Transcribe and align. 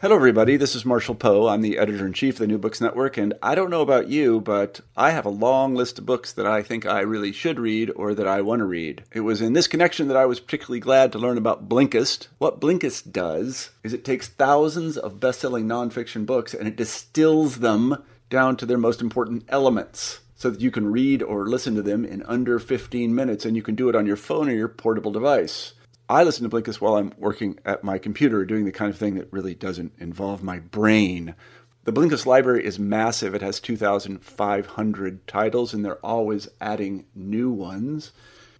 Hello, 0.00 0.14
everybody. 0.14 0.56
This 0.56 0.76
is 0.76 0.84
Marshall 0.84 1.16
Poe. 1.16 1.48
I'm 1.48 1.60
the 1.60 1.76
editor 1.76 2.06
in 2.06 2.12
chief 2.12 2.36
of 2.36 2.38
the 2.38 2.46
New 2.46 2.58
Books 2.58 2.80
Network, 2.80 3.16
and 3.16 3.34
I 3.42 3.56
don't 3.56 3.68
know 3.68 3.82
about 3.82 4.06
you, 4.06 4.40
but 4.40 4.80
I 4.96 5.10
have 5.10 5.26
a 5.26 5.28
long 5.28 5.74
list 5.74 5.98
of 5.98 6.06
books 6.06 6.30
that 6.34 6.46
I 6.46 6.62
think 6.62 6.86
I 6.86 7.00
really 7.00 7.32
should 7.32 7.58
read 7.58 7.90
or 7.96 8.14
that 8.14 8.28
I 8.28 8.40
want 8.40 8.60
to 8.60 8.64
read. 8.64 9.02
It 9.10 9.22
was 9.22 9.40
in 9.40 9.54
this 9.54 9.66
connection 9.66 10.06
that 10.06 10.16
I 10.16 10.24
was 10.24 10.38
particularly 10.38 10.78
glad 10.78 11.10
to 11.10 11.18
learn 11.18 11.36
about 11.36 11.68
Blinkist. 11.68 12.28
What 12.38 12.60
Blinkist 12.60 13.10
does 13.10 13.70
is 13.82 13.92
it 13.92 14.04
takes 14.04 14.28
thousands 14.28 14.96
of 14.96 15.18
best 15.18 15.40
selling 15.40 15.66
nonfiction 15.66 16.24
books 16.24 16.54
and 16.54 16.68
it 16.68 16.76
distills 16.76 17.58
them 17.58 18.04
down 18.30 18.56
to 18.58 18.66
their 18.66 18.78
most 18.78 19.00
important 19.00 19.46
elements 19.48 20.20
so 20.36 20.48
that 20.48 20.60
you 20.60 20.70
can 20.70 20.92
read 20.92 21.24
or 21.24 21.48
listen 21.48 21.74
to 21.74 21.82
them 21.82 22.04
in 22.04 22.22
under 22.22 22.60
15 22.60 23.12
minutes, 23.12 23.44
and 23.44 23.56
you 23.56 23.62
can 23.64 23.74
do 23.74 23.88
it 23.88 23.96
on 23.96 24.06
your 24.06 24.14
phone 24.14 24.48
or 24.48 24.52
your 24.52 24.68
portable 24.68 25.10
device. 25.10 25.72
I 26.10 26.22
listen 26.22 26.48
to 26.48 26.56
Blinkist 26.56 26.80
while 26.80 26.96
I'm 26.96 27.12
working 27.18 27.58
at 27.66 27.84
my 27.84 27.98
computer, 27.98 28.46
doing 28.46 28.64
the 28.64 28.72
kind 28.72 28.90
of 28.90 28.96
thing 28.96 29.16
that 29.16 29.30
really 29.30 29.54
doesn't 29.54 29.92
involve 29.98 30.42
my 30.42 30.58
brain. 30.58 31.34
The 31.84 31.92
Blinkist 31.92 32.24
library 32.24 32.64
is 32.64 32.78
massive. 32.78 33.34
It 33.34 33.42
has 33.42 33.60
2,500 33.60 35.26
titles, 35.26 35.74
and 35.74 35.84
they're 35.84 36.04
always 36.04 36.48
adding 36.62 37.04
new 37.14 37.50
ones. 37.50 38.12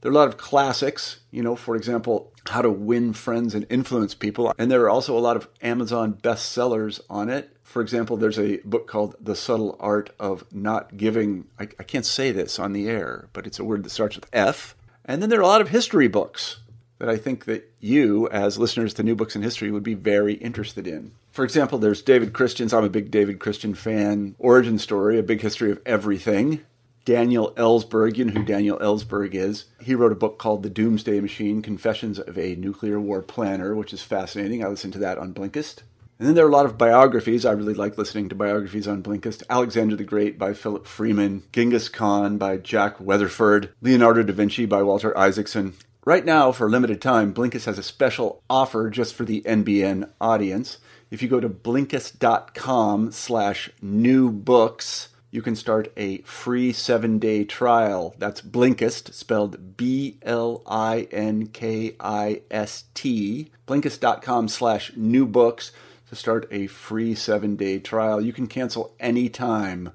There 0.02 0.10
are 0.10 0.12
a 0.12 0.16
lot 0.16 0.28
of 0.28 0.36
classics, 0.36 1.20
you 1.30 1.42
know, 1.42 1.56
for 1.56 1.74
example, 1.74 2.34
How 2.48 2.60
to 2.60 2.70
Win 2.70 3.14
Friends 3.14 3.54
and 3.54 3.66
Influence 3.70 4.14
People. 4.14 4.52
And 4.58 4.70
there 4.70 4.82
are 4.82 4.90
also 4.90 5.16
a 5.16 5.18
lot 5.18 5.36
of 5.36 5.48
Amazon 5.62 6.18
bestsellers 6.22 7.00
on 7.08 7.30
it. 7.30 7.56
For 7.62 7.80
example, 7.80 8.18
there's 8.18 8.38
a 8.38 8.58
book 8.58 8.86
called 8.86 9.16
The 9.18 9.34
Subtle 9.34 9.74
Art 9.80 10.10
of 10.20 10.44
Not 10.52 10.98
Giving. 10.98 11.46
I, 11.58 11.64
I 11.78 11.82
can't 11.82 12.06
say 12.06 12.30
this 12.30 12.58
on 12.58 12.74
the 12.74 12.88
air, 12.88 13.30
but 13.32 13.46
it's 13.46 13.58
a 13.58 13.64
word 13.64 13.84
that 13.84 13.90
starts 13.90 14.16
with 14.16 14.28
F. 14.34 14.76
And 15.06 15.22
then 15.22 15.30
there 15.30 15.38
are 15.38 15.42
a 15.42 15.46
lot 15.46 15.62
of 15.62 15.70
history 15.70 16.08
books 16.08 16.58
that 16.98 17.08
I 17.08 17.16
think 17.16 17.44
that 17.44 17.70
you, 17.80 18.28
as 18.30 18.58
listeners 18.58 18.94
to 18.94 19.02
New 19.02 19.14
Books 19.14 19.36
in 19.36 19.42
History, 19.42 19.70
would 19.70 19.82
be 19.82 19.94
very 19.94 20.34
interested 20.34 20.86
in. 20.86 21.12
For 21.30 21.44
example, 21.44 21.78
there's 21.78 22.02
David 22.02 22.32
Christian's, 22.32 22.72
I'm 22.72 22.84
a 22.84 22.88
big 22.88 23.10
David 23.10 23.38
Christian 23.38 23.74
fan, 23.74 24.34
Origin 24.38 24.78
Story, 24.78 25.18
A 25.18 25.22
Big 25.22 25.40
History 25.40 25.70
of 25.70 25.80
Everything. 25.86 26.62
Daniel 27.04 27.52
Ellsberg, 27.56 28.18
you 28.18 28.26
know 28.26 28.32
who 28.32 28.44
Daniel 28.44 28.78
Ellsberg 28.80 29.34
is. 29.34 29.64
He 29.80 29.94
wrote 29.94 30.12
a 30.12 30.16
book 30.16 30.38
called 30.38 30.62
The 30.62 30.68
Doomsday 30.68 31.20
Machine 31.20 31.62
Confessions 31.62 32.18
of 32.18 32.36
a 32.36 32.54
Nuclear 32.56 33.00
War 33.00 33.22
Planner, 33.22 33.74
which 33.74 33.94
is 33.94 34.02
fascinating. 34.02 34.62
I 34.62 34.68
listened 34.68 34.92
to 34.92 34.98
that 34.98 35.16
on 35.16 35.32
Blinkist. 35.32 35.84
And 36.18 36.26
then 36.26 36.34
there 36.34 36.44
are 36.44 36.50
a 36.50 36.52
lot 36.52 36.66
of 36.66 36.76
biographies. 36.76 37.46
I 37.46 37.52
really 37.52 37.74
like 37.74 37.96
listening 37.96 38.28
to 38.28 38.34
biographies 38.34 38.88
on 38.88 39.04
Blinkist. 39.04 39.44
Alexander 39.48 39.94
the 39.94 40.04
Great 40.04 40.36
by 40.36 40.52
Philip 40.52 40.84
Freeman, 40.84 41.44
Genghis 41.52 41.88
Khan 41.88 42.38
by 42.38 42.56
Jack 42.56 43.00
Weatherford, 43.00 43.72
Leonardo 43.80 44.24
da 44.24 44.32
Vinci 44.32 44.66
by 44.66 44.82
Walter 44.82 45.16
Isaacson, 45.16 45.74
Right 46.08 46.24
now, 46.24 46.52
for 46.52 46.68
a 46.68 46.70
limited 46.70 47.02
time, 47.02 47.34
Blinkist 47.34 47.66
has 47.66 47.78
a 47.78 47.82
special 47.82 48.42
offer 48.48 48.88
just 48.88 49.14
for 49.14 49.26
the 49.26 49.42
NBN 49.42 50.10
audience. 50.22 50.78
If 51.10 51.20
you 51.20 51.28
go 51.28 51.38
to 51.38 51.50
blinkist.com 51.50 53.12
slash 53.12 53.68
new 53.82 54.30
books, 54.30 55.08
you 55.30 55.42
can 55.42 55.54
start 55.54 55.92
a 55.98 56.22
free 56.22 56.72
seven 56.72 57.18
day 57.18 57.44
trial. 57.44 58.14
That's 58.16 58.40
Blinkist, 58.40 59.12
spelled 59.12 59.76
B 59.76 60.16
L 60.22 60.62
I 60.66 61.08
N 61.12 61.48
K 61.48 61.94
I 62.00 62.40
S 62.50 62.84
T. 62.94 63.50
Blinkist.com 63.66 64.48
slash 64.48 64.92
new 64.96 65.26
books 65.26 65.72
to 66.08 66.16
start 66.16 66.48
a 66.50 66.68
free 66.68 67.14
seven 67.14 67.54
day 67.54 67.80
trial. 67.80 68.18
You 68.18 68.32
can 68.32 68.46
cancel 68.46 68.94
anytime. 68.98 69.92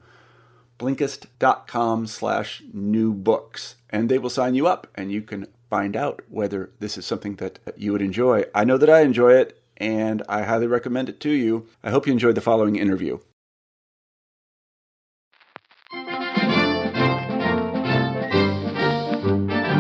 Blinkist.com 0.78 2.06
slash 2.06 2.62
new 2.72 3.16
books. 3.16 3.78
And 3.90 4.10
they 4.10 4.20
will 4.20 4.30
sign 4.30 4.54
you 4.54 4.68
up 4.68 4.86
and 4.94 5.12
you 5.12 5.24
can 5.24 5.48
find 5.74 5.96
out 5.96 6.22
whether 6.30 6.70
this 6.80 7.00
is 7.00 7.04
something 7.04 7.38
that 7.38 7.58
you 7.76 7.92
would 7.92 8.02
enjoy. 8.04 8.44
I 8.54 8.64
know 8.64 8.78
that 8.78 8.92
I 8.92 9.02
enjoy 9.02 9.34
it, 9.34 9.60
and 9.78 10.22
I 10.30 10.44
highly 10.44 10.68
recommend 10.68 11.10
it 11.10 11.20
to 11.22 11.32
you. 11.32 11.68
I 11.84 11.90
hope 11.90 12.06
you 12.06 12.14
enjoyed 12.14 12.36
the 12.36 12.42
following 12.42 12.76
interview. 12.76 13.18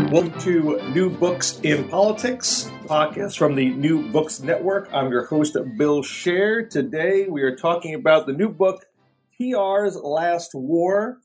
Welcome 0.09 0.39
to 0.39 0.81
New 0.95 1.11
Books 1.11 1.59
in 1.61 1.87
Politics, 1.89 2.71
podcast 2.85 3.37
from 3.37 3.53
the 3.53 3.69
New 3.69 4.09
Books 4.11 4.39
Network. 4.39 4.89
I'm 4.91 5.11
your 5.11 5.27
host, 5.27 5.55
Bill 5.77 6.01
Scher. 6.01 6.67
Today 6.67 7.27
we 7.29 7.43
are 7.43 7.55
talking 7.55 7.93
about 7.93 8.25
the 8.25 8.33
new 8.33 8.49
book, 8.49 8.85
TR's 9.39 9.95
Last 9.95 10.55
War 10.55 11.19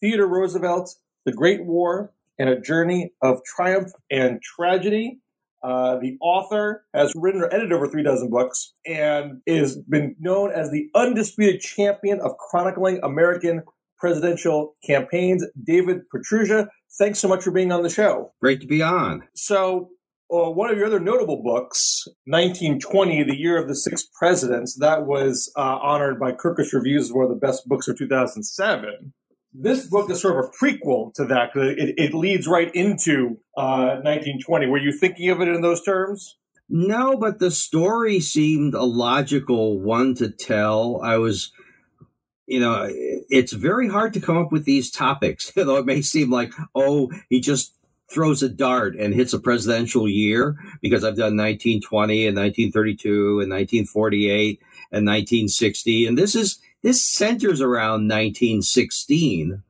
Theodore 0.00 0.28
Roosevelt, 0.28 0.94
The 1.26 1.32
Great 1.32 1.64
War, 1.64 2.12
and 2.38 2.48
a 2.48 2.60
journey 2.60 3.12
of 3.22 3.38
triumph 3.44 3.92
and 4.10 4.40
tragedy. 4.42 5.18
Uh, 5.62 5.96
the 5.98 6.16
author 6.20 6.84
has 6.92 7.12
written 7.14 7.40
or 7.40 7.46
edited 7.54 7.72
over 7.72 7.86
three 7.86 8.02
dozen 8.02 8.28
books 8.28 8.72
and 8.84 9.40
is 9.46 9.76
been 9.76 10.16
known 10.18 10.50
as 10.50 10.70
the 10.70 10.88
undisputed 10.94 11.60
champion 11.60 12.20
of 12.20 12.36
chronicling 12.36 12.98
American 13.04 13.62
presidential 13.96 14.74
campaigns. 14.84 15.46
David 15.62 16.00
Pietrusza, 16.12 16.66
thanks 16.98 17.20
so 17.20 17.28
much 17.28 17.44
for 17.44 17.52
being 17.52 17.70
on 17.70 17.84
the 17.84 17.88
show. 17.88 18.32
Great 18.40 18.60
to 18.60 18.66
be 18.66 18.82
on. 18.82 19.22
So, 19.34 19.90
uh, 20.32 20.50
one 20.50 20.70
of 20.70 20.78
your 20.78 20.86
other 20.86 20.98
notable 20.98 21.42
books, 21.42 22.08
1920, 22.24 23.22
The 23.22 23.36
Year 23.36 23.58
of 23.58 23.68
the 23.68 23.76
Six 23.76 24.08
Presidents, 24.18 24.76
that 24.80 25.06
was 25.06 25.52
uh, 25.56 25.78
honored 25.80 26.18
by 26.18 26.32
Kirkus 26.32 26.72
Reviews 26.72 27.04
as 27.04 27.12
one 27.12 27.24
of 27.24 27.30
the 27.30 27.36
best 27.36 27.68
books 27.68 27.86
of 27.86 27.98
2007 27.98 29.12
this 29.52 29.86
book 29.86 30.10
is 30.10 30.20
sort 30.20 30.38
of 30.38 30.46
a 30.46 30.48
prequel 30.48 31.12
to 31.14 31.24
that 31.26 31.52
because 31.52 31.74
it, 31.76 31.94
it 31.98 32.14
leads 32.14 32.46
right 32.46 32.74
into 32.74 33.38
uh, 33.56 34.00
1920. 34.02 34.66
Were 34.66 34.78
you 34.78 34.92
thinking 34.92 35.28
of 35.30 35.40
it 35.40 35.48
in 35.48 35.60
those 35.60 35.82
terms? 35.82 36.38
No, 36.68 37.16
but 37.16 37.38
the 37.38 37.50
story 37.50 38.18
seemed 38.18 38.74
a 38.74 38.82
logical 38.82 39.78
one 39.78 40.14
to 40.14 40.30
tell. 40.30 41.00
I 41.02 41.18
was, 41.18 41.52
you 42.46 42.60
know, 42.60 42.88
it's 42.90 43.52
very 43.52 43.88
hard 43.88 44.14
to 44.14 44.20
come 44.20 44.38
up 44.38 44.52
with 44.52 44.64
these 44.64 44.90
topics. 44.90 45.52
Though 45.56 45.76
it 45.76 45.86
may 45.86 46.00
seem 46.00 46.30
like, 46.30 46.52
oh, 46.74 47.10
he 47.28 47.40
just 47.40 47.74
throws 48.10 48.42
a 48.42 48.48
dart 48.48 48.96
and 48.96 49.14
hits 49.14 49.32
a 49.32 49.38
presidential 49.38 50.08
year 50.08 50.56
because 50.80 51.04
I've 51.04 51.16
done 51.16 51.36
1920 51.36 52.26
and 52.26 52.36
1932 52.36 53.40
and 53.40 53.50
1948 53.50 54.60
and 54.92 55.06
1960. 55.06 56.06
And 56.06 56.18
this 56.18 56.34
is 56.34 56.58
this 56.82 57.04
centers 57.04 57.60
around 57.60 58.08
1916 58.08 59.62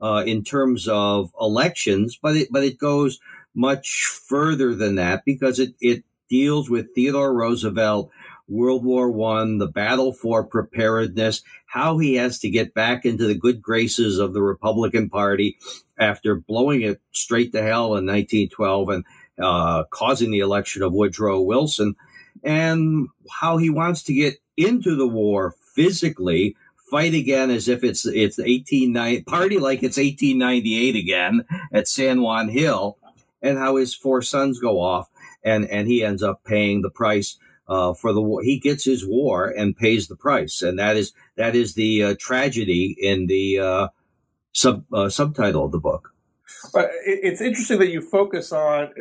uh, 0.00 0.22
in 0.26 0.44
terms 0.44 0.86
of 0.88 1.32
elections, 1.40 2.18
but 2.20 2.36
it 2.36 2.48
but 2.50 2.64
it 2.64 2.78
goes 2.78 3.18
much 3.54 4.04
further 4.04 4.74
than 4.74 4.94
that 4.96 5.24
because 5.24 5.58
it 5.58 5.74
it 5.80 6.04
deals 6.28 6.70
with 6.70 6.94
Theodore 6.94 7.32
Roosevelt, 7.34 8.10
World 8.48 8.84
War 8.84 9.10
One, 9.10 9.58
the 9.58 9.66
battle 9.66 10.12
for 10.12 10.44
preparedness, 10.44 11.42
how 11.66 11.98
he 11.98 12.14
has 12.14 12.38
to 12.40 12.50
get 12.50 12.74
back 12.74 13.04
into 13.04 13.26
the 13.26 13.34
good 13.34 13.60
graces 13.60 14.18
of 14.18 14.34
the 14.34 14.42
Republican 14.42 15.08
Party 15.08 15.56
after 15.98 16.36
blowing 16.36 16.82
it 16.82 17.00
straight 17.12 17.52
to 17.52 17.62
hell 17.62 17.96
in 17.96 18.06
1912 18.06 18.88
and 18.90 19.04
uh, 19.40 19.84
causing 19.90 20.30
the 20.30 20.40
election 20.40 20.82
of 20.82 20.92
Woodrow 20.92 21.40
Wilson, 21.40 21.96
and 22.44 23.08
how 23.40 23.56
he 23.56 23.70
wants 23.70 24.02
to 24.04 24.14
get 24.14 24.36
into 24.56 24.96
the 24.96 25.06
war 25.06 25.54
physically 25.78 26.56
fight 26.90 27.14
again 27.14 27.50
as 27.50 27.68
if 27.68 27.84
it's 27.84 28.04
it's 28.04 28.38
1890 28.38 29.22
party 29.22 29.58
like 29.58 29.82
it's 29.84 29.96
1898 29.96 30.96
again 30.96 31.44
at 31.72 31.86
San 31.86 32.20
Juan 32.20 32.48
Hill, 32.48 32.98
and 33.40 33.58
how 33.58 33.76
his 33.76 33.94
four 33.94 34.22
sons 34.22 34.58
go 34.58 34.80
off, 34.80 35.08
and 35.44 35.64
and 35.66 35.86
he 35.86 36.04
ends 36.04 36.22
up 36.22 36.42
paying 36.44 36.82
the 36.82 36.90
price 36.90 37.38
uh, 37.68 37.94
for 37.94 38.12
the 38.12 38.20
war. 38.20 38.42
He 38.42 38.58
gets 38.58 38.84
his 38.84 39.06
war 39.06 39.46
and 39.46 39.76
pays 39.76 40.08
the 40.08 40.16
price, 40.16 40.62
and 40.62 40.78
that 40.78 40.96
is 40.96 41.12
that 41.36 41.54
is 41.54 41.74
the 41.74 42.02
uh, 42.02 42.14
tragedy 42.18 42.96
in 43.00 43.26
the 43.26 43.58
uh, 43.60 43.88
sub 44.52 44.84
uh, 44.92 45.08
subtitle 45.08 45.66
of 45.66 45.72
the 45.72 45.78
book. 45.78 46.12
but 46.74 46.90
It's 47.04 47.40
interesting 47.40 47.78
that 47.78 47.90
you 47.90 48.00
focus 48.00 48.50
on 48.50 48.92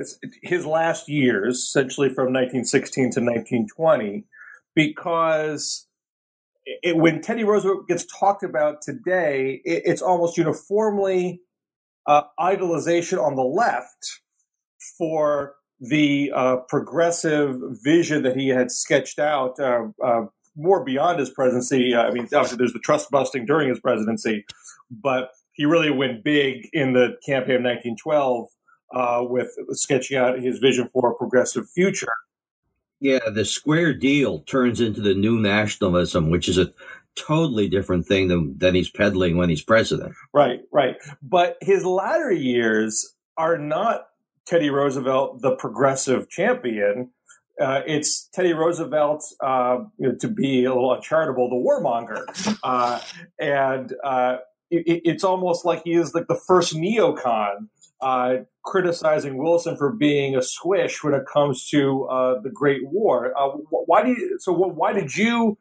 his 0.43 0.65
last 0.65 1.09
years, 1.09 1.57
essentially 1.57 2.09
from 2.09 2.25
1916 2.25 3.03
to 3.13 3.19
1920, 3.21 4.25
because 4.75 5.86
it, 6.83 6.97
when 6.97 7.21
Teddy 7.21 7.43
Roosevelt 7.43 7.87
gets 7.87 8.05
talked 8.05 8.43
about 8.43 8.81
today, 8.81 9.61
it, 9.63 9.83
it's 9.85 10.01
almost 10.01 10.37
uniformly 10.37 11.41
uh, 12.05 12.23
idolization 12.39 13.21
on 13.23 13.35
the 13.35 13.43
left 13.43 14.21
for 14.97 15.55
the 15.79 16.31
uh, 16.35 16.57
progressive 16.67 17.59
vision 17.83 18.23
that 18.23 18.35
he 18.35 18.49
had 18.49 18.71
sketched 18.71 19.19
out 19.19 19.59
uh, 19.59 19.85
uh 20.03 20.25
more 20.55 20.83
beyond 20.83 21.19
his 21.19 21.29
presidency. 21.29 21.93
Uh, 21.93 22.01
I 22.01 22.11
mean, 22.11 22.23
obviously, 22.23 22.57
there's 22.57 22.73
the 22.73 22.79
trust 22.79 23.11
busting 23.11 23.45
during 23.45 23.69
his 23.69 23.79
presidency, 23.79 24.43
but 24.89 25.29
he 25.53 25.65
really 25.65 25.91
went 25.91 26.23
big 26.23 26.67
in 26.73 26.93
the 26.93 27.15
campaign 27.23 27.57
of 27.57 27.63
1912 27.63 28.47
uh, 28.95 29.23
with 29.23 29.51
sketching 29.71 30.17
out 30.17 30.39
his 30.39 30.57
vision 30.57 30.89
for 30.91 31.11
a 31.11 31.15
progressive 31.15 31.69
future. 31.69 32.11
Yeah, 32.99 33.29
the 33.31 33.45
square 33.45 33.93
deal 33.93 34.39
turns 34.39 34.81
into 34.81 35.01
the 35.01 35.13
new 35.13 35.39
nationalism, 35.39 36.29
which 36.29 36.49
is 36.49 36.57
a 36.57 36.73
totally 37.15 37.67
different 37.67 38.07
thing 38.07 38.27
than, 38.27 38.57
than 38.57 38.75
he's 38.75 38.89
peddling 38.89 39.37
when 39.37 39.49
he's 39.49 39.61
president. 39.61 40.13
Right, 40.33 40.61
right. 40.71 40.95
But 41.21 41.57
his 41.61 41.85
latter 41.85 42.31
years 42.31 43.15
are 43.37 43.57
not 43.57 44.07
Teddy 44.45 44.69
Roosevelt, 44.69 45.41
the 45.41 45.55
progressive 45.55 46.29
champion. 46.29 47.11
Uh, 47.59 47.81
it's 47.85 48.27
Teddy 48.33 48.53
Roosevelt, 48.53 49.23
uh, 49.41 49.79
you 49.97 50.09
know, 50.09 50.15
to 50.15 50.27
be 50.27 50.63
a 50.65 50.73
little 50.73 50.91
uncharitable, 50.91 51.49
the 51.49 51.55
warmonger. 51.55 52.23
Uh, 52.63 52.99
and 53.39 53.93
uh, 54.03 54.37
it, 54.69 55.01
it's 55.03 55.23
almost 55.23 55.65
like 55.65 55.83
he 55.83 55.93
is 55.93 56.13
like 56.13 56.27
the 56.27 56.39
first 56.47 56.75
neocon 56.75 57.67
uh, 58.01 58.37
criticizing 58.63 59.37
Wilson 59.37 59.77
for 59.77 59.91
being 59.91 60.35
a 60.35 60.41
squish 60.41 61.03
when 61.03 61.13
it 61.13 61.23
comes 61.31 61.67
to 61.69 62.05
uh, 62.05 62.39
the 62.41 62.49
Great 62.49 62.81
War. 62.85 63.33
Uh, 63.37 63.57
why 63.69 64.03
do 64.03 64.09
you, 64.09 64.37
so? 64.39 64.53
Why 64.53 64.93
did 64.93 65.15
you 65.15 65.57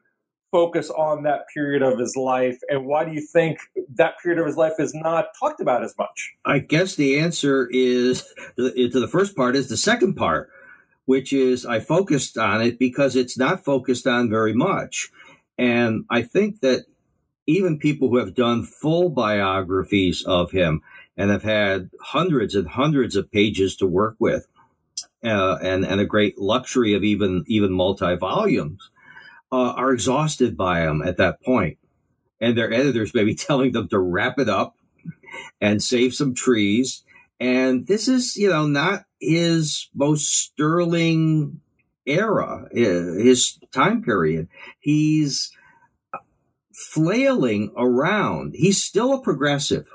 focus 0.52 0.90
on 0.90 1.22
that 1.24 1.46
period 1.52 1.82
of 1.82 1.98
his 1.98 2.16
life, 2.16 2.58
and 2.68 2.86
why 2.86 3.04
do 3.04 3.12
you 3.12 3.20
think 3.20 3.58
that 3.94 4.14
period 4.22 4.40
of 4.40 4.46
his 4.46 4.56
life 4.56 4.74
is 4.78 4.94
not 4.94 5.28
talked 5.38 5.60
about 5.60 5.82
as 5.82 5.94
much? 5.98 6.34
I 6.44 6.58
guess 6.58 6.94
the 6.94 7.18
answer 7.18 7.68
is 7.70 8.22
to 8.56 8.88
the 8.88 9.08
first 9.08 9.36
part 9.36 9.56
is 9.56 9.68
the 9.68 9.76
second 9.76 10.14
part, 10.14 10.50
which 11.06 11.32
is 11.32 11.64
I 11.64 11.80
focused 11.80 12.36
on 12.36 12.60
it 12.60 12.78
because 12.78 13.16
it's 13.16 13.38
not 13.38 13.64
focused 13.64 14.06
on 14.06 14.28
very 14.30 14.54
much, 14.54 15.10
and 15.56 16.04
I 16.10 16.22
think 16.22 16.60
that 16.60 16.84
even 17.46 17.78
people 17.78 18.08
who 18.08 18.16
have 18.16 18.34
done 18.34 18.64
full 18.64 19.08
biographies 19.08 20.24
of 20.26 20.50
him 20.50 20.82
and 21.16 21.30
have 21.30 21.42
had 21.42 21.90
hundreds 22.00 22.54
and 22.54 22.68
hundreds 22.68 23.16
of 23.16 23.30
pages 23.30 23.76
to 23.76 23.86
work 23.86 24.16
with. 24.18 24.46
Uh, 25.24 25.58
and 25.62 25.84
and 25.84 26.00
a 26.00 26.06
great 26.06 26.38
luxury 26.38 26.94
of 26.94 27.02
even 27.02 27.44
even 27.48 27.72
multi 27.72 28.14
volumes 28.16 28.90
uh, 29.50 29.72
are 29.72 29.92
exhausted 29.92 30.56
by 30.56 30.80
them 30.80 31.02
at 31.02 31.16
that. 31.16 31.38
And 32.40 32.56
their 32.56 32.72
editors 32.72 33.14
may 33.14 33.24
be 33.24 33.34
telling 33.48 33.72
them 33.72 33.88
to 33.88 33.98
wrap 33.98 34.38
it 34.38 34.48
up 34.48 34.76
and 35.60 35.82
save 35.82 36.14
some 36.14 36.34
trees. 36.34 37.02
And 37.38 37.86
this 37.86 38.08
is, 38.08 38.36
you 38.36 38.48
know, 38.48 38.66
not 38.66 39.04
his 39.20 39.88
most 39.94 40.34
sterling 40.34 41.60
era, 42.06 42.68
his 42.72 43.58
time 43.72 44.02
period. 44.02 44.48
He's 44.80 45.50
flailing 46.72 47.72
around. 47.76 48.54
He's 48.54 48.82
still 48.82 49.12
a 49.12 49.20
progressive. 49.20 49.86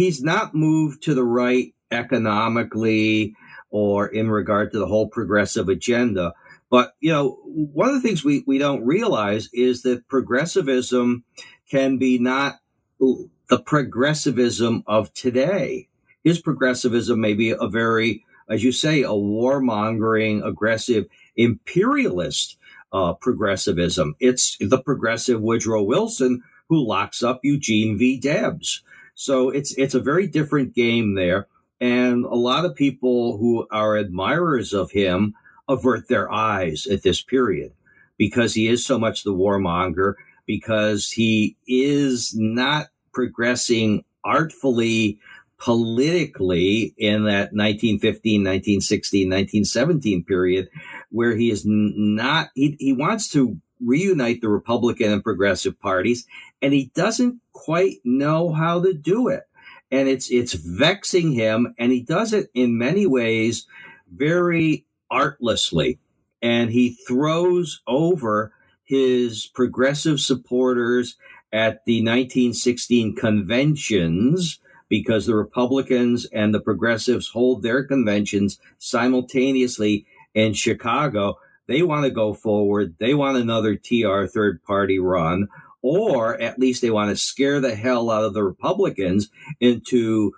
He's 0.00 0.22
not 0.22 0.54
moved 0.54 1.02
to 1.02 1.14
the 1.14 1.24
right 1.24 1.74
economically 1.90 3.34
or 3.70 4.08
in 4.08 4.30
regard 4.30 4.72
to 4.72 4.78
the 4.78 4.86
whole 4.86 5.08
progressive 5.08 5.68
agenda. 5.68 6.32
But, 6.70 6.94
you 7.00 7.12
know, 7.12 7.38
one 7.44 7.88
of 7.88 7.94
the 7.94 8.00
things 8.00 8.24
we, 8.24 8.42
we 8.46 8.58
don't 8.58 8.86
realize 8.86 9.50
is 9.52 9.82
that 9.82 10.08
progressivism 10.08 11.24
can 11.68 11.98
be 11.98 12.18
not 12.18 12.60
the 12.98 13.58
progressivism 13.58 14.84
of 14.86 15.12
today. 15.12 15.88
His 16.24 16.40
progressivism 16.40 17.20
may 17.20 17.34
be 17.34 17.50
a 17.50 17.68
very, 17.68 18.24
as 18.48 18.62
you 18.62 18.72
say, 18.72 19.02
a 19.02 19.08
warmongering, 19.08 20.46
aggressive, 20.46 21.06
imperialist 21.36 22.56
uh, 22.92 23.14
progressivism. 23.14 24.14
It's 24.20 24.56
the 24.60 24.80
progressive 24.82 25.40
Woodrow 25.40 25.82
Wilson 25.82 26.42
who 26.68 26.86
locks 26.86 27.22
up 27.22 27.40
Eugene 27.42 27.98
V. 27.98 28.18
Debs. 28.18 28.82
So 29.20 29.50
it's 29.50 29.74
it's 29.76 29.94
a 29.94 30.00
very 30.00 30.26
different 30.26 30.74
game 30.74 31.14
there. 31.14 31.46
And 31.78 32.24
a 32.24 32.34
lot 32.34 32.64
of 32.64 32.74
people 32.74 33.36
who 33.36 33.66
are 33.70 33.98
admirers 33.98 34.72
of 34.72 34.92
him 34.92 35.34
avert 35.68 36.08
their 36.08 36.32
eyes 36.32 36.86
at 36.86 37.02
this 37.02 37.20
period 37.20 37.74
because 38.16 38.54
he 38.54 38.66
is 38.66 38.82
so 38.82 38.98
much 38.98 39.22
the 39.22 39.34
warmonger, 39.34 40.14
because 40.46 41.10
he 41.10 41.54
is 41.66 42.34
not 42.34 42.86
progressing 43.12 44.04
artfully 44.24 45.18
politically 45.58 46.94
in 46.96 47.24
that 47.24 47.52
1915, 47.52 48.40
1916, 48.40 49.28
1917 49.28 50.24
period, 50.24 50.70
where 51.10 51.36
he 51.36 51.50
is 51.50 51.64
not, 51.66 52.48
he, 52.54 52.74
he 52.80 52.94
wants 52.94 53.28
to 53.28 53.60
reunite 53.84 54.40
the 54.40 54.48
Republican 54.48 55.12
and 55.12 55.22
progressive 55.22 55.78
parties, 55.80 56.26
and 56.62 56.72
he 56.72 56.90
doesn't 56.94 57.40
quite 57.52 57.96
know 58.04 58.52
how 58.52 58.82
to 58.82 58.92
do 58.92 59.28
it. 59.28 59.44
And 59.90 60.08
it's, 60.08 60.30
it's 60.30 60.52
vexing 60.52 61.32
him, 61.32 61.74
and 61.78 61.90
he 61.90 62.00
does 62.00 62.32
it 62.32 62.48
in 62.54 62.78
many 62.78 63.06
ways 63.06 63.66
very 64.08 64.84
artlessly 65.10 65.98
and 66.42 66.70
he 66.70 66.96
throws 67.06 67.82
over 67.86 68.52
his 68.84 69.46
progressive 69.46 70.20
supporters 70.20 71.16
at 71.52 71.84
the 71.84 72.00
1916 72.00 73.14
conventions 73.16 74.60
because 74.88 75.26
the 75.26 75.34
Republicans 75.34 76.26
and 76.26 76.52
the 76.52 76.60
progressives 76.60 77.28
hold 77.28 77.62
their 77.62 77.84
conventions 77.84 78.58
simultaneously 78.78 80.04
in 80.34 80.52
Chicago. 80.52 81.38
They 81.66 81.82
want 81.82 82.04
to 82.04 82.10
go 82.10 82.34
forward. 82.34 82.96
They 82.98 83.14
want 83.14 83.38
another 83.38 83.76
TR 83.76 84.24
third 84.26 84.62
party 84.64 84.98
run, 84.98 85.48
or 85.82 86.40
at 86.40 86.58
least 86.58 86.82
they 86.82 86.90
want 86.90 87.10
to 87.10 87.16
scare 87.16 87.60
the 87.60 87.74
hell 87.74 88.10
out 88.10 88.24
of 88.24 88.34
the 88.34 88.44
Republicans 88.44 89.30
into 89.60 90.32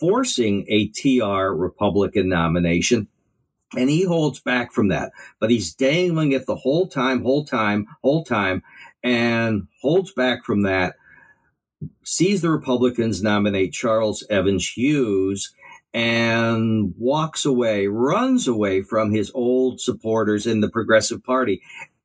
forcing 0.00 0.64
a 0.68 0.88
TR 0.88 1.52
Republican 1.52 2.28
nomination 2.28 3.08
and 3.74 3.90
he 3.90 4.04
holds 4.04 4.40
back 4.40 4.72
from 4.72 4.88
that, 4.88 5.12
but 5.40 5.50
he's 5.50 5.74
dangling 5.74 6.32
it 6.32 6.46
the 6.46 6.56
whole 6.56 6.86
time, 6.86 7.22
whole 7.22 7.44
time, 7.44 7.86
whole 8.02 8.24
time, 8.24 8.62
and 9.02 9.66
holds 9.80 10.12
back 10.12 10.44
from 10.44 10.62
that. 10.62 10.94
Sees 12.04 12.42
the 12.42 12.50
Republicans 12.50 13.22
nominate 13.22 13.72
Charles 13.72 14.24
Evans 14.30 14.68
Hughes 14.68 15.52
and 15.92 16.94
walks 16.96 17.44
away, 17.44 17.86
runs 17.86 18.46
away 18.46 18.82
from 18.82 19.12
his 19.12 19.30
old 19.34 19.80
supporters 19.80 20.46
in 20.46 20.60
the 20.60 20.70
Progressive 20.70 21.24
Party. 21.24 21.62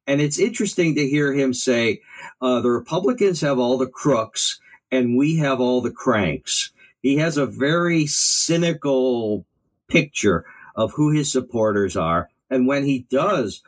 And 0.07 0.19
it's 0.19 0.39
interesting 0.39 0.95
to 0.95 1.07
hear 1.07 1.33
him 1.33 1.53
say, 1.53 2.01
uh, 2.41 2.59
the 2.61 2.71
Republicans 2.71 3.41
have 3.41 3.59
all 3.59 3.77
the 3.77 3.87
crooks 3.87 4.59
and 4.91 5.17
we 5.17 5.37
have 5.37 5.59
all 5.59 5.81
the 5.81 5.91
cranks. 5.91 6.71
He 7.01 7.17
has 7.17 7.37
a 7.37 7.45
very 7.45 8.05
cynical 8.07 9.45
picture 9.87 10.45
of 10.75 10.93
who 10.93 11.11
his 11.11 11.31
supporters 11.31 11.95
are. 11.95 12.29
And 12.49 12.67
when 12.67 12.83
he 12.83 13.05
does 13.09 13.61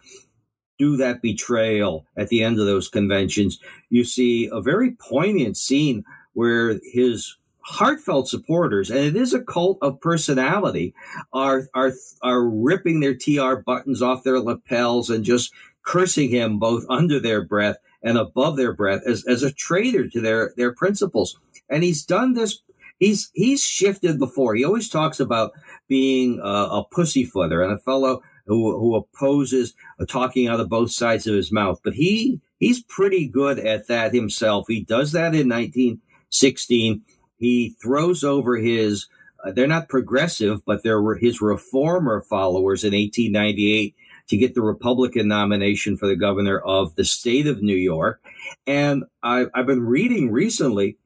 do 0.77 0.97
that 0.97 1.21
betrayal 1.21 2.05
at 2.17 2.29
the 2.29 2.43
end 2.43 2.59
of 2.59 2.65
those 2.65 2.89
conventions, 2.89 3.59
you 3.89 4.03
see 4.03 4.49
a 4.51 4.61
very 4.61 4.91
poignant 4.91 5.57
scene 5.57 6.03
where 6.33 6.79
his 6.91 7.37
heartfelt 7.65 8.27
supporters, 8.27 8.89
and 8.89 8.99
it 8.99 9.15
is 9.15 9.33
a 9.33 9.43
cult 9.43 9.77
of 9.81 10.01
personality, 10.01 10.93
are 11.31 11.67
are 11.73 11.93
are 12.21 12.47
ripping 12.47 12.99
their 12.99 13.15
TR 13.15 13.55
buttons 13.55 14.01
off 14.01 14.23
their 14.23 14.39
lapels 14.39 15.09
and 15.09 15.23
just 15.23 15.51
cursing 15.83 16.29
him 16.29 16.59
both 16.59 16.85
under 16.89 17.19
their 17.19 17.43
breath 17.43 17.77
and 18.01 18.17
above 18.17 18.57
their 18.57 18.73
breath 18.73 19.01
as, 19.05 19.25
as 19.25 19.43
a 19.43 19.53
traitor 19.53 20.07
to 20.07 20.21
their 20.21 20.53
their 20.57 20.73
principles. 20.73 21.37
And 21.69 21.83
he's 21.83 22.03
done 22.03 22.33
this 22.33 22.61
he's 22.99 23.29
he's 23.33 23.63
shifted 23.63 24.19
before. 24.19 24.55
He 24.55 24.63
always 24.63 24.89
talks 24.89 25.19
about 25.19 25.51
being 25.87 26.39
a, 26.41 26.47
a 26.47 26.85
pussyfooter 26.91 27.61
and 27.61 27.73
a 27.73 27.77
fellow 27.77 28.21
who 28.45 28.77
who 28.77 28.95
opposes 28.95 29.73
talking 30.07 30.47
out 30.47 30.59
of 30.59 30.69
both 30.69 30.91
sides 30.91 31.27
of 31.27 31.35
his 31.35 31.51
mouth. 31.51 31.79
But 31.83 31.93
he 31.93 32.41
he's 32.59 32.83
pretty 32.83 33.27
good 33.27 33.59
at 33.59 33.87
that 33.87 34.13
himself. 34.13 34.65
He 34.67 34.83
does 34.83 35.11
that 35.11 35.35
in 35.35 35.49
1916. 35.49 37.01
He 37.43 37.75
throws 37.81 38.23
over 38.23 38.57
his. 38.57 39.07
Uh, 39.43 39.51
they're 39.51 39.67
not 39.67 39.89
progressive, 39.89 40.63
but 40.65 40.83
they're 40.83 41.15
his 41.15 41.41
reformer 41.41 42.21
followers 42.21 42.83
in 42.83 42.93
1898 42.93 43.95
to 44.29 44.37
get 44.37 44.55
the 44.55 44.61
Republican 44.61 45.27
nomination 45.27 45.97
for 45.97 46.07
the 46.07 46.15
governor 46.15 46.59
of 46.59 46.95
the 46.95 47.03
state 47.03 47.47
of 47.47 47.61
New 47.61 47.75
York. 47.75 48.21
And 48.65 49.03
I, 49.21 49.47
I've 49.53 49.65
been 49.65 49.85
reading 49.85 50.31
recently 50.31 50.97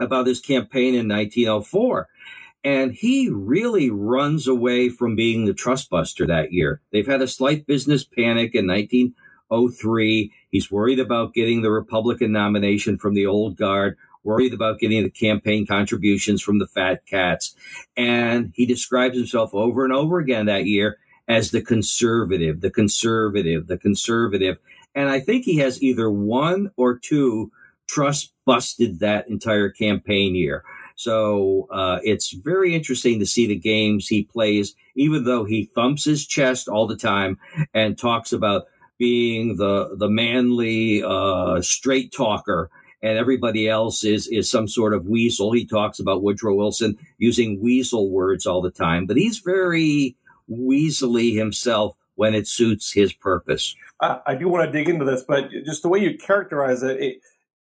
about 0.00 0.26
his 0.26 0.40
campaign 0.40 0.94
in 0.94 1.08
1904. 1.08 2.08
And 2.64 2.92
he 2.92 3.30
really 3.30 3.90
runs 3.90 4.48
away 4.48 4.88
from 4.88 5.14
being 5.14 5.44
the 5.44 5.54
trust 5.54 5.90
buster 5.90 6.26
that 6.26 6.52
year. 6.52 6.80
They've 6.92 7.06
had 7.06 7.22
a 7.22 7.28
slight 7.28 7.66
business 7.66 8.04
panic 8.04 8.54
in 8.54 8.66
1903. 8.66 10.32
He's 10.50 10.70
worried 10.70 10.98
about 10.98 11.34
getting 11.34 11.62
the 11.62 11.70
Republican 11.70 12.32
nomination 12.32 12.98
from 12.98 13.14
the 13.14 13.26
old 13.26 13.56
guard, 13.56 13.96
worried 14.24 14.54
about 14.54 14.78
getting 14.78 15.02
the 15.02 15.10
campaign 15.10 15.66
contributions 15.66 16.42
from 16.42 16.58
the 16.58 16.66
fat 16.66 17.04
cats. 17.06 17.54
And 17.96 18.52
he 18.54 18.66
describes 18.66 19.16
himself 19.16 19.54
over 19.54 19.84
and 19.84 19.92
over 19.92 20.18
again 20.18 20.46
that 20.46 20.66
year 20.66 20.98
as 21.28 21.50
the 21.50 21.62
conservative, 21.62 22.60
the 22.60 22.70
conservative, 22.70 23.66
the 23.66 23.78
conservative. 23.78 24.58
And 24.94 25.08
I 25.10 25.20
think 25.20 25.44
he 25.44 25.58
has 25.58 25.82
either 25.82 26.10
one 26.10 26.70
or 26.76 26.98
two 26.98 27.52
trust 27.88 28.32
busted 28.44 29.00
that 29.00 29.28
entire 29.28 29.70
campaign 29.70 30.34
year. 30.34 30.64
So 30.96 31.68
uh, 31.70 32.00
it's 32.02 32.32
very 32.32 32.74
interesting 32.74 33.20
to 33.20 33.26
see 33.26 33.46
the 33.46 33.56
games 33.56 34.08
he 34.08 34.24
plays, 34.24 34.74
even 34.96 35.24
though 35.24 35.44
he 35.44 35.70
thumps 35.74 36.04
his 36.04 36.26
chest 36.26 36.66
all 36.66 36.86
the 36.86 36.96
time 36.96 37.38
and 37.72 37.96
talks 37.96 38.32
about 38.32 38.64
being 38.98 39.56
the 39.56 39.94
the 39.96 40.08
manly 40.08 41.02
uh, 41.04 41.62
straight 41.62 42.12
talker, 42.12 42.68
and 43.02 43.18
everybody 43.18 43.68
else 43.68 44.04
is 44.04 44.26
is 44.28 44.50
some 44.50 44.68
sort 44.68 44.94
of 44.94 45.06
weasel. 45.06 45.52
He 45.52 45.64
talks 45.64 45.98
about 45.98 46.22
Woodrow 46.22 46.54
Wilson 46.54 46.98
using 47.18 47.60
weasel 47.60 48.10
words 48.10 48.46
all 48.46 48.60
the 48.60 48.70
time, 48.70 49.06
but 49.06 49.16
he's 49.16 49.38
very 49.38 50.16
weaselly 50.50 51.36
himself 51.36 51.96
when 52.14 52.34
it 52.34 52.48
suits 52.48 52.92
his 52.92 53.12
purpose. 53.12 53.76
I, 54.00 54.20
I 54.26 54.34
do 54.34 54.48
want 54.48 54.66
to 54.66 54.72
dig 54.72 54.88
into 54.88 55.04
this, 55.04 55.22
but 55.26 55.50
just 55.64 55.82
the 55.82 55.88
way 55.88 56.00
you 56.00 56.16
characterize 56.18 56.82
it, 56.82 57.00
it 57.00 57.20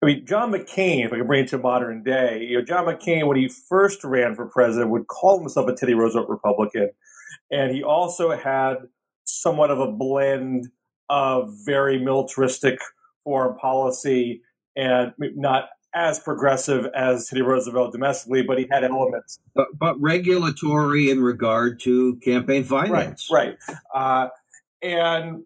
I 0.02 0.06
mean, 0.06 0.26
John 0.26 0.52
McCain, 0.52 1.04
if 1.04 1.12
I 1.12 1.16
can 1.16 1.26
bring 1.26 1.44
it 1.44 1.49
to 1.49 1.58
modern 1.58 2.04
day, 2.04 2.47
you 2.49 2.58
know, 2.58 2.64
John 2.64 2.87
McCain, 2.87 3.26
when 3.26 3.37
he 3.37 3.49
first 3.49 4.04
ran 4.04 4.37
for 4.37 4.47
president, 4.47 4.90
would 4.90 5.08
call 5.08 5.40
himself 5.40 5.68
a 5.68 5.75
Teddy 5.75 5.94
Roosevelt 5.94 6.28
Republican. 6.28 6.90
And 7.50 7.75
he 7.75 7.82
also 7.82 8.37
had 8.37 8.76
somewhat 9.25 9.70
of 9.70 9.80
a 9.80 9.90
blend 9.90 10.70
of 11.08 11.52
very 11.64 11.99
militaristic 11.99 12.78
foreign 13.25 13.56
policy 13.56 14.42
and 14.78 15.12
not 15.18 15.68
as 15.94 16.20
progressive 16.20 16.87
as 16.94 17.26
Teddy 17.26 17.42
Roosevelt 17.42 17.92
domestically, 17.92 18.42
but 18.42 18.58
he 18.58 18.68
had 18.70 18.85
elements. 18.85 19.40
But, 19.54 19.66
but 19.78 20.00
regulatory 20.00 21.11
in 21.11 21.20
regard 21.20 21.80
to 21.80 22.16
campaign 22.16 22.64
finance. 22.64 23.28
Right, 23.30 23.56
right. 23.68 23.78
Uh, 23.94 24.28
and 24.80 25.44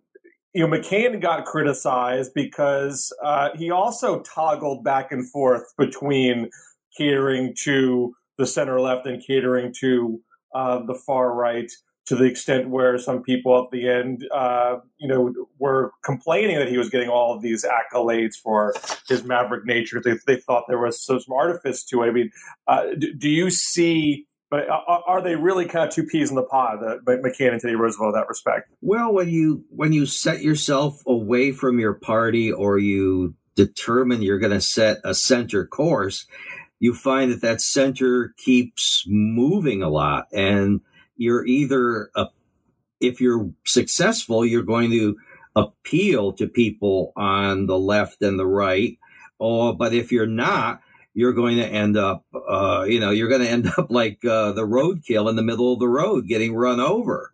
you 0.54 0.66
know, 0.66 0.76
McCain 0.76 1.20
got 1.20 1.46
criticized 1.46 2.34
because 2.34 3.12
uh, 3.24 3.50
he 3.54 3.70
also 3.70 4.20
toggled 4.20 4.84
back 4.84 5.10
and 5.10 5.28
forth 5.30 5.72
between 5.78 6.50
catering 6.96 7.54
to 7.60 8.14
the 8.36 8.46
center 8.46 8.80
left 8.80 9.06
and 9.06 9.24
catering 9.24 9.72
to 9.80 10.20
uh, 10.54 10.84
the 10.84 10.94
far 10.94 11.34
right 11.34 11.72
to 12.06 12.16
the 12.16 12.24
extent 12.24 12.68
where 12.68 12.98
some 12.98 13.22
people 13.22 13.62
at 13.62 13.70
the 13.70 13.88
end, 13.88 14.26
uh, 14.34 14.78
you 14.98 15.06
know, 15.06 15.32
were 15.58 15.92
complaining 16.02 16.58
that 16.58 16.68
he 16.68 16.76
was 16.76 16.90
getting 16.90 17.08
all 17.08 17.34
of 17.34 17.42
these 17.42 17.64
accolades 17.64 18.34
for 18.34 18.74
his 19.08 19.24
maverick 19.24 19.64
nature. 19.64 20.00
They, 20.04 20.14
they 20.26 20.36
thought 20.36 20.64
there 20.68 20.80
was 20.80 21.00
some 21.00 21.20
artifice 21.32 21.84
to 21.84 22.02
it. 22.02 22.08
I 22.08 22.10
mean, 22.10 22.30
uh, 22.66 22.86
do, 22.98 23.14
do 23.14 23.28
you 23.28 23.50
see 23.50 24.26
but 24.52 24.68
are 24.68 25.22
they 25.22 25.34
really 25.34 25.64
kind 25.64 25.88
of 25.88 25.94
two 25.94 26.04
peas 26.04 26.28
in 26.28 26.36
the 26.36 26.42
pod, 26.42 26.80
the 26.80 27.00
McCain 27.06 27.52
and 27.52 27.60
Teddy 27.62 27.74
Roosevelt, 27.74 28.14
in 28.14 28.20
that 28.20 28.28
respect? 28.28 28.70
Well, 28.82 29.10
when 29.10 29.30
you 29.30 29.64
when 29.70 29.94
you 29.94 30.04
set 30.04 30.42
yourself 30.42 31.02
away 31.06 31.52
from 31.52 31.80
your 31.80 31.94
party, 31.94 32.52
or 32.52 32.76
you 32.76 33.34
determine 33.54 34.20
you're 34.20 34.38
going 34.38 34.52
to 34.52 34.60
set 34.60 34.98
a 35.04 35.14
center 35.14 35.66
course, 35.66 36.26
you 36.80 36.92
find 36.92 37.32
that 37.32 37.40
that 37.40 37.62
center 37.62 38.34
keeps 38.36 39.04
moving 39.08 39.82
a 39.82 39.88
lot, 39.88 40.26
and 40.34 40.82
you're 41.22 41.46
either 41.46 42.10
a, 42.14 42.26
if 43.00 43.20
you're 43.20 43.50
successful, 43.64 44.44
you're 44.44 44.62
going 44.62 44.90
to 44.90 45.16
appeal 45.54 46.32
to 46.32 46.46
people 46.46 47.12
on 47.16 47.66
the 47.66 47.78
left 47.78 48.22
and 48.22 48.38
the 48.38 48.46
right, 48.46 48.98
or 49.38 49.74
but 49.74 49.94
if 49.94 50.12
you're 50.12 50.26
not 50.26 50.80
you're 51.14 51.32
going 51.32 51.58
to 51.58 51.66
end 51.66 51.96
up, 51.96 52.24
uh, 52.34 52.84
you 52.88 52.98
know, 52.98 53.10
you're 53.10 53.28
going 53.28 53.42
to 53.42 53.50
end 53.50 53.70
up 53.78 53.90
like 53.90 54.24
uh, 54.24 54.52
the 54.52 54.66
roadkill 54.66 55.28
in 55.28 55.36
the 55.36 55.42
middle 55.42 55.72
of 55.72 55.78
the 55.78 55.88
road, 55.88 56.26
getting 56.26 56.54
run 56.54 56.80
over. 56.80 57.30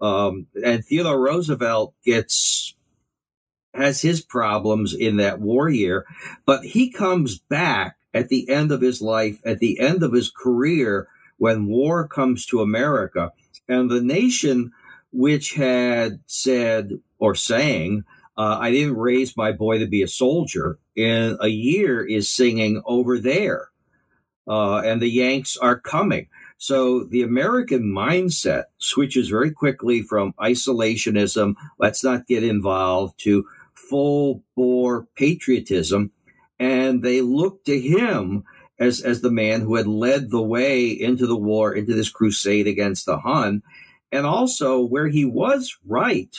Um, 0.00 0.46
and 0.64 0.84
Theodore 0.84 1.20
Roosevelt 1.20 1.94
gets 2.04 2.74
has 3.74 4.00
his 4.00 4.22
problems 4.22 4.94
in 4.94 5.16
that 5.16 5.38
war 5.40 5.68
year, 5.68 6.06
but 6.46 6.64
he 6.64 6.90
comes 6.90 7.38
back 7.38 7.96
at 8.14 8.28
the 8.28 8.48
end 8.48 8.72
of 8.72 8.80
his 8.80 9.02
life, 9.02 9.38
at 9.44 9.58
the 9.58 9.78
end 9.78 10.02
of 10.02 10.12
his 10.12 10.30
career, 10.30 11.08
when 11.38 11.66
war 11.66 12.06
comes 12.08 12.46
to 12.46 12.60
America, 12.60 13.32
and 13.68 13.90
the 13.90 14.02
nation 14.02 14.70
which 15.12 15.54
had 15.54 16.20
said 16.26 16.92
or 17.18 17.34
saying 17.34 18.04
uh, 18.36 18.58
I 18.60 18.70
didn't 18.70 18.96
raise 18.96 19.36
my 19.36 19.52
boy 19.52 19.78
to 19.78 19.86
be 19.86 20.02
a 20.02 20.08
soldier. 20.08 20.78
In 20.94 21.38
a 21.40 21.48
year 21.48 22.06
is 22.06 22.28
singing 22.28 22.82
over 22.84 23.18
there, 23.18 23.70
uh, 24.46 24.78
and 24.78 25.00
the 25.00 25.08
Yanks 25.08 25.56
are 25.56 25.78
coming. 25.78 26.28
So 26.58 27.04
the 27.04 27.22
American 27.22 27.82
mindset 27.82 28.64
switches 28.78 29.28
very 29.28 29.50
quickly 29.50 30.02
from 30.02 30.34
isolationism, 30.40 31.54
let's 31.78 32.02
not 32.02 32.26
get 32.26 32.42
involved, 32.42 33.18
to 33.20 33.46
full 33.74 34.42
bore 34.54 35.06
patriotism. 35.16 36.12
And 36.58 37.02
they 37.02 37.20
look 37.20 37.64
to 37.64 37.78
him 37.78 38.44
as, 38.78 39.00
as 39.00 39.20
the 39.20 39.30
man 39.30 39.60
who 39.60 39.76
had 39.76 39.86
led 39.86 40.30
the 40.30 40.42
way 40.42 40.86
into 40.88 41.26
the 41.26 41.36
war, 41.36 41.74
into 41.74 41.94
this 41.94 42.10
crusade 42.10 42.66
against 42.66 43.06
the 43.06 43.18
Hun. 43.18 43.62
And 44.12 44.26
also 44.26 44.84
where 44.84 45.08
he 45.08 45.24
was 45.24 45.76
right 45.86 46.34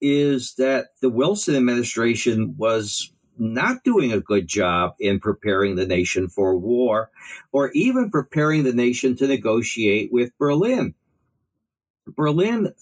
is 0.00 0.54
that 0.54 0.88
the 1.00 1.10
Wilson 1.10 1.56
administration 1.56 2.54
was 2.56 3.10
not 3.38 3.82
doing 3.84 4.12
a 4.12 4.20
good 4.20 4.46
job 4.46 4.94
in 5.00 5.18
preparing 5.18 5.74
the 5.74 5.86
nation 5.86 6.28
for 6.28 6.56
war 6.56 7.10
or 7.52 7.70
even 7.72 8.10
preparing 8.10 8.62
the 8.62 8.72
nation 8.72 9.16
to 9.16 9.26
negotiate 9.26 10.12
with 10.12 10.36
Berlin. 10.38 10.94
Berlin, 12.06 12.72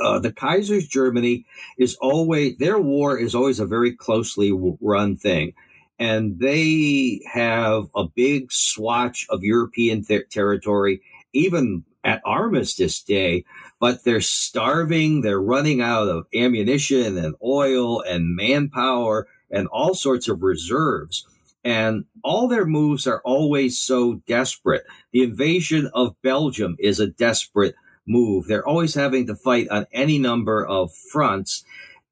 uh, 0.00 0.18
the 0.18 0.32
Kaiser's 0.32 0.86
Germany 0.86 1.46
is 1.78 1.96
always, 1.96 2.56
their 2.58 2.78
war 2.78 3.18
is 3.18 3.34
always 3.34 3.58
a 3.58 3.66
very 3.66 3.92
closely 3.92 4.52
run 4.80 5.16
thing. 5.16 5.54
And 5.98 6.38
they 6.38 7.20
have 7.32 7.88
a 7.94 8.04
big 8.04 8.52
swatch 8.52 9.26
of 9.30 9.42
European 9.42 10.04
ter- 10.04 10.24
territory, 10.24 11.00
even 11.32 11.84
at 12.04 12.22
Armistice 12.24 13.02
Day, 13.02 13.44
but 13.80 14.04
they're 14.04 14.20
starving. 14.20 15.20
They're 15.22 15.40
running 15.40 15.80
out 15.80 16.08
of 16.08 16.26
ammunition 16.34 17.18
and 17.18 17.34
oil 17.42 18.00
and 18.02 18.36
manpower 18.36 19.26
and 19.50 19.66
all 19.68 19.94
sorts 19.94 20.28
of 20.28 20.42
reserves. 20.42 21.26
And 21.64 22.04
all 22.22 22.46
their 22.46 22.64
moves 22.64 23.08
are 23.08 23.20
always 23.24 23.78
so 23.78 24.20
desperate. 24.28 24.84
The 25.12 25.24
invasion 25.24 25.90
of 25.94 26.14
Belgium 26.22 26.76
is 26.78 27.00
a 27.00 27.08
desperate 27.08 27.74
move. 28.06 28.46
They're 28.46 28.66
always 28.66 28.94
having 28.94 29.26
to 29.26 29.34
fight 29.34 29.68
on 29.68 29.86
any 29.92 30.18
number 30.18 30.64
of 30.64 30.94
fronts. 30.94 31.64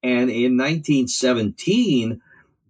And 0.02 0.28
in 0.28 0.56
1917, 0.58 2.20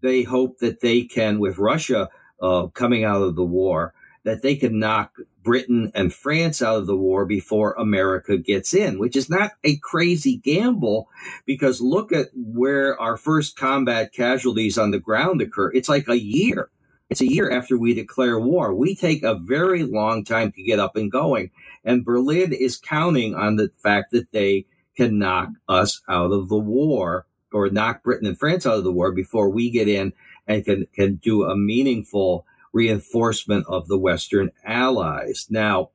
they 0.05 0.23
hope 0.23 0.59
that 0.59 0.81
they 0.81 1.03
can, 1.03 1.39
with 1.39 1.59
Russia 1.59 2.09
uh, 2.41 2.67
coming 2.69 3.05
out 3.05 3.23
of 3.23 3.37
the 3.37 3.45
war, 3.45 3.95
that 4.25 4.43
they 4.43 4.55
can 4.55 4.79
knock 4.79 5.17
Britain 5.43 5.91
and 5.95 6.13
France 6.13 6.63
out 6.63 6.77
of 6.77 6.87
the 6.87 6.97
war 6.97 7.27
before 7.27 7.73
America 7.73 8.37
gets 8.37 8.75
in, 8.75 8.99
which 8.99 9.17
is 9.17 9.31
not 9.31 9.53
a 9.65 9.77
crazy 9.79 10.37
gamble 10.37 11.09
because 11.47 11.81
look 11.81 12.13
at 12.13 12.29
where 12.35 13.01
our 13.01 13.17
first 13.17 13.57
combat 13.57 14.13
casualties 14.13 14.79
on 14.79 14.91
the 14.91 14.99
ground 14.99 15.41
occur. 15.41 15.73
It's 15.73 15.89
like 15.89 16.09
a 16.09 16.21
year. 16.21 16.71
It's 17.11 17.21
a 17.21 17.31
year 17.31 17.51
after 17.51 17.79
we 17.79 17.95
declare 17.95 18.39
war. 18.39 18.75
We 18.75 18.95
take 18.95 19.23
a 19.23 19.35
very 19.35 19.83
long 19.83 20.25
time 20.25 20.53
to 20.53 20.63
get 20.63 20.79
up 20.79 20.97
and 20.97 21.13
going. 21.13 21.51
And 21.85 22.05
Berlin 22.05 22.53
is 22.53 22.77
counting 22.79 23.35
on 23.35 23.57
the 23.57 23.71
fact 23.83 24.11
that 24.13 24.33
they 24.33 24.67
can 24.97 25.19
knock 25.19 25.51
us 25.69 26.01
out 26.09 26.33
of 26.33 26.49
the 26.49 26.59
war 26.59 27.27
or 27.55 27.71
knock 27.71 28.03
Britain 28.03 28.27
and 28.27 28.39
France 28.39 28.67
out 28.67 28.79
of 28.79 28.85
the 28.85 28.93
war 28.93 29.13
before 29.13 29.49
we 29.49 29.71
get 29.71 29.89
in 29.89 30.13
and 30.47 30.65
can, 30.65 30.87
can 30.95 31.17
do 31.17 31.45
a 31.45 31.57
meaningful 31.57 32.47
reinforcement 32.73 33.65
of 33.69 33.89
the 33.89 33.99
Western 33.99 34.51
allies. 34.65 35.47
Now, 35.49 35.91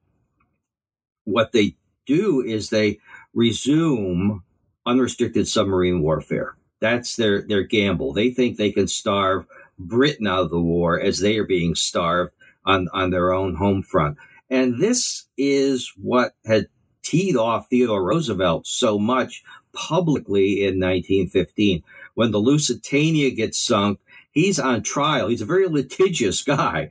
what 1.25 1.51
they 1.51 1.75
do 2.05 2.41
is 2.41 2.69
they 2.69 2.99
resume 3.33 4.43
unrestricted 4.85 5.47
submarine 5.47 6.01
warfare. 6.01 6.55
That's 6.79 7.15
their, 7.17 7.41
their 7.41 7.63
gamble. 7.63 8.13
They 8.13 8.31
think 8.31 8.57
they 8.57 8.71
can 8.71 8.87
starve 8.87 9.45
Britain 9.77 10.27
out 10.27 10.43
of 10.43 10.49
the 10.49 10.59
war 10.59 10.99
as 10.99 11.19
they 11.19 11.37
are 11.37 11.45
being 11.45 11.75
starved 11.75 12.33
on, 12.65 12.87
on 12.93 13.09
their 13.09 13.31
own 13.31 13.55
home 13.55 13.83
front. 13.83 14.17
And 14.49 14.81
this 14.81 15.25
is 15.37 15.91
what 15.97 16.33
had 16.45 16.67
teed 17.03 17.35
off 17.35 17.67
Theodore 17.69 18.03
Roosevelt 18.03 18.65
so 18.65 18.97
much 18.97 19.43
publicly 19.79 20.61
in 20.61 20.79
1915. 20.79 21.83
When 22.15 22.31
the 22.31 22.39
Lusitania 22.39 23.31
gets 23.31 23.57
sunk, 23.57 23.99
he's 24.31 24.59
on 24.59 24.83
trial. 24.83 25.29
He's 25.29 25.41
a 25.41 25.45
very 25.45 25.67
litigious 25.67 26.43
guy. 26.43 26.89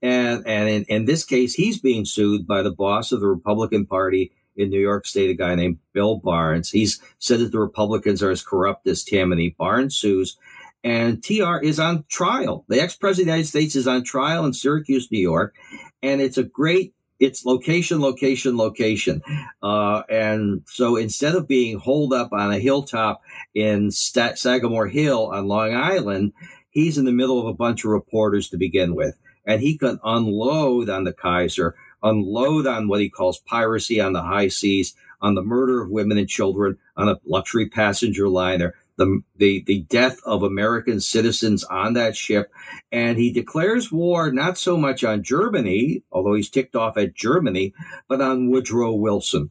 And, 0.00 0.46
and 0.46 0.68
in, 0.68 0.84
in 0.84 1.04
this 1.06 1.24
case, 1.24 1.54
he's 1.54 1.80
being 1.80 2.04
sued 2.04 2.46
by 2.46 2.62
the 2.62 2.70
boss 2.70 3.10
of 3.10 3.20
the 3.20 3.26
Republican 3.26 3.86
Party 3.86 4.32
in 4.56 4.70
New 4.70 4.80
York 4.80 5.06
State, 5.06 5.30
a 5.30 5.34
guy 5.34 5.54
named 5.54 5.78
Bill 5.92 6.16
Barnes. 6.16 6.70
He's 6.70 7.00
said 7.18 7.40
that 7.40 7.52
the 7.52 7.60
Republicans 7.60 8.22
are 8.22 8.30
as 8.30 8.42
corrupt 8.42 8.86
as 8.86 9.04
Tammany. 9.04 9.54
Barnes 9.58 9.96
sues. 9.96 10.36
And 10.84 11.22
TR 11.22 11.58
is 11.58 11.80
on 11.80 12.04
trial. 12.08 12.64
The 12.68 12.80
ex 12.80 12.94
president 12.94 13.22
of 13.22 13.26
the 13.26 13.32
United 13.32 13.48
States 13.48 13.76
is 13.76 13.88
on 13.88 14.04
trial 14.04 14.44
in 14.44 14.52
Syracuse, 14.52 15.10
New 15.10 15.20
York. 15.20 15.56
And 16.02 16.20
it's 16.20 16.38
a 16.38 16.44
great 16.44 16.94
it's 17.20 17.44
location, 17.44 18.00
location, 18.00 18.56
location. 18.56 19.22
Uh, 19.62 20.02
and 20.08 20.62
so 20.66 20.96
instead 20.96 21.34
of 21.34 21.48
being 21.48 21.78
holed 21.78 22.12
up 22.12 22.32
on 22.32 22.52
a 22.52 22.58
hilltop 22.58 23.22
in 23.54 23.90
St- 23.90 24.38
Sagamore 24.38 24.88
Hill 24.88 25.26
on 25.32 25.48
Long 25.48 25.74
Island, 25.74 26.32
he's 26.70 26.98
in 26.98 27.04
the 27.04 27.12
middle 27.12 27.40
of 27.40 27.46
a 27.46 27.54
bunch 27.54 27.84
of 27.84 27.90
reporters 27.90 28.48
to 28.50 28.56
begin 28.56 28.94
with. 28.94 29.18
And 29.44 29.60
he 29.60 29.78
can 29.78 29.98
unload 30.04 30.88
on 30.88 31.04
the 31.04 31.12
Kaiser, 31.12 31.74
unload 32.02 32.66
on 32.66 32.86
what 32.86 33.00
he 33.00 33.08
calls 33.08 33.40
piracy 33.40 34.00
on 34.00 34.12
the 34.12 34.22
high 34.22 34.48
seas, 34.48 34.94
on 35.20 35.34
the 35.34 35.42
murder 35.42 35.82
of 35.82 35.90
women 35.90 36.18
and 36.18 36.28
children 36.28 36.78
on 36.96 37.08
a 37.08 37.18
luxury 37.24 37.68
passenger 37.68 38.28
liner, 38.28 38.74
the, 38.98 39.22
the, 39.36 39.64
the 39.66 39.80
death 39.88 40.20
of 40.26 40.42
American 40.42 41.00
citizens 41.00 41.64
on 41.64 41.94
that 41.94 42.16
ship. 42.16 42.52
And 42.92 43.16
he 43.16 43.32
declares 43.32 43.90
war 43.90 44.30
not 44.30 44.58
so 44.58 44.76
much 44.76 45.04
on 45.04 45.22
Germany, 45.22 46.02
although 46.12 46.34
he's 46.34 46.50
ticked 46.50 46.76
off 46.76 46.98
at 46.98 47.14
Germany, 47.14 47.72
but 48.08 48.20
on 48.20 48.50
Woodrow 48.50 48.92
Wilson. 48.92 49.50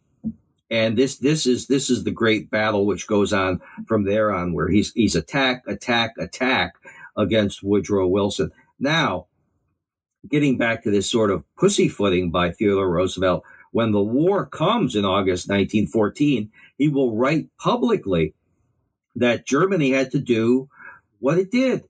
And 0.70 0.98
this 0.98 1.18
this 1.18 1.46
is 1.46 1.68
this 1.68 1.90
is 1.90 2.04
the 2.04 2.12
great 2.12 2.52
battle 2.52 2.86
which 2.86 3.08
goes 3.08 3.32
on 3.32 3.62
from 3.88 4.04
there 4.04 4.34
on, 4.34 4.54
where 4.54 4.68
he's 4.68 4.92
he's 4.92 5.16
attack, 5.16 5.64
attack, 5.66 6.14
attack 6.20 6.74
against 7.16 7.64
Woodrow 7.64 8.06
Wilson. 8.06 8.52
Now, 8.78 9.28
getting 10.30 10.58
back 10.58 10.84
to 10.84 10.92
this 10.92 11.10
sort 11.10 11.32
of 11.32 11.46
pussyfooting 11.56 12.32
by 12.32 12.52
Theodore 12.52 12.90
Roosevelt, 12.90 13.46
when 13.72 13.94
the 13.94 14.04
war 14.04 14.46
comes 14.46 14.96
in 14.96 15.06
August 15.06 15.48
1914, 15.48 16.52
he 16.78 16.90
will 16.90 17.16
write 17.16 17.48
publicly 17.60 18.34
that 19.18 19.46
Germany 19.46 19.92
had 19.92 20.12
to 20.12 20.20
do 20.20 20.70
what 21.20 21.38
it 21.38 21.52
did. 21.52 21.84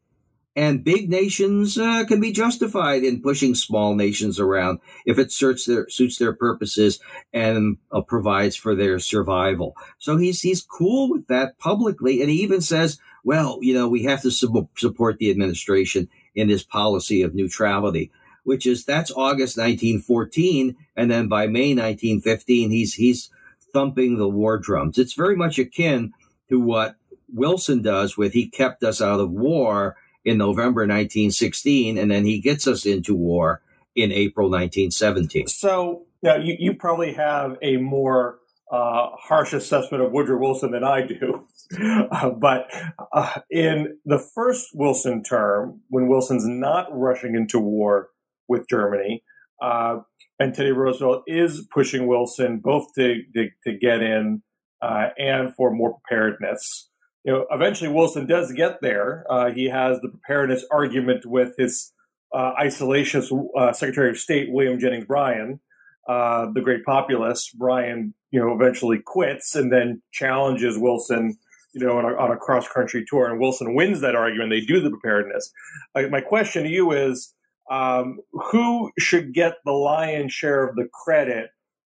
And 0.55 0.83
big 0.83 1.07
nations 1.07 1.77
uh, 1.77 2.03
can 2.05 2.19
be 2.19 2.31
justified 2.31 3.03
in 3.03 3.21
pushing 3.21 3.53
small 3.53 3.93
nations 3.93 4.39
around 4.39 4.79
if 5.05 5.19
it 5.19 5.31
suits 5.31 5.65
their, 5.65 5.87
suits 5.87 6.17
their 6.17 6.33
purposes 6.33 6.99
and 7.31 7.77
uh, 7.91 8.01
provides 8.01 8.55
for 8.55 8.73
their 8.73 8.97
survival. 8.97 9.75
So 9.99 10.17
he's 10.17 10.41
he's 10.41 10.63
cool 10.63 11.11
with 11.11 11.27
that 11.27 11.59
publicly, 11.59 12.21
and 12.21 12.31
he 12.31 12.37
even 12.37 12.61
says, 12.61 12.97
"Well, 13.23 13.59
you 13.61 13.75
know, 13.75 13.87
we 13.87 14.05
have 14.05 14.23
to 14.23 14.31
su- 14.31 14.67
support 14.75 15.19
the 15.19 15.29
administration 15.29 16.09
in 16.33 16.47
this 16.47 16.63
policy 16.63 17.21
of 17.21 17.35
neutrality." 17.35 18.11
Which 18.43 18.65
is 18.65 18.83
that's 18.83 19.11
August 19.11 19.57
1914, 19.57 20.75
and 20.95 21.11
then 21.11 21.27
by 21.27 21.45
May 21.45 21.75
1915, 21.75 22.71
he's 22.71 22.95
he's 22.95 23.29
thumping 23.73 24.17
the 24.17 24.27
war 24.27 24.57
drums. 24.57 24.97
It's 24.97 25.13
very 25.13 25.35
much 25.35 25.59
akin 25.59 26.13
to 26.49 26.59
what 26.59 26.95
Wilson 27.33 27.81
does 27.81 28.17
with 28.17 28.33
he 28.33 28.49
kept 28.49 28.83
us 28.83 29.01
out 29.01 29.19
of 29.19 29.31
war 29.31 29.95
in 30.23 30.37
November 30.37 30.81
1916, 30.81 31.97
and 31.97 32.11
then 32.11 32.25
he 32.25 32.39
gets 32.39 32.67
us 32.67 32.85
into 32.85 33.15
war 33.15 33.61
in 33.95 34.11
April 34.11 34.49
1917. 34.49 35.47
So, 35.47 36.05
yeah, 36.21 36.37
you, 36.37 36.55
you 36.59 36.73
probably 36.73 37.13
have 37.13 37.57
a 37.61 37.77
more 37.77 38.39
uh, 38.71 39.09
harsh 39.17 39.53
assessment 39.53 40.03
of 40.03 40.11
Woodrow 40.11 40.37
Wilson 40.37 40.71
than 40.71 40.83
I 40.83 41.05
do. 41.05 41.47
Uh, 41.69 42.29
but 42.29 42.71
uh, 43.11 43.41
in 43.51 43.97
the 44.05 44.17
first 44.17 44.69
Wilson 44.73 45.21
term, 45.21 45.81
when 45.89 46.07
Wilson's 46.07 46.47
not 46.47 46.87
rushing 46.91 47.35
into 47.35 47.59
war 47.59 48.07
with 48.47 48.69
Germany, 48.69 49.21
uh, 49.61 49.97
and 50.39 50.55
Teddy 50.55 50.71
Roosevelt 50.71 51.23
is 51.27 51.67
pushing 51.69 52.07
Wilson 52.07 52.59
both 52.59 52.93
to, 52.95 53.21
to, 53.35 53.49
to 53.65 53.77
get 53.77 54.01
in 54.01 54.43
uh, 54.81 55.09
and 55.17 55.53
for 55.55 55.73
more 55.73 55.99
preparedness 55.99 56.86
you 57.27 57.33
know, 57.33 57.45
eventually 57.51 57.89
Wilson 57.89 58.25
does 58.25 58.53
get 58.53 58.79
there. 58.81 59.25
Uh, 59.29 59.51
he 59.51 59.65
has 59.65 59.99
the 59.99 60.07
preparedness 60.07 60.63
argument 60.71 61.25
with 61.25 61.55
his 61.57 61.91
uh, 62.33 62.53
isolationist 62.57 63.37
uh, 63.57 63.73
Secretary 63.73 64.09
of 64.09 64.17
State 64.17 64.49
William 64.49 64.79
Jennings 64.79 65.03
Bryan, 65.03 65.59
uh, 66.07 66.47
the 66.53 66.61
great 66.61 66.85
populist. 66.85 67.57
Bryan, 67.57 68.13
you 68.31 68.39
know, 68.39 68.53
eventually 68.53 68.99
quits 69.05 69.55
and 69.55 69.73
then 69.73 70.01
challenges 70.13 70.77
Wilson, 70.77 71.37
you 71.73 71.85
know, 71.85 71.97
on 71.97 72.05
a, 72.05 72.15
on 72.15 72.31
a 72.31 72.37
cross 72.37 72.65
country 72.69 73.03
tour, 73.05 73.29
and 73.29 73.41
Wilson 73.41 73.75
wins 73.75 73.99
that 73.99 74.15
argument. 74.15 74.49
They 74.49 74.61
do 74.61 74.79
the 74.79 74.89
preparedness. 74.89 75.51
my 75.93 76.21
question 76.21 76.63
to 76.63 76.69
you 76.69 76.93
is, 76.93 77.33
um, 77.69 78.19
who 78.31 78.89
should 78.97 79.33
get 79.33 79.55
the 79.65 79.73
lion's 79.73 80.31
share 80.31 80.65
of 80.65 80.77
the 80.77 80.87
credit 80.93 81.49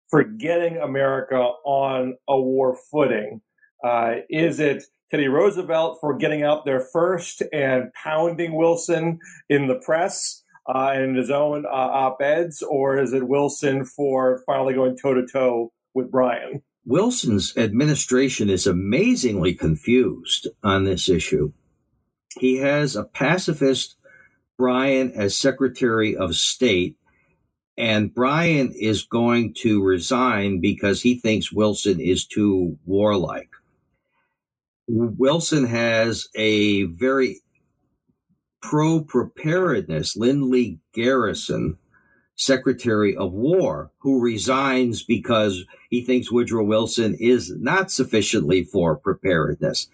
for 0.07 0.23
getting 0.23 0.77
America 0.77 1.35
on 1.65 2.15
a 2.29 2.39
war 2.39 2.77
footing? 2.89 3.41
Uh, 3.83 4.15
is 4.29 4.61
it 4.61 4.85
Teddy 5.11 5.27
Roosevelt 5.27 5.99
for 6.01 6.17
getting 6.17 6.43
out 6.43 6.65
there 6.65 6.81
first 6.81 7.43
and 7.53 7.93
pounding 7.93 8.55
Wilson 8.55 9.19
in 9.49 9.67
the 9.67 9.75
press 9.75 10.43
uh, 10.67 10.91
and 10.93 11.03
in 11.03 11.15
his 11.15 11.29
own 11.29 11.65
uh, 11.65 11.69
op 11.69 12.21
eds, 12.21 12.63
or 12.63 12.97
is 12.97 13.13
it 13.13 13.27
Wilson 13.27 13.85
for 13.85 14.41
finally 14.45 14.73
going 14.73 14.97
toe 14.97 15.13
to 15.13 15.25
toe 15.25 15.71
with 15.93 16.11
Bryan? 16.11 16.63
Wilson's 16.85 17.55
administration 17.57 18.49
is 18.49 18.67
amazingly 18.67 19.53
confused 19.53 20.47
on 20.63 20.83
this 20.83 21.09
issue. 21.09 21.51
He 22.39 22.57
has 22.57 22.95
a 22.95 23.03
pacifist 23.03 23.95
Bryan 24.57 25.11
as 25.11 25.37
Secretary 25.37 26.15
of 26.15 26.35
State, 26.35 26.97
and 27.77 28.13
Bryan 28.13 28.71
is 28.71 29.03
going 29.03 29.53
to 29.61 29.83
resign 29.83 30.61
because 30.61 31.01
he 31.01 31.19
thinks 31.19 31.51
Wilson 31.51 31.99
is 31.99 32.25
too 32.25 32.77
warlike. 32.85 33.49
Wilson 34.87 35.65
has 35.65 36.29
a 36.35 36.83
very 36.83 37.41
pro 38.61 39.03
preparedness, 39.03 40.15
Lindley 40.15 40.79
Garrison, 40.93 41.77
Secretary 42.35 43.15
of 43.15 43.31
War, 43.31 43.91
who 43.99 44.21
resigns 44.21 45.03
because 45.03 45.63
he 45.89 46.01
thinks 46.03 46.31
Woodrow 46.31 46.63
Wilson 46.63 47.15
is 47.19 47.53
not 47.57 47.91
sufficiently 47.91 48.63
for 48.63 48.97
preparedness. 48.97 49.87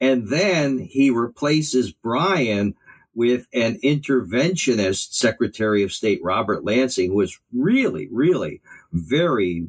And 0.00 0.28
then 0.28 0.78
he 0.78 1.10
replaces 1.10 1.92
Bryan 1.92 2.74
with 3.14 3.46
an 3.52 3.78
interventionist 3.84 5.12
Secretary 5.12 5.82
of 5.82 5.92
State, 5.92 6.20
Robert 6.22 6.64
Lansing, 6.64 7.10
who 7.10 7.20
is 7.20 7.38
really, 7.52 8.08
really 8.10 8.60
very 8.92 9.66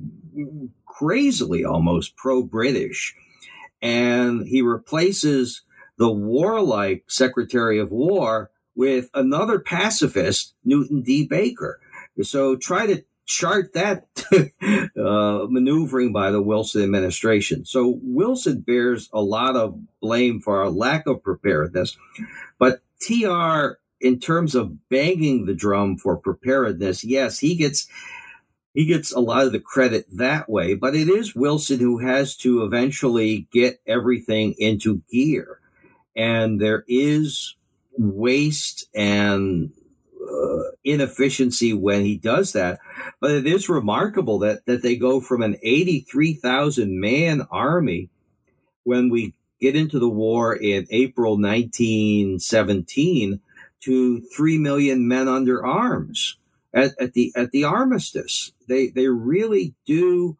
crazily 0.85 1.65
almost 1.65 2.15
pro 2.15 2.41
British 2.41 3.13
and 3.83 4.47
he 4.47 4.61
replaces 4.61 5.61
the 5.97 6.11
warlike 6.11 7.03
Secretary 7.09 7.77
of 7.77 7.91
War 7.91 8.49
with 8.75 9.09
another 9.13 9.59
pacifist, 9.59 10.55
Newton 10.63 11.03
D. 11.03 11.27
Baker. 11.27 11.79
So 12.23 12.55
try 12.55 12.87
to 12.87 13.03
chart 13.25 13.73
that 13.73 14.07
uh, 14.97 15.47
maneuvering 15.49 16.13
by 16.13 16.31
the 16.31 16.41
Wilson 16.41 16.81
administration. 16.81 17.65
So 17.65 17.99
Wilson 18.01 18.61
bears 18.61 19.09
a 19.13 19.21
lot 19.21 19.55
of 19.55 19.77
blame 20.01 20.39
for 20.39 20.61
our 20.61 20.69
lack 20.69 21.05
of 21.05 21.21
preparedness, 21.21 21.97
but 22.57 22.81
TR, 23.01 23.79
in 23.99 24.19
terms 24.19 24.55
of 24.55 24.89
banging 24.89 25.45
the 25.45 25.53
drum 25.53 25.97
for 25.97 26.17
preparedness, 26.17 27.03
yes, 27.03 27.39
he 27.39 27.55
gets 27.55 27.87
he 28.73 28.85
gets 28.85 29.11
a 29.11 29.19
lot 29.19 29.45
of 29.45 29.51
the 29.51 29.59
credit 29.59 30.05
that 30.11 30.49
way, 30.49 30.73
but 30.73 30.95
it 30.95 31.07
is 31.07 31.35
Wilson 31.35 31.79
who 31.79 31.99
has 31.99 32.35
to 32.37 32.63
eventually 32.63 33.47
get 33.51 33.79
everything 33.85 34.55
into 34.57 35.03
gear. 35.11 35.59
And 36.15 36.59
there 36.59 36.83
is 36.87 37.55
waste 37.97 38.87
and 38.95 39.71
uh, 40.19 40.71
inefficiency 40.83 41.73
when 41.73 42.03
he 42.03 42.17
does 42.17 42.53
that. 42.53 42.79
But 43.19 43.31
it 43.31 43.45
is 43.45 43.69
remarkable 43.69 44.39
that, 44.39 44.65
that 44.65 44.81
they 44.81 44.95
go 44.95 45.21
from 45.21 45.43
an 45.43 45.57
83,000 45.61 46.99
man 46.99 47.45
army 47.51 48.09
when 48.83 49.09
we 49.09 49.35
get 49.61 49.75
into 49.75 49.99
the 49.99 50.09
war 50.09 50.55
in 50.55 50.87
April 50.89 51.33
1917 51.33 53.39
to 53.81 54.21
3 54.21 54.57
million 54.57 55.07
men 55.07 55.27
under 55.27 55.65
arms 55.65 56.37
at, 56.73 56.91
at 56.99 57.13
the 57.13 57.31
at 57.35 57.51
the 57.51 57.63
armistice. 57.63 58.51
They 58.67 58.87
they 58.87 59.07
really 59.07 59.75
do 59.85 60.37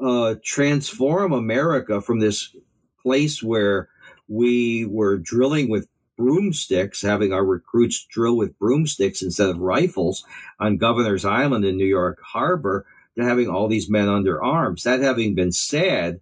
uh, 0.00 0.36
transform 0.44 1.32
America 1.32 2.00
from 2.00 2.20
this 2.20 2.54
place 3.02 3.42
where 3.42 3.88
we 4.28 4.86
were 4.86 5.18
drilling 5.18 5.68
with 5.68 5.88
broomsticks, 6.16 7.02
having 7.02 7.32
our 7.32 7.44
recruits 7.44 8.06
drill 8.10 8.36
with 8.36 8.58
broomsticks 8.58 9.22
instead 9.22 9.48
of 9.48 9.58
rifles 9.58 10.24
on 10.60 10.76
Governor's 10.76 11.24
Island 11.24 11.64
in 11.64 11.76
New 11.76 11.86
York 11.86 12.20
Harbor, 12.24 12.86
to 13.16 13.24
having 13.24 13.48
all 13.48 13.68
these 13.68 13.90
men 13.90 14.08
under 14.08 14.42
arms. 14.42 14.84
That 14.84 15.00
having 15.00 15.34
been 15.34 15.52
said, 15.52 16.20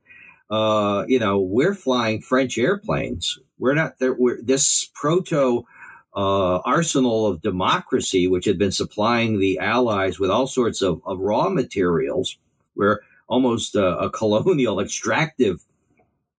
uh, 0.51 1.05
you 1.07 1.19
know, 1.19 1.39
we're 1.39 1.75
flying 1.75 2.21
French 2.21 2.59
airplanes. 2.59 3.39
We're 3.59 3.75
not 3.75 3.99
there. 3.99 4.15
We're 4.15 4.41
this 4.43 4.91
proto 4.95 5.67
uh, 6.15 6.57
arsenal 6.59 7.27
of 7.27 7.41
democracy, 7.41 8.27
which 8.27 8.45
had 8.45 8.59
been 8.59 8.73
supplying 8.73 9.39
the 9.39 9.59
Allies 9.59 10.19
with 10.19 10.31
all 10.31 10.47
sorts 10.47 10.83
of, 10.83 11.01
of 11.05 11.21
raw 11.21 11.49
materials, 11.49 12.37
where 12.75 13.01
almost 13.29 13.77
uh, 13.77 13.97
a 13.99 14.11
colonial 14.11 14.81
extractive 14.81 15.65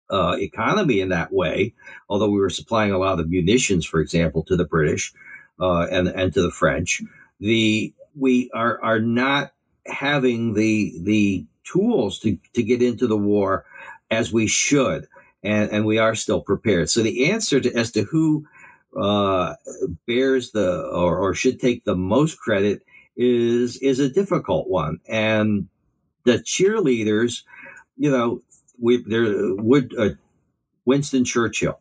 uh, 0.10 0.36
economy 0.38 1.00
in 1.00 1.10
that 1.10 1.32
way, 1.32 1.74
although 2.10 2.30
we 2.30 2.40
were 2.40 2.50
supplying 2.50 2.92
a 2.92 2.98
lot 2.98 3.20
of 3.20 3.30
munitions, 3.30 3.86
for 3.86 4.02
example, 4.02 4.44
to 4.44 4.58
the 4.58 4.66
British 4.66 5.14
uh, 5.60 5.88
and, 5.90 6.10
and 6.10 6.34
to 6.34 6.42
the 6.42 6.52
French. 6.52 7.02
The, 7.40 7.94
we 8.14 8.52
are, 8.54 8.82
are 8.84 9.00
not 9.00 9.54
having 9.88 10.54
the 10.54 10.94
the 11.02 11.46
tools 11.64 12.20
to, 12.20 12.38
to 12.54 12.64
get 12.64 12.82
into 12.82 13.08
the 13.08 13.18
war 13.18 13.66
as 14.10 14.34
we 14.34 14.48
should. 14.48 15.08
And, 15.44 15.72
and 15.72 15.86
we 15.86 15.98
are 15.98 16.14
still 16.14 16.42
prepared. 16.42 16.90
So 16.90 17.02
the 17.02 17.32
answer 17.32 17.60
to, 17.60 17.74
as 17.74 17.92
to 17.94 18.04
who 18.04 18.46
uh, 19.00 19.56
bears 20.08 20.52
the 20.52 20.84
or, 20.90 21.18
or 21.18 21.34
should 21.34 21.60
take 21.60 21.84
the 21.84 21.96
most 21.96 22.40
credit 22.40 22.84
is 23.16 23.78
is 23.78 24.00
a 24.00 24.10
difficult 24.10 24.68
one. 24.70 25.00
And 25.08 25.68
the 26.26 26.40
cheerleaders, 26.40 27.44
you 27.98 28.12
know, 28.12 28.42
we 28.80 29.04
there 29.04 29.56
would 29.56 29.98
uh, 29.98 30.10
Winston 30.86 31.26
Churchill. 31.26 31.80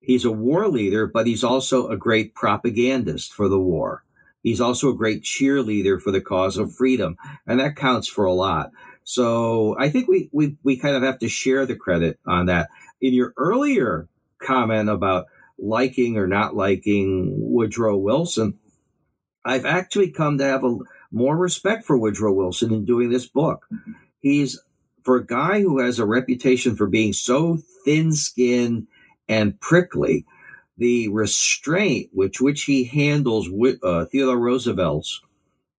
He's 0.00 0.24
a 0.24 0.32
war 0.32 0.66
leader, 0.68 1.06
but 1.06 1.26
he's 1.26 1.44
also 1.44 1.88
a 1.88 1.96
great 1.96 2.34
propagandist 2.34 3.34
for 3.34 3.48
the 3.48 3.58
war. 3.58 4.02
He's 4.42 4.60
also 4.60 4.88
a 4.88 4.96
great 4.96 5.22
cheerleader 5.22 6.00
for 6.00 6.10
the 6.10 6.22
cause 6.22 6.56
of 6.56 6.74
freedom, 6.74 7.16
and 7.46 7.60
that 7.60 7.76
counts 7.76 8.08
for 8.08 8.24
a 8.24 8.32
lot. 8.32 8.70
So 9.04 9.76
I 9.78 9.90
think 9.90 10.08
we 10.08 10.30
we 10.32 10.56
we 10.62 10.76
kind 10.76 10.96
of 10.96 11.02
have 11.02 11.18
to 11.18 11.28
share 11.28 11.66
the 11.66 11.76
credit 11.76 12.18
on 12.26 12.46
that. 12.46 12.70
In 13.00 13.12
your 13.12 13.34
earlier 13.36 14.08
comment 14.38 14.88
about 14.88 15.26
liking 15.60 16.16
or 16.16 16.26
not 16.26 16.56
liking 16.56 17.34
Woodrow 17.36 17.96
Wilson, 17.96 18.58
I've 19.44 19.66
actually 19.66 20.10
come 20.10 20.38
to 20.38 20.44
have 20.44 20.64
a 20.64 20.78
more 21.10 21.36
respect 21.36 21.84
for 21.84 21.96
Woodrow 21.96 22.32
Wilson 22.32 22.72
in 22.72 22.84
doing 22.84 23.10
this 23.10 23.26
book. 23.26 23.66
He's 24.20 24.60
for 25.04 25.16
a 25.16 25.26
guy 25.26 25.62
who 25.62 25.78
has 25.78 25.98
a 25.98 26.04
reputation 26.04 26.76
for 26.76 26.86
being 26.86 27.12
so 27.12 27.58
thin-skinned 27.84 28.86
and 29.28 29.58
prickly 29.60 30.26
the 30.76 31.08
restraint 31.08 32.10
with 32.12 32.40
which 32.40 32.62
he 32.64 32.84
handles 32.84 33.48
uh, 33.82 34.04
Theodore 34.06 34.38
Roosevelt's 34.38 35.20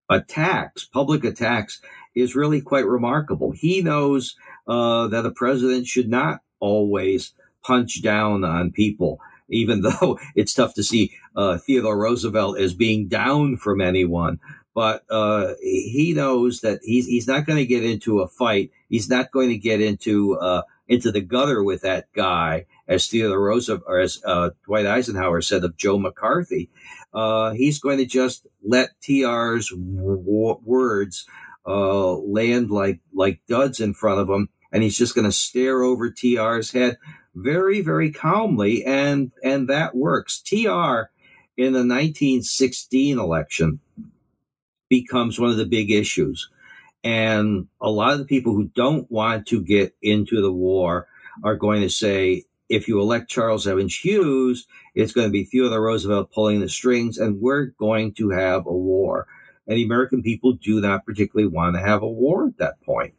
attacks, 0.10 0.86
public 0.86 1.24
attacks, 1.24 1.82
is 2.14 2.36
really 2.36 2.62
quite 2.62 2.86
remarkable. 2.86 3.52
He 3.52 3.82
knows 3.82 4.36
uh, 4.68 5.08
that 5.08 5.26
a 5.26 5.32
president 5.32 5.88
should 5.88 6.10
not 6.10 6.42
always 6.60 7.34
punch 7.64 8.02
down 8.02 8.44
on 8.44 8.72
people, 8.72 9.20
even 9.52 9.82
though 10.02 10.20
it's 10.36 10.54
tough 10.54 10.74
to 10.76 10.84
see 10.84 11.12
uh, 11.36 11.58
Theodore 11.58 11.98
Roosevelt 11.98 12.60
as 12.60 12.74
being 12.74 13.08
down 13.08 13.58
from 13.58 13.82
anyone. 13.82 14.40
But 14.74 15.04
uh, 15.10 15.56
he 15.62 16.14
knows 16.16 16.62
that 16.62 16.80
he's 16.84 17.06
he's 17.06 17.28
not 17.28 17.46
going 17.46 17.58
to 17.58 17.66
get 17.66 17.84
into 17.84 18.22
a 18.22 18.28
fight. 18.28 18.72
He's 18.90 19.10
not 19.10 19.32
going 19.32 19.50
to 19.50 19.58
get 19.58 19.82
into 19.82 20.38
uh, 20.40 20.62
into 20.88 21.12
the 21.12 21.22
gutter 21.22 21.62
with 21.62 21.82
that 21.82 22.08
guy 22.14 22.66
as 22.88 23.08
Theodore 23.08 23.42
Roosevelt 23.42 23.84
or 23.86 24.00
as 24.00 24.22
uh, 24.26 24.52
Dwight 24.66 24.86
Eisenhower 24.86 25.42
said 25.42 25.64
of 25.64 25.78
Joe 25.78 25.98
McCarthy, 25.98 26.70
uh, 27.14 27.52
he's 27.52 27.80
going 27.80 27.98
to 27.98 28.06
just 28.06 28.48
let 28.64 28.90
TR's 29.02 29.70
w- 29.70 30.60
words 30.64 31.26
uh, 31.66 32.14
land 32.14 32.72
like 32.72 33.02
like 33.14 33.42
duds 33.50 33.82
in 33.82 33.94
front 33.94 34.22
of 34.22 34.30
him, 34.30 34.50
and 34.72 34.84
he's 34.84 34.98
just 34.98 35.16
going 35.16 35.26
to 35.26 35.32
stare 35.32 35.84
over 35.84 36.10
TR's 36.10 36.72
head 36.72 36.98
very 37.36 37.82
very 37.82 38.12
calmly, 38.12 38.84
and 38.86 39.32
and 39.44 39.68
that 39.70 39.96
works. 39.96 40.42
TR 40.42 41.10
in 41.58 41.74
the 41.74 41.86
1916 41.86 43.20
election 43.20 43.80
becomes 44.90 45.40
one 45.40 45.50
of 45.50 45.58
the 45.58 45.66
big 45.66 45.92
issues. 45.92 46.50
And 47.04 47.68
a 47.80 47.90
lot 47.90 48.14
of 48.14 48.20
the 48.20 48.26
people 48.26 48.54
who 48.54 48.66
don't 48.76 49.10
want 49.10 49.48
to 49.48 49.62
get 49.62 49.96
into 50.02 50.42
the 50.42 50.52
war 50.52 51.08
are 51.44 51.56
going 51.56 51.82
to 51.82 51.90
say 51.90 52.44
if 52.70 52.88
you 52.88 53.00
elect 53.00 53.30
Charles 53.30 53.68
Evans 53.68 53.96
Hughes, 53.96 54.68
it's 54.96 55.12
going 55.12 55.28
to 55.28 55.32
be 55.32 55.44
Theodore 55.44 55.82
Roosevelt 55.82 56.32
pulling 56.32 56.62
the 56.62 56.70
strings, 56.70 57.18
and 57.18 57.42
we're 57.42 57.66
going 57.66 58.14
to 58.14 58.30
have 58.30 58.66
a 58.66 58.72
war. 58.72 59.28
And 59.68 59.78
the 59.78 59.84
American 59.84 60.22
people 60.22 60.54
do 60.54 60.80
not 60.80 61.06
particularly 61.06 61.52
want 61.52 61.76
to 61.76 61.82
have 61.82 62.02
a 62.02 62.08
war 62.08 62.48
at 62.48 62.58
that 62.58 62.82
point. 62.82 63.14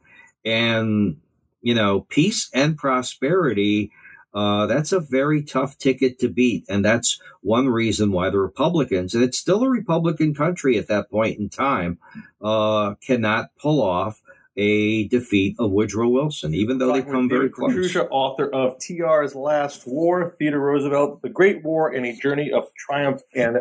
And, 0.45 1.19
you 1.61 1.75
know, 1.75 2.03
peace 2.09 2.51
and 2.55 2.77
prosperity, 2.77 3.93
uh, 4.35 4.67
that's 4.67 4.93
a 4.93 5.01
very 5.01 5.43
tough 5.43 5.79
ticket 5.79 6.19
to 6.21 6.29
beat. 6.29 6.65
And 6.69 6.85
that's 6.85 7.21
one 7.43 7.69
reason 7.69 8.13
why 8.13 8.31
the 8.31 8.39
Republicans, 8.39 9.15
and 9.15 9.23
it's 9.23 9.39
still 9.39 9.63
a 9.63 9.69
Republican 9.69 10.35
country 10.35 10.79
at 10.79 10.89
that 10.89 11.11
point 11.11 11.39
in 11.39 11.49
time, 11.49 11.99
uh, 12.41 12.95
cannot 12.95 13.51
pull 13.59 13.83
off 13.83 14.23
a 14.57 15.09
defeat 15.09 15.57
of 15.59 15.71
Woodrow 15.71 16.09
Wilson, 16.09 16.55
even 16.55 16.79
though 16.79 16.93
they 16.93 17.03
come 17.03 17.29
very 17.29 17.49
close. 17.49 17.73
Pietrusza, 17.73 18.07
author 18.11 18.53
of 18.53 18.79
TR's 18.79 19.35
Last 19.35 19.87
War, 19.87 20.37
Theodore 20.39 20.61
Roosevelt, 20.61 21.23
The 21.23 21.31
Great 21.31 21.63
War, 21.65 21.91
and 21.91 22.05
a 22.05 22.15
Journey 22.15 22.53
of 22.53 22.69
Triumph 22.75 23.23
and 23.35 23.59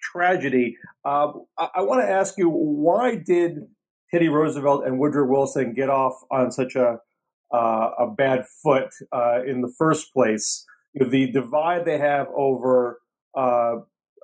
Tragedy. 0.00 0.76
Uh, 1.04 1.32
I, 1.58 1.68
I 1.76 1.80
want 1.82 2.02
to 2.02 2.10
ask 2.10 2.36
you, 2.36 2.50
why 2.50 3.16
did 3.16 3.68
Teddy 4.10 4.28
Roosevelt 4.28 4.86
and 4.86 4.98
Woodrow 4.98 5.26
Wilson 5.26 5.72
get 5.72 5.88
off 5.88 6.22
on 6.30 6.52
such 6.52 6.76
a 6.76 7.00
uh, 7.54 7.90
a 7.98 8.10
bad 8.10 8.46
foot 8.62 8.88
uh, 9.12 9.42
in 9.46 9.60
the 9.60 9.72
first 9.78 10.12
place? 10.12 10.64
You 10.92 11.04
know, 11.04 11.10
the 11.10 11.30
divide 11.30 11.84
they 11.84 11.98
have 11.98 12.28
over 12.34 13.00
uh, 13.36 13.76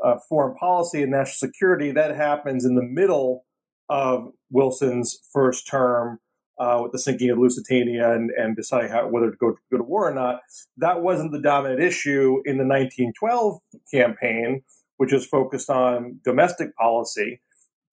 uh, 0.02 0.16
foreign 0.28 0.56
policy 0.56 1.02
and 1.02 1.12
national 1.12 1.50
security 1.50 1.92
that 1.92 2.16
happens 2.16 2.64
in 2.64 2.74
the 2.74 2.82
middle 2.82 3.44
of 3.88 4.32
Wilson's 4.50 5.20
first 5.32 5.66
term 5.66 6.20
uh, 6.58 6.80
with 6.82 6.92
the 6.92 6.98
sinking 6.98 7.30
of 7.30 7.38
Lusitania 7.38 8.12
and, 8.12 8.30
and 8.30 8.54
deciding 8.54 8.90
how, 8.90 9.08
whether 9.08 9.30
to 9.30 9.36
go, 9.36 9.56
go 9.70 9.78
to 9.78 9.82
war 9.82 10.08
or 10.08 10.14
not. 10.14 10.40
That 10.76 11.02
wasn't 11.02 11.32
the 11.32 11.40
dominant 11.40 11.80
issue 11.80 12.42
in 12.44 12.58
the 12.58 12.66
1912 12.66 13.60
campaign, 13.90 14.62
which 14.98 15.12
was 15.12 15.26
focused 15.26 15.70
on 15.70 16.20
domestic 16.24 16.76
policy. 16.76 17.40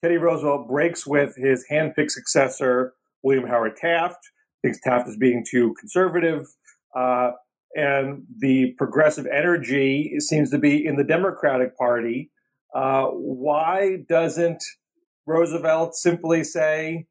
Teddy 0.04 0.18
Roosevelt 0.18 0.68
breaks 0.68 1.08
with 1.08 1.36
his 1.38 1.66
handpicked 1.72 2.12
successor, 2.12 2.94
William 3.24 3.48
Howard 3.48 3.78
Taft, 3.78 4.32
thinks 4.62 4.80
Taft 4.82 5.08
is 5.08 5.18
being 5.18 5.46
too 5.50 5.74
conservative. 5.80 6.46
Uh, 6.96 7.32
and 7.76 8.24
the 8.40 8.74
progressive 8.78 9.28
energy 9.28 10.16
seems 10.20 10.50
to 10.52 10.58
be 10.58 10.86
in 10.86 10.96
the 10.96 11.04
Democratic 11.04 11.78
Party. 11.78 12.32
Uh, 12.74 13.06
why 13.06 13.98
doesn't 14.10 14.64
Roosevelt 15.26 15.96
simply 15.96 16.44
say, 16.44 17.06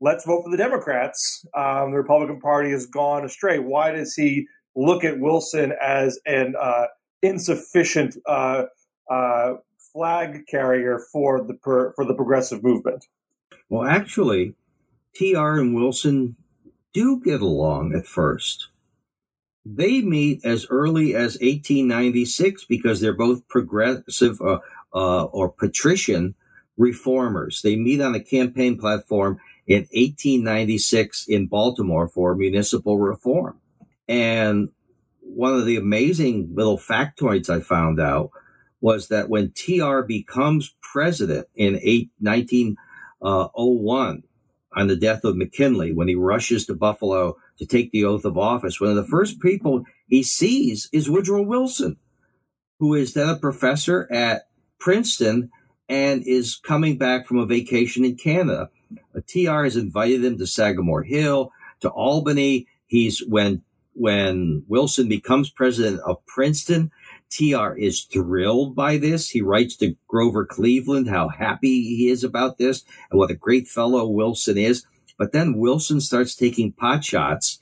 let's 0.00 0.24
vote 0.24 0.42
for 0.42 0.50
the 0.50 0.56
Democrats. 0.56 1.44
Um, 1.54 1.92
the 1.92 1.98
Republican 1.98 2.40
Party 2.40 2.70
has 2.70 2.86
gone 2.86 3.24
astray. 3.24 3.58
Why 3.58 3.92
does 3.92 4.14
he 4.14 4.46
look 4.74 5.04
at 5.04 5.20
Wilson 5.20 5.74
as 5.80 6.18
an 6.26 6.54
uh, 6.60 6.86
insufficient 7.22 8.16
uh, 8.26 8.64
uh, 9.10 9.54
flag 9.92 10.46
carrier 10.48 11.00
for 11.12 11.44
the 11.44 11.54
per, 11.54 11.92
for 11.92 12.04
the 12.04 12.14
progressive 12.14 12.62
movement? 12.62 13.06
Well, 13.68 13.86
actually, 13.86 14.54
TR 15.14 15.58
and 15.58 15.74
Wilson 15.74 16.36
do 16.92 17.20
get 17.20 17.40
along 17.40 17.94
at 17.94 18.06
first. 18.06 18.68
They 19.64 20.00
meet 20.00 20.44
as 20.44 20.66
early 20.70 21.14
as 21.14 21.34
1896 21.34 22.64
because 22.64 23.00
they're 23.00 23.12
both 23.12 23.46
progressive 23.48 24.40
uh, 24.40 24.58
uh, 24.94 25.24
or 25.24 25.50
patrician 25.50 26.34
reformers. 26.76 27.62
They 27.62 27.76
meet 27.76 28.00
on 28.00 28.14
a 28.14 28.20
campaign 28.20 28.78
platform 28.78 29.38
in 29.66 29.80
1896 29.92 31.26
in 31.28 31.46
Baltimore 31.46 32.08
for 32.08 32.34
municipal 32.34 32.98
reform. 32.98 33.60
And 34.08 34.70
one 35.20 35.54
of 35.54 35.66
the 35.66 35.76
amazing 35.76 36.50
little 36.54 36.78
factoids 36.78 37.50
I 37.50 37.60
found 37.60 38.00
out 38.00 38.30
was 38.80 39.08
that 39.08 39.28
when 39.28 39.52
TR 39.52 40.00
becomes 40.00 40.74
president 40.80 41.46
in 41.54 41.74
1901 42.18 44.22
on 44.74 44.86
the 44.86 44.96
death 44.96 45.24
of 45.24 45.36
McKinley, 45.36 45.92
when 45.92 46.08
he 46.08 46.14
rushes 46.14 46.66
to 46.66 46.74
Buffalo 46.74 47.36
to 47.58 47.66
take 47.66 47.90
the 47.90 48.04
oath 48.04 48.24
of 48.24 48.38
office, 48.38 48.80
one 48.80 48.90
of 48.90 48.96
the 48.96 49.06
first 49.06 49.40
people 49.40 49.84
he 50.06 50.22
sees 50.22 50.88
is 50.92 51.10
Woodrow 51.10 51.42
Wilson, 51.42 51.96
who 52.78 52.94
is 52.94 53.14
then 53.14 53.28
a 53.28 53.36
professor 53.36 54.08
at 54.12 54.48
Princeton 54.78 55.50
and 55.88 56.22
is 56.24 56.56
coming 56.56 56.96
back 56.96 57.26
from 57.26 57.38
a 57.38 57.46
vacation 57.46 58.04
in 58.04 58.14
Canada. 58.16 58.70
A 59.14 59.20
TR 59.20 59.64
has 59.64 59.76
invited 59.76 60.24
him 60.24 60.38
to 60.38 60.46
Sagamore 60.46 61.02
Hill, 61.02 61.52
to 61.80 61.88
Albany. 61.90 62.66
He's 62.86 63.20
when 63.26 63.62
when 63.94 64.64
Wilson 64.68 65.08
becomes 65.08 65.50
president 65.50 66.00
of 66.06 66.24
Princeton. 66.26 66.90
TR 67.30 67.76
is 67.76 68.02
thrilled 68.04 68.74
by 68.74 68.96
this. 68.96 69.30
He 69.30 69.40
writes 69.40 69.76
to 69.76 69.96
Grover 70.08 70.44
Cleveland 70.44 71.08
how 71.08 71.28
happy 71.28 71.82
he 71.82 72.08
is 72.08 72.24
about 72.24 72.58
this 72.58 72.84
and 73.10 73.18
what 73.18 73.30
a 73.30 73.36
great 73.36 73.68
fellow 73.68 74.06
Wilson 74.06 74.58
is. 74.58 74.84
But 75.16 75.32
then 75.32 75.58
Wilson 75.58 76.00
starts 76.00 76.34
taking 76.34 76.72
pot 76.72 77.04
shots 77.04 77.58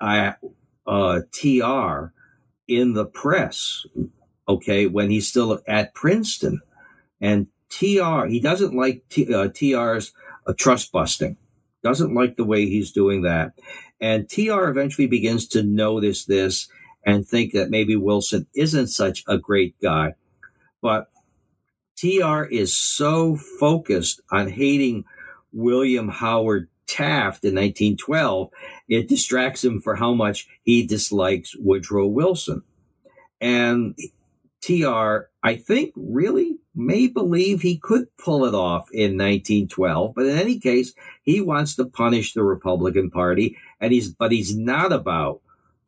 at 0.00 0.38
uh, 0.86 1.20
TR 1.32 2.12
in 2.68 2.94
the 2.94 3.06
press, 3.06 3.86
okay, 4.48 4.86
when 4.86 5.10
he's 5.10 5.28
still 5.28 5.60
at 5.66 5.94
Princeton. 5.94 6.60
And 7.20 7.46
TR, 7.70 8.26
he 8.26 8.40
doesn't 8.40 8.74
like 8.74 9.04
T, 9.08 9.32
uh, 9.32 9.48
TR's 9.48 10.12
uh, 10.46 10.52
trust 10.58 10.92
busting, 10.92 11.36
doesn't 11.82 12.14
like 12.14 12.36
the 12.36 12.44
way 12.44 12.66
he's 12.66 12.92
doing 12.92 13.22
that. 13.22 13.52
And 14.00 14.28
TR 14.28 14.64
eventually 14.64 15.06
begins 15.06 15.46
to 15.48 15.62
notice 15.62 16.24
this 16.24 16.68
and 17.04 17.26
think 17.26 17.52
that 17.52 17.70
maybe 17.70 17.96
Wilson 17.96 18.46
isn't 18.54 18.88
such 18.88 19.24
a 19.26 19.38
great 19.38 19.74
guy. 19.80 20.14
But 20.80 21.08
TR 21.96 22.44
is 22.44 22.76
so 22.76 23.36
focused 23.36 24.20
on 24.30 24.48
hating 24.48 25.04
William 25.52 26.08
Howard 26.08 26.68
Taft 26.86 27.44
in 27.44 27.54
1912, 27.54 28.50
it 28.88 29.08
distracts 29.08 29.64
him 29.64 29.80
for 29.80 29.94
how 29.94 30.12
much 30.12 30.46
he 30.62 30.86
dislikes 30.86 31.56
Woodrow 31.56 32.06
Wilson. 32.06 32.62
And 33.40 33.96
TR, 34.60 35.30
I 35.42 35.56
think, 35.56 35.92
really 35.96 36.58
may 36.74 37.06
believe 37.06 37.62
he 37.62 37.78
could 37.78 38.14
pull 38.16 38.44
it 38.44 38.54
off 38.54 38.88
in 38.92 39.16
1912. 39.16 40.14
But 40.14 40.26
in 40.26 40.38
any 40.38 40.58
case, 40.58 40.92
he 41.22 41.40
wants 41.40 41.76
to 41.76 41.86
punish 41.86 42.34
the 42.34 42.44
Republican 42.44 43.10
Party, 43.10 43.56
and 43.80 43.92
he's 43.92 44.10
but 44.10 44.32
he's 44.32 44.56
not 44.56 44.92
about 44.92 45.40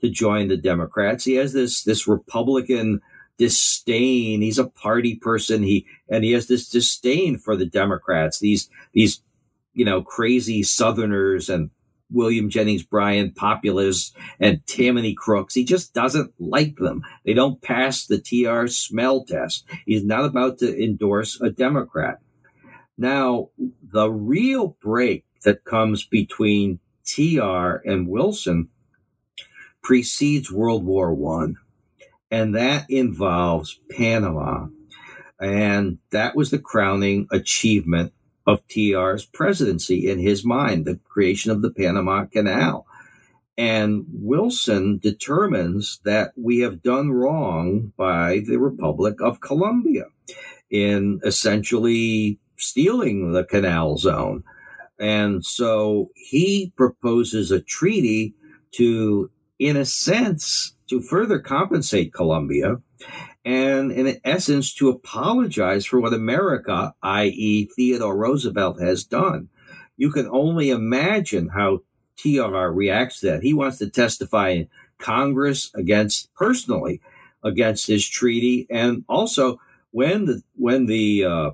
to 0.05 0.11
join 0.11 0.49
the 0.49 0.57
Democrats. 0.57 1.25
He 1.25 1.35
has 1.37 1.55
this 1.55 1.83
this 1.83 2.07
Republican 2.07 3.01
disdain. 3.39 4.43
He's 4.43 4.59
a 4.59 4.69
party 4.69 5.17
person. 5.17 5.63
He 5.63 5.87
and 6.09 6.23
he 6.25 6.33
has 6.33 6.47
this 6.47 6.69
disdain 6.69 7.39
for 7.39 7.57
the 7.57 7.65
Democrats. 7.65 8.39
These 8.39 8.69
these 8.93 9.23
you 9.73 9.85
know 9.85 10.03
crazy 10.03 10.63
Southerners 10.63 11.49
and 11.49 11.71
William 12.11 12.51
Jennings 12.51 12.83
Bryan 12.83 13.33
populists 13.33 14.13
and 14.39 14.65
Tammany 14.67 15.15
crooks. 15.15 15.55
He 15.55 15.65
just 15.65 15.95
doesn't 15.95 16.35
like 16.39 16.77
them. 16.77 17.03
They 17.25 17.33
don't 17.33 17.63
pass 17.63 18.07
the 18.07 18.19
TR 18.19 18.67
smell 18.67 19.25
test. 19.25 19.65
He's 19.87 20.05
not 20.05 20.27
about 20.27 20.59
to 20.59 20.85
endorse 20.85 21.41
a 21.41 21.49
Democrat. 21.49 22.19
Now, 22.99 23.49
the 23.83 24.11
real 24.11 24.77
break 24.83 25.25
that 25.45 25.65
comes 25.65 26.05
between 26.05 26.79
TR 27.07 27.81
and 27.85 28.07
Wilson 28.07 28.69
precedes 29.85 30.51
World 30.51 30.85
War 30.85 31.15
One, 31.15 31.57
and 32.31 32.57
that 32.57 32.87
involves 32.91 33.79
Panama. 33.97 34.67
And 35.39 35.99
that 36.11 36.35
was 36.35 36.51
the 36.51 36.59
crowning 36.59 37.29
achievement 37.31 38.13
of 38.47 38.67
TR's 38.69 39.25
presidency 39.27 40.11
in 40.11 40.19
his 40.19 40.45
mind, 40.45 40.85
the 40.85 40.99
creation 41.05 41.51
of 41.51 41.63
the 41.63 41.71
Panama 41.71 42.25
Canal. 42.25 42.87
And 43.57 44.05
Wilson 44.13 44.99
determines 44.99 46.01
that 46.05 46.33
we 46.37 46.59
have 46.61 46.83
done 46.83 47.13
wrong 47.13 47.93
by 47.97 48.43
the 48.47 48.57
Republic 48.57 49.21
of 49.21 49.41
Colombia 49.41 50.07
in 50.71 51.21
essentially 51.25 52.41
stealing 52.57 53.33
the 53.33 53.45
canal 53.45 53.97
zone. 53.97 54.43
And 54.99 55.45
so 55.45 56.11
he 56.15 56.73
proposes 56.77 57.51
a 57.51 57.61
treaty 57.61 58.35
to, 58.73 59.31
in 59.59 59.77
a 59.77 59.85
sense, 59.85 60.75
to 60.89 61.01
further 61.01 61.39
compensate 61.39 62.13
Colombia 62.13 62.77
and 63.45 63.93
in 63.93 64.21
essence 64.25 64.75
to 64.75 64.89
apologize 64.89 65.85
for 65.85 66.01
what 66.01 66.15
America, 66.15 66.95
i.e., 67.03 67.69
Theodore 67.75 68.17
Roosevelt, 68.17 68.81
has 68.81 69.05
done. 69.05 69.49
You 69.97 70.11
can 70.11 70.29
only 70.29 70.71
imagine 70.71 71.49
how 71.49 71.81
TR 72.17 72.71
reacts 72.71 73.21
to 73.21 73.27
that. 73.27 73.43
He 73.43 73.55
wants 73.55 73.79
to 73.79 73.91
testify 73.91 74.51
in 74.51 74.69
Congress 74.99 75.71
against 75.75 76.33
personally 76.35 77.01
against 77.43 77.87
this 77.87 78.07
treaty, 78.07 78.67
and 78.71 79.05
also 79.09 79.61
when 79.91 80.25
the 80.25 80.43
when 80.57 80.87
the 80.87 81.25
uh, 81.25 81.51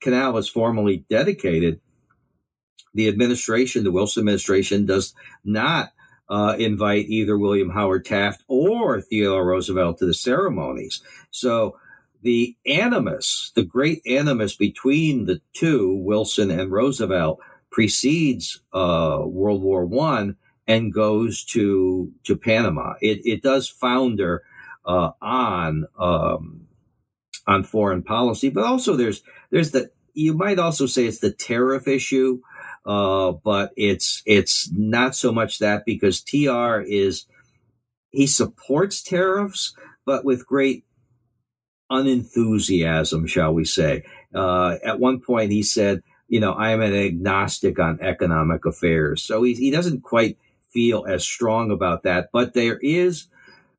canal 0.00 0.32
was 0.32 0.48
formally 0.48 1.04
dedicated, 1.10 1.80
the 2.94 3.08
administration, 3.08 3.84
the 3.84 3.92
Wilson 3.92 4.22
administration, 4.22 4.86
does 4.86 5.14
not 5.44 5.92
uh, 6.28 6.56
invite 6.58 7.06
either 7.08 7.38
William 7.38 7.70
Howard 7.70 8.04
Taft 8.04 8.42
or 8.48 9.00
Theodore 9.00 9.44
Roosevelt 9.44 9.98
to 9.98 10.06
the 10.06 10.14
ceremonies. 10.14 11.02
So 11.30 11.76
the 12.22 12.56
animus, 12.66 13.52
the 13.54 13.62
great 13.62 14.02
animus 14.06 14.56
between 14.56 15.26
the 15.26 15.40
two, 15.52 15.94
Wilson 15.94 16.50
and 16.50 16.72
Roosevelt, 16.72 17.40
precedes 17.70 18.60
uh, 18.72 19.22
World 19.24 19.62
War 19.62 19.84
One 19.84 20.36
and 20.66 20.92
goes 20.92 21.44
to 21.44 22.12
to 22.24 22.36
Panama. 22.36 22.94
It, 23.00 23.20
it 23.26 23.42
does 23.42 23.68
founder 23.68 24.42
uh, 24.86 25.10
on 25.20 25.86
um, 25.98 26.66
on 27.46 27.64
foreign 27.64 28.02
policy, 28.02 28.48
but 28.48 28.64
also 28.64 28.96
there's 28.96 29.22
there's 29.50 29.72
the 29.72 29.90
you 30.14 30.32
might 30.32 30.58
also 30.58 30.86
say 30.86 31.06
it's 31.06 31.18
the 31.18 31.32
tariff 31.32 31.88
issue. 31.88 32.40
Uh, 32.86 33.32
but 33.32 33.72
it's 33.76 34.22
it's 34.26 34.70
not 34.72 35.14
so 35.16 35.32
much 35.32 35.58
that 35.58 35.84
because 35.86 36.20
TR 36.20 36.80
is 36.80 37.26
he 38.10 38.26
supports 38.26 39.02
tariffs, 39.02 39.74
but 40.04 40.24
with 40.24 40.46
great 40.46 40.84
unenthusiasm, 41.90 43.26
shall 43.26 43.52
we 43.52 43.64
say. 43.64 44.04
Uh, 44.34 44.76
at 44.84 45.00
one 45.00 45.20
point, 45.20 45.50
he 45.50 45.62
said, 45.62 46.02
"You 46.28 46.40
know, 46.40 46.52
I 46.52 46.70
am 46.70 46.82
an 46.82 46.94
agnostic 46.94 47.78
on 47.78 48.00
economic 48.00 48.66
affairs," 48.66 49.22
so 49.22 49.42
he 49.42 49.54
he 49.54 49.70
doesn't 49.70 50.02
quite 50.02 50.38
feel 50.70 51.06
as 51.08 51.24
strong 51.24 51.70
about 51.70 52.02
that. 52.02 52.28
But 52.32 52.52
there 52.52 52.78
is, 52.82 53.28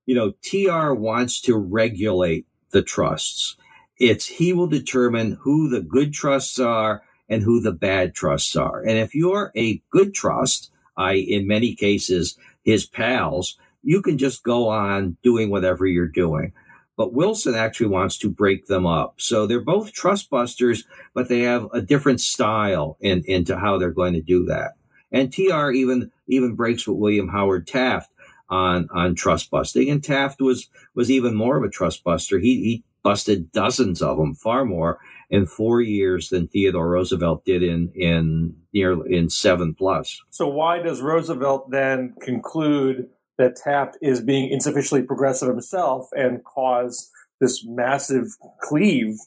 you 0.05 0.15
know, 0.15 0.33
TR 0.41 0.93
wants 0.93 1.41
to 1.41 1.55
regulate 1.55 2.47
the 2.71 2.81
trusts. 2.81 3.55
It's 3.99 4.25
he 4.25 4.51
will 4.51 4.67
determine 4.67 5.37
who 5.41 5.69
the 5.69 5.81
good 5.81 6.13
trusts 6.13 6.59
are 6.59 7.03
and 7.29 7.43
who 7.43 7.59
the 7.61 7.71
bad 7.71 8.13
trusts 8.13 8.55
are. 8.55 8.81
And 8.81 8.97
if 8.97 9.15
you're 9.15 9.51
a 9.55 9.81
good 9.89 10.13
trust, 10.13 10.71
I, 10.97 11.13
in 11.13 11.47
many 11.47 11.75
cases, 11.75 12.38
his 12.63 12.85
pals, 12.85 13.57
you 13.83 14.01
can 14.01 14.17
just 14.17 14.43
go 14.43 14.69
on 14.69 15.17
doing 15.23 15.49
whatever 15.49 15.85
you're 15.85 16.07
doing. 16.07 16.53
But 16.97 17.13
Wilson 17.13 17.55
actually 17.55 17.88
wants 17.88 18.17
to 18.19 18.29
break 18.29 18.67
them 18.67 18.85
up. 18.85 19.15
So 19.17 19.45
they're 19.45 19.59
both 19.59 19.91
trust 19.91 20.29
busters, 20.29 20.85
but 21.13 21.27
they 21.27 21.41
have 21.41 21.67
a 21.73 21.81
different 21.81 22.21
style 22.21 22.97
in, 23.01 23.23
into 23.25 23.57
how 23.57 23.77
they're 23.77 23.91
going 23.91 24.13
to 24.13 24.21
do 24.21 24.45
that. 24.45 24.73
And 25.11 25.31
TR 25.31 25.71
even, 25.71 26.11
even 26.27 26.55
breaks 26.55 26.88
with 26.88 26.97
William 26.97 27.27
Howard 27.27 27.67
Taft 27.67 28.11
on, 28.49 28.88
on 28.91 29.15
trust 29.15 29.51
busting. 29.51 29.89
And 29.89 30.03
Taft 30.03 30.41
was, 30.41 30.69
was 30.93 31.11
even 31.11 31.35
more 31.35 31.57
of 31.57 31.63
a 31.63 31.69
trust 31.69 32.03
buster. 32.03 32.39
He, 32.39 32.55
he 32.63 32.83
busted 33.03 33.51
dozens 33.51 34.01
of 34.01 34.17
them, 34.17 34.33
far 34.33 34.65
more 34.65 34.99
in 35.29 35.45
four 35.45 35.81
years 35.81 36.29
than 36.29 36.47
Theodore 36.47 36.89
Roosevelt 36.89 37.45
did 37.45 37.63
in 37.63 37.91
in 37.95 38.55
near 38.73 39.05
in 39.07 39.29
seven 39.29 39.73
plus. 39.73 40.21
So 40.29 40.47
why 40.47 40.79
does 40.79 41.01
Roosevelt 41.01 41.71
then 41.71 42.13
conclude 42.21 43.09
that 43.38 43.55
Taft 43.55 43.97
is 44.01 44.21
being 44.21 44.49
insufficiently 44.49 45.05
progressive 45.05 45.49
himself 45.49 46.07
and 46.13 46.43
cause 46.43 47.11
this 47.41 47.65
massive 47.65 48.27
cleave 48.61 49.17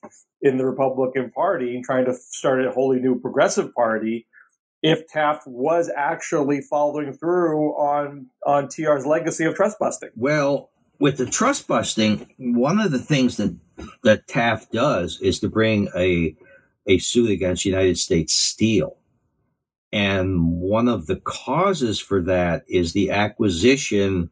in 0.40 0.56
the 0.56 0.64
Republican 0.64 1.30
Party, 1.30 1.74
and 1.74 1.84
trying 1.84 2.04
to 2.06 2.14
start 2.14 2.64
a 2.64 2.70
wholly 2.70 3.00
new 3.00 3.18
progressive 3.18 3.74
party? 3.74 4.26
If 4.82 5.08
Taft 5.08 5.46
was 5.46 5.90
actually 5.96 6.60
following 6.60 7.12
through 7.12 7.72
on 7.72 8.28
on 8.46 8.68
TR's 8.68 9.04
legacy 9.04 9.44
of 9.44 9.56
trust 9.56 9.78
busting, 9.78 10.10
well, 10.14 10.70
with 10.98 11.16
the 11.16 11.26
trust 11.26 11.68
busting, 11.68 12.28
one 12.38 12.80
of 12.80 12.90
the 12.90 12.98
things 12.98 13.36
that 13.36 13.56
that 14.02 14.26
Taft 14.26 14.72
does 14.72 15.20
is 15.20 15.38
to 15.40 15.48
bring 15.48 15.88
a 15.96 16.34
a 16.86 16.98
suit 16.98 17.30
against 17.30 17.64
United 17.64 17.98
States 17.98 18.34
Steel. 18.34 18.96
And 19.92 20.60
one 20.60 20.88
of 20.88 21.06
the 21.06 21.16
causes 21.16 22.00
for 22.00 22.22
that 22.22 22.64
is 22.68 22.92
the 22.92 23.10
acquisition 23.10 24.30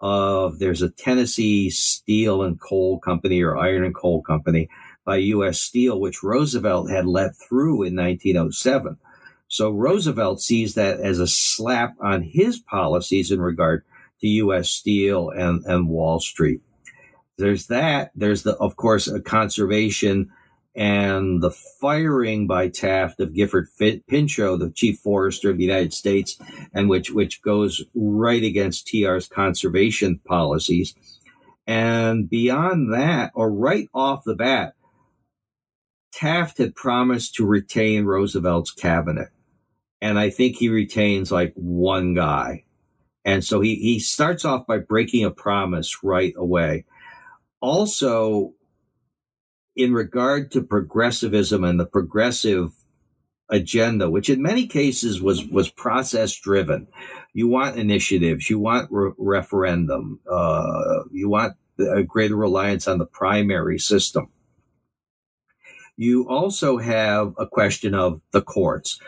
of 0.00 0.58
there's 0.58 0.82
a 0.82 0.90
Tennessee 0.90 1.70
Steel 1.70 2.42
and 2.42 2.60
Coal 2.60 2.98
Company 2.98 3.42
or 3.42 3.56
Iron 3.56 3.84
and 3.84 3.94
Coal 3.94 4.22
Company 4.22 4.68
by 5.04 5.16
US 5.16 5.60
Steel, 5.60 6.00
which 6.00 6.22
Roosevelt 6.22 6.90
had 6.90 7.06
let 7.06 7.32
through 7.36 7.82
in 7.84 7.96
1907. 7.96 8.96
So 9.48 9.70
Roosevelt 9.70 10.40
sees 10.40 10.74
that 10.74 11.00
as 11.00 11.18
a 11.18 11.26
slap 11.26 11.96
on 12.00 12.22
his 12.22 12.58
policies 12.58 13.30
in 13.30 13.40
regard 13.40 13.84
to 14.24 14.28
U.S. 14.28 14.70
Steel 14.70 15.28
and, 15.28 15.62
and 15.66 15.86
Wall 15.86 16.18
Street. 16.18 16.62
There's 17.36 17.66
that. 17.66 18.10
There's 18.14 18.42
the, 18.42 18.56
of 18.56 18.76
course, 18.76 19.06
a 19.06 19.20
conservation 19.20 20.30
and 20.74 21.42
the 21.42 21.50
firing 21.50 22.46
by 22.46 22.68
Taft 22.68 23.20
of 23.20 23.34
Gifford 23.34 23.68
Pinchot, 24.08 24.58
the 24.58 24.70
chief 24.70 24.98
forester 24.98 25.50
of 25.50 25.58
the 25.58 25.64
United 25.64 25.92
States, 25.92 26.38
and 26.72 26.88
which 26.88 27.10
which 27.10 27.42
goes 27.42 27.84
right 27.94 28.42
against 28.42 28.88
TR's 28.88 29.28
conservation 29.28 30.20
policies. 30.26 30.94
And 31.66 32.28
beyond 32.28 32.92
that, 32.94 33.30
or 33.34 33.52
right 33.52 33.88
off 33.94 34.24
the 34.24 34.34
bat, 34.34 34.74
Taft 36.12 36.58
had 36.58 36.74
promised 36.74 37.34
to 37.34 37.46
retain 37.46 38.04
Roosevelt's 38.04 38.72
cabinet. 38.72 39.28
And 40.00 40.18
I 40.18 40.30
think 40.30 40.56
he 40.56 40.68
retains 40.70 41.30
like 41.30 41.52
one 41.56 42.14
guy. 42.14 42.64
And 43.24 43.44
so 43.44 43.60
he, 43.60 43.76
he 43.76 43.98
starts 43.98 44.44
off 44.44 44.66
by 44.66 44.78
breaking 44.78 45.24
a 45.24 45.30
promise 45.30 46.02
right 46.02 46.34
away. 46.36 46.84
Also, 47.60 48.52
in 49.76 49.94
regard 49.94 50.50
to 50.52 50.62
progressivism 50.62 51.64
and 51.64 51.80
the 51.80 51.86
progressive 51.86 52.72
agenda, 53.48 54.10
which 54.10 54.28
in 54.28 54.42
many 54.42 54.66
cases 54.66 55.20
was, 55.20 55.46
was 55.46 55.70
process 55.70 56.34
driven, 56.34 56.86
you 57.32 57.48
want 57.48 57.76
initiatives, 57.76 58.50
you 58.50 58.58
want 58.58 58.88
re- 58.90 59.12
referendum, 59.18 60.20
uh, 60.30 61.04
you 61.10 61.28
want 61.28 61.54
a 61.78 62.02
greater 62.02 62.36
reliance 62.36 62.86
on 62.86 62.98
the 62.98 63.06
primary 63.06 63.78
system. 63.78 64.28
You 65.96 66.28
also 66.28 66.78
have 66.78 67.34
a 67.38 67.46
question 67.46 67.94
of 67.94 68.20
the 68.32 68.42
courts 68.42 69.00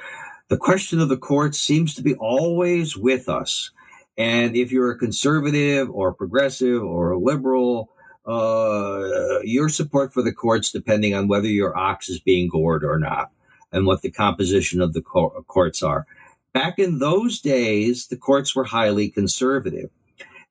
the 0.49 0.57
question 0.57 1.01
of 1.01 1.09
the 1.09 1.17
courts 1.17 1.59
seems 1.59 1.95
to 1.95 2.03
be 2.03 2.15
always 2.15 2.97
with 2.97 3.29
us. 3.29 3.71
And 4.19 4.57
if 4.57 4.73
you're 4.73 4.91
a 4.91 4.99
conservative 4.99 5.91
or 5.91 6.09
a 6.09 6.15
progressive 6.15 6.83
or 6.83 7.13
a 7.13 7.19
liberal, 7.19 7.91
uh, 8.27 9.41
your 9.43 9.69
support 9.69 10.13
for 10.13 10.23
the 10.23 10.33
courts 10.33 10.73
depending 10.73 11.15
on 11.15 11.29
whether 11.29 11.49
your 11.49 11.77
ox 11.77 12.09
is 12.09 12.19
being 12.19 12.49
gored 12.49 12.85
or 12.85 12.99
not 12.99 13.31
and 13.73 13.87
what 13.87 14.03
the 14.03 14.11
composition 14.11 14.81
of 14.81 14.95
the 14.95 15.03
courts 15.03 15.83
are. 15.83 16.07
Back 16.53 16.79
in 16.79 16.99
those 16.99 17.41
days, 17.41 18.07
the 18.07 18.17
courts 18.17 18.57
were 18.57 18.65
highly 18.65 19.11
conservative. 19.11 19.91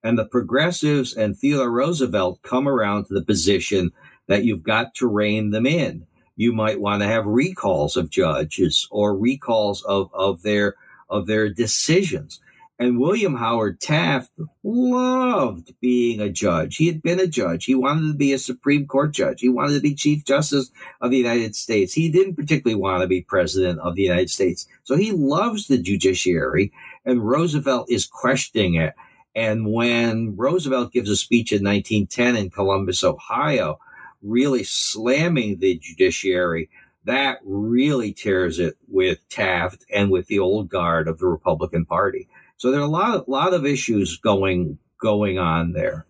And 0.04 0.19
the 0.19 0.25
progressives 0.25 1.15
and 1.15 1.36
Theodore 1.36 1.71
Roosevelt 1.71 2.43
come 2.43 2.67
around 2.67 3.06
to 3.06 3.15
the 3.15 3.23
position 3.23 3.91
that 4.28 4.43
you've 4.43 4.62
got 4.62 4.93
to 4.95 5.08
rein 5.08 5.49
them 5.49 5.65
in. 5.65 6.06
You 6.36 6.54
might 6.54 6.80
want 6.80 7.01
to 7.01 7.08
have 7.08 7.25
recalls 7.25 7.97
of 7.97 8.12
judges 8.12 8.88
or 8.91 9.17
recalls 9.17 9.82
of, 9.84 10.12
of 10.13 10.43
their 10.43 10.75
of 11.10 11.28
their 11.28 11.49
decisions. 11.49 12.39
And 12.78 13.00
William 13.00 13.38
Howard 13.38 13.80
Taft 13.80 14.32
loved 14.62 15.74
being 15.80 16.20
a 16.20 16.30
judge. 16.30 16.76
He 16.76 16.88
had 16.88 17.02
been 17.02 17.22
a 17.22 17.28
judge. 17.28 17.66
He 17.66 17.76
wanted 17.76 18.12
to 18.12 18.18
be 18.18 18.34
a 18.34 18.38
Supreme 18.38 18.86
Court 18.86 19.14
judge. 19.14 19.40
He 19.40 19.48
wanted 19.48 19.76
to 19.76 19.82
be 19.82 19.96
Chief 19.96 20.26
Justice 20.26 20.72
of 21.00 21.12
the 21.12 21.18
United 21.18 21.56
States. 21.56 21.94
He 21.94 22.10
didn't 22.10 22.36
particularly 22.36 22.80
want 22.80 23.02
to 23.02 23.08
be 23.08 23.22
President 23.22 23.80
of 23.80 23.96
the 23.96 24.02
United 24.02 24.30
States. 24.30 24.68
So 24.84 24.98
he 24.98 25.14
loves 25.14 25.68
the 25.68 25.78
judiciary, 25.78 26.74
and 27.06 27.26
Roosevelt 27.26 27.90
is 27.90 28.06
questioning 28.06 28.76
it. 28.76 28.94
And 29.36 29.72
when 29.72 30.36
Roosevelt 30.36 30.92
gives 30.92 31.10
a 31.10 31.16
speech 31.16 31.54
in 31.54 31.64
1910 31.64 32.36
in 32.36 32.50
Columbus, 32.50 33.06
Ohio, 33.06 33.80
really 34.22 34.66
slamming 34.66 35.60
the 35.60 35.78
judiciary, 35.78 36.70
that 37.06 37.38
really 37.46 38.12
tears 38.12 38.60
it 38.60 38.76
with 38.88 39.20
Taft 39.30 39.86
and 39.94 40.12
with 40.12 40.28
the 40.28 40.40
old 40.40 40.70
guard 40.70 41.08
of 41.08 41.20
the 41.20 41.28
Republican 41.28 41.86
Party. 41.86 42.28
So 42.58 42.72
there 42.72 42.80
are 42.80 42.84
a 42.84 42.88
lot 42.88 43.15
of, 43.15 43.28
lot 43.28 43.54
of 43.54 43.65
issues 43.65 44.18
going 44.18 44.80
going 45.02 45.38
on 45.38 45.74
there. 45.74 46.06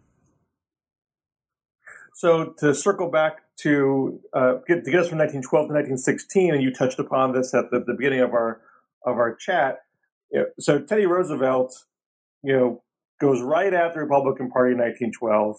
So 2.13 2.53
to 2.60 2.73
circle 2.73 3.10
back 3.10 3.41
to 3.58 4.19
uh, 4.34 4.53
get 4.67 4.86
to 4.86 4.91
get 4.91 5.01
us 5.01 5.10
from 5.10 5.19
1912 5.19 5.67
to 5.67 5.73
1916, 5.73 6.53
and 6.53 6.63
you 6.63 6.73
touched 6.73 6.99
upon 6.99 7.34
this 7.34 7.53
at 7.53 7.71
the, 7.71 7.79
the 7.86 7.93
beginning 7.93 8.21
of 8.21 8.31
our 8.31 8.62
of 9.05 9.17
our 9.17 9.36
chat. 9.36 9.79
You 10.31 10.39
know, 10.39 10.45
so 10.60 10.79
Teddy 10.79 11.05
Roosevelt, 11.05 11.86
you 12.43 12.53
know, 12.53 12.84
goes 13.19 13.41
right 13.41 13.73
after 13.73 13.99
the 13.99 14.05
Republican 14.05 14.49
Party 14.49 14.73
in 14.73 14.79
1912, 14.79 15.58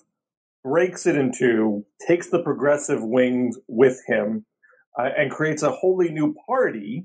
breaks 0.65 1.07
it 1.07 1.17
in 1.17 1.33
two, 1.33 1.85
takes 2.07 2.29
the 2.31 2.43
progressive 2.43 3.03
wings 3.03 3.59
with 3.69 4.01
him, 4.07 4.45
uh, 4.99 5.11
and 5.17 5.31
creates 5.31 5.63
a 5.63 5.71
wholly 5.71 6.11
new 6.11 6.35
party. 6.47 7.05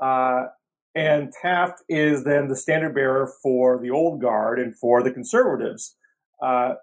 Uh, 0.00 0.46
and 0.94 1.32
Taft 1.32 1.82
is 1.88 2.24
then 2.24 2.48
the 2.48 2.56
standard 2.56 2.94
bearer 2.94 3.32
for 3.42 3.78
the 3.80 3.90
old 3.90 4.20
guard 4.20 4.58
and 4.58 4.76
for 4.76 5.02
the 5.02 5.10
conservatives. 5.10 5.96
Uh, 6.42 6.74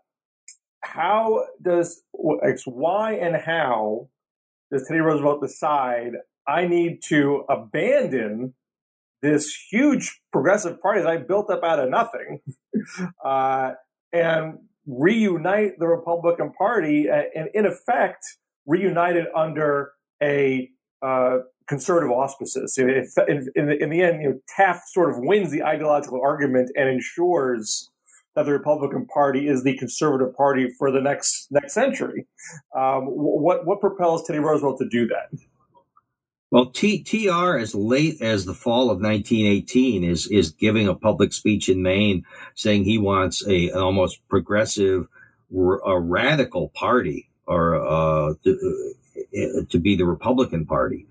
how 0.82 1.46
does 1.62 2.04
it's 2.44 2.64
why 2.64 3.14
and 3.14 3.36
how 3.36 4.10
does 4.72 4.88
Teddy 4.88 5.00
Roosevelt 5.00 5.42
decide 5.42 6.14
I 6.48 6.66
need 6.66 7.02
to 7.10 7.44
abandon 7.50 8.56
this 9.22 9.54
huge 9.70 10.20
progressive 10.32 10.82
party 10.82 11.02
that 11.02 11.10
I 11.10 11.18
built 11.18 11.52
up 11.52 11.64
out 11.64 11.80
of 11.80 11.90
nothing 11.90 12.40
uh, 13.24 13.74
and 14.14 14.60
reunite 14.88 15.78
the 15.78 15.88
Republican 15.88 16.52
Party 16.54 17.08
and, 17.10 17.50
in 17.54 17.66
effect, 17.66 18.26
reunite 18.66 19.18
it 19.18 19.28
under 19.36 19.92
a 20.24 20.70
uh, 21.02 21.40
conservative 21.70 22.12
auspices. 22.12 22.78
In, 22.78 22.90
in, 23.56 23.68
the, 23.68 23.82
in 23.82 23.90
the 23.90 24.02
end, 24.02 24.22
you 24.22 24.30
know, 24.30 24.40
Taft 24.48 24.90
sort 24.90 25.12
of 25.12 25.20
wins 25.20 25.52
the 25.52 25.64
ideological 25.64 26.20
argument 26.22 26.72
and 26.76 26.90
ensures 26.90 27.90
that 28.36 28.46
the 28.46 28.52
Republican 28.52 29.06
Party 29.06 29.48
is 29.48 29.64
the 29.64 29.78
conservative 29.78 30.36
party 30.36 30.70
for 30.78 30.92
the 30.92 31.00
next 31.00 31.48
next 31.52 31.74
century. 31.74 32.26
Um, 32.76 33.04
what 33.06 33.66
what 33.66 33.80
propels 33.80 34.26
Teddy 34.26 34.40
Roosevelt 34.40 34.80
to 34.80 34.90
do 34.90 35.08
that? 35.08 35.40
Well, 36.52 36.72
T- 36.72 37.04
TR, 37.04 37.60
as 37.60 37.76
late 37.76 38.20
as 38.22 38.46
the 38.46 38.56
fall 38.56 38.90
of 38.90 39.00
1918, 39.00 40.04
is 40.04 40.28
is 40.28 40.52
giving 40.52 40.88
a 40.88 40.96
public 40.96 41.34
speech 41.34 41.70
in 41.70 41.84
Maine 41.84 42.24
saying 42.56 42.84
he 42.84 42.98
wants 42.98 43.46
a 43.48 43.70
an 43.70 43.80
almost 43.80 44.28
progressive, 44.28 45.08
a 45.52 46.00
radical 46.00 46.70
party, 46.70 47.30
or 47.46 47.76
uh, 47.76 48.34
to, 48.44 48.94
uh, 49.38 49.62
to 49.70 49.80
be 49.80 49.96
the 49.96 50.06
Republican 50.06 50.66
Party. 50.66 51.06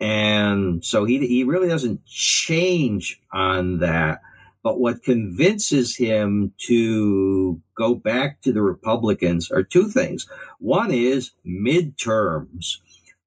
And 0.00 0.84
so 0.84 1.04
he, 1.04 1.26
he 1.26 1.44
really 1.44 1.68
doesn't 1.68 2.04
change 2.06 3.20
on 3.32 3.78
that. 3.78 4.20
But 4.62 4.80
what 4.80 5.02
convinces 5.02 5.96
him 5.96 6.52
to 6.66 7.60
go 7.76 7.94
back 7.94 8.40
to 8.42 8.52
the 8.52 8.62
Republicans 8.62 9.50
are 9.50 9.62
two 9.62 9.88
things. 9.88 10.26
One 10.58 10.90
is 10.90 11.32
midterms. 11.46 12.78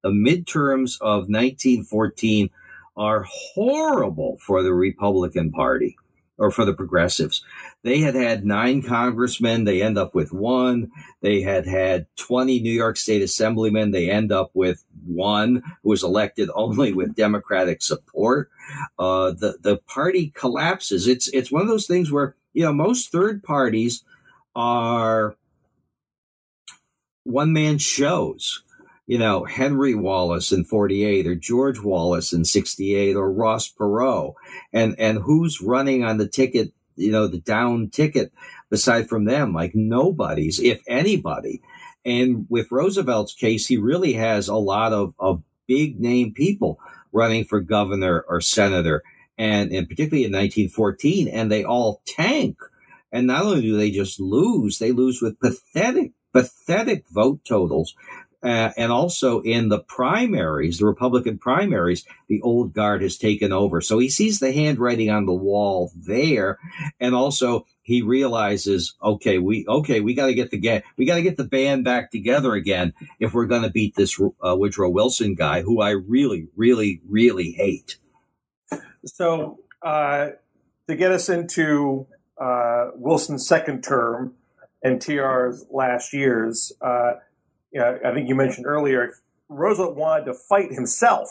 The 0.04 0.10
midterms 0.10 1.00
of 1.00 1.30
1914 1.30 2.50
are 2.96 3.26
horrible 3.28 4.38
for 4.42 4.64
the 4.64 4.74
Republican 4.74 5.52
Party 5.52 5.96
or 6.38 6.52
for 6.52 6.66
the 6.66 6.74
progressives. 6.74 7.44
They 7.84 8.00
had 8.00 8.16
had 8.16 8.46
nine 8.46 8.82
congressmen. 8.82 9.64
They 9.64 9.82
end 9.82 9.98
up 9.98 10.14
with 10.14 10.32
one. 10.32 10.92
They 11.22 11.42
had 11.42 11.66
had 11.66 12.06
20 12.18 12.60
New 12.60 12.72
York 12.72 12.98
State 12.98 13.22
assemblymen. 13.22 13.92
They 13.92 14.10
end 14.10 14.32
up 14.32 14.52
with 14.54 14.84
one 15.06 15.64
who 15.84 15.90
was 15.90 16.04
elected 16.04 16.50
only 16.54 16.94
with 16.94 17.16
Democratic 17.16 17.82
support. 17.82 18.50
Uh, 19.00 19.32
the, 19.32 19.58
the 19.62 19.78
party 19.88 20.32
collapses. 20.36 21.08
It's, 21.08 21.28
it's 21.30 21.52
one 21.52 21.62
of 21.62 21.68
those 21.68 21.88
things 21.88 22.12
where, 22.12 22.36
you 22.54 22.64
know, 22.64 22.74
most 22.74 23.12
third 23.12 23.44
parties 23.44 24.04
are 24.56 25.36
one 27.24 27.54
man 27.54 27.78
shows 27.78 28.64
you 29.08 29.18
know, 29.18 29.46
Henry 29.46 29.96
Wallace 29.96 30.52
in 30.52 30.66
48 30.66 31.28
or 31.28 31.36
George 31.36 31.80
Wallace 31.80 32.34
in 32.34 32.44
68 32.44 33.16
or 33.16 33.32
Ross 33.32 33.72
Perot 33.72 34.34
and, 34.74 34.96
and 35.00 35.20
who's 35.20 35.62
running 35.62 36.04
on 36.04 36.18
the 36.18 36.28
ticket, 36.28 36.74
you 36.98 37.12
know, 37.12 37.26
the 37.26 37.40
down 37.40 37.90
ticket 37.90 38.34
aside 38.70 39.08
from 39.08 39.24
them, 39.24 39.54
like 39.54 39.74
nobody's, 39.74 40.60
if 40.60 40.82
anybody. 40.88 41.62
And 42.06 42.46
with 42.50 42.70
Roosevelt's 42.70 43.34
case, 43.34 43.68
he 43.68 43.78
really 43.78 44.14
has 44.14 44.50
a 44.50 44.56
lot 44.56 44.92
of, 44.92 45.14
of 45.18 45.42
big 45.68 46.02
name 46.02 46.34
people 46.34 46.78
running 47.14 47.46
for 47.46 47.62
governor 47.62 48.26
or 48.28 48.42
senator. 48.42 49.04
And, 49.38 49.72
and 49.72 49.88
particularly 49.88 50.26
in 50.26 50.32
1914, 50.32 51.30
and 51.30 51.50
they 51.50 51.64
all 51.64 52.02
tank. 52.06 52.58
And 53.12 53.28
not 53.28 53.44
only 53.44 53.62
do 53.62 53.78
they 53.78 53.92
just 53.92 54.20
lose, 54.20 54.80
they 54.80 54.92
lose 54.92 55.22
with 55.22 55.40
pathetic, 55.40 56.12
pathetic 56.34 57.06
vote 57.10 57.40
totals 57.48 57.94
uh, 58.44 58.72
and 58.78 58.92
also 58.92 59.42
in 59.42 59.70
the 59.70 59.80
primaries, 59.80 60.78
the 60.78 60.86
Republican 60.86 61.38
primaries, 61.38 62.06
the 62.28 62.42
old 62.42 62.74
guard 62.74 63.02
has 63.02 63.18
taken 63.18 63.52
over. 63.52 63.82
So 63.82 63.98
he 63.98 64.10
sees 64.10 64.40
the 64.40 64.52
handwriting 64.52 65.10
on 65.10 65.26
the 65.26 65.34
wall 65.34 65.92
there, 65.96 66.60
and 67.00 67.16
also 67.16 67.66
he 67.82 68.02
realizes, 68.02 68.96
okay, 69.02 69.40
we 69.40 69.66
okay, 69.68 70.02
we 70.02 70.14
got 70.14 70.28
to 70.28 70.34
get 70.34 70.52
the 70.52 70.58
ga- 70.58 70.84
we 70.98 71.06
got 71.06 71.16
to 71.16 71.24
get 71.24 71.38
the 71.38 71.44
band 71.44 71.84
back 71.84 72.12
together 72.12 72.54
again 72.54 72.94
if 73.20 73.34
we're 73.34 73.46
going 73.46 73.64
to 73.64 73.72
beat 73.72 73.96
this 73.96 74.20
uh, 74.20 74.56
Woodrow 74.56 74.90
Wilson 74.90 75.34
guy, 75.34 75.62
who 75.62 75.82
I 75.82 75.92
really, 75.92 76.48
really, 76.56 77.02
really 77.08 77.52
hate. 77.52 77.98
So 79.06 79.60
uh, 79.82 80.30
to 80.88 80.96
get 80.96 81.12
us 81.12 81.30
into 81.30 82.08
uh, 82.40 82.92
Wilson's 82.96 83.48
second 83.48 83.84
term 83.84 84.36
and 84.84 85.02
TR's 85.02 85.66
last 85.72 86.14
years 86.14 86.72
uh, 86.82 87.14
yeah, 87.72 87.98
I 88.06 88.14
think 88.14 88.30
you 88.30 88.36
mentioned 88.36 88.66
earlier, 88.66 89.14
Roosevelt 89.50 89.96
wanted 89.96 90.26
to 90.26 90.34
fight 90.34 90.72
himself 90.72 91.30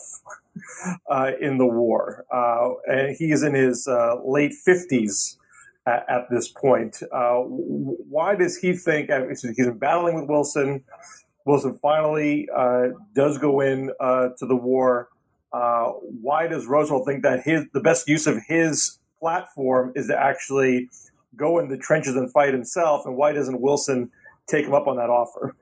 uh, 1.11 1.33
in 1.41 1.59
the 1.59 1.67
war, 1.67 2.25
uh, 2.33 2.75
and 2.87 3.17
he 3.17 3.31
is 3.31 3.43
in 3.43 3.55
his 3.55 3.87
uh, 3.87 4.17
late 4.25 4.55
fifties 4.55 5.39
at, 5.87 6.05
at, 6.09 6.31
this 6.31 6.49
point. 6.49 7.03
Uh, 7.13 7.41
why 7.41 8.35
does 8.35 8.57
he 8.57 8.73
think 8.73 9.11
uh, 9.11 9.27
he's 9.29 9.69
battling 9.77 10.15
with 10.15 10.29
Wilson? 10.29 10.83
Wilson 11.45 11.79
finally 11.81 12.49
uh, 12.55 12.89
does 13.15 13.39
go 13.39 13.61
in 13.61 13.89
to 14.01 14.47
the 14.47 14.57
war. 14.57 15.09
why 15.51 16.47
does 16.49 16.67
Roosevelt 16.67 17.07
think 17.07 17.23
that 17.23 17.43
his 17.43 17.65
the 17.73 17.81
best 17.81 18.09
use 18.09 18.27
of 18.27 18.39
his 18.49 18.99
platform 19.21 19.93
is 19.95 20.09
to 20.09 20.19
actually 20.19 20.89
go 21.37 21.59
in 21.59 21.69
the 21.69 21.77
trenches 21.77 22.17
and 22.17 22.33
fight 22.33 22.53
himself? 22.53 23.07
And 23.07 23.17
why 23.17 23.33
doesn't 23.33 23.61
Wilson 23.61 24.11
take 24.49 24.67
him 24.67 24.75
up 24.75 24.87
on 24.87 24.97
that 24.97 25.11
offer? 25.11 25.55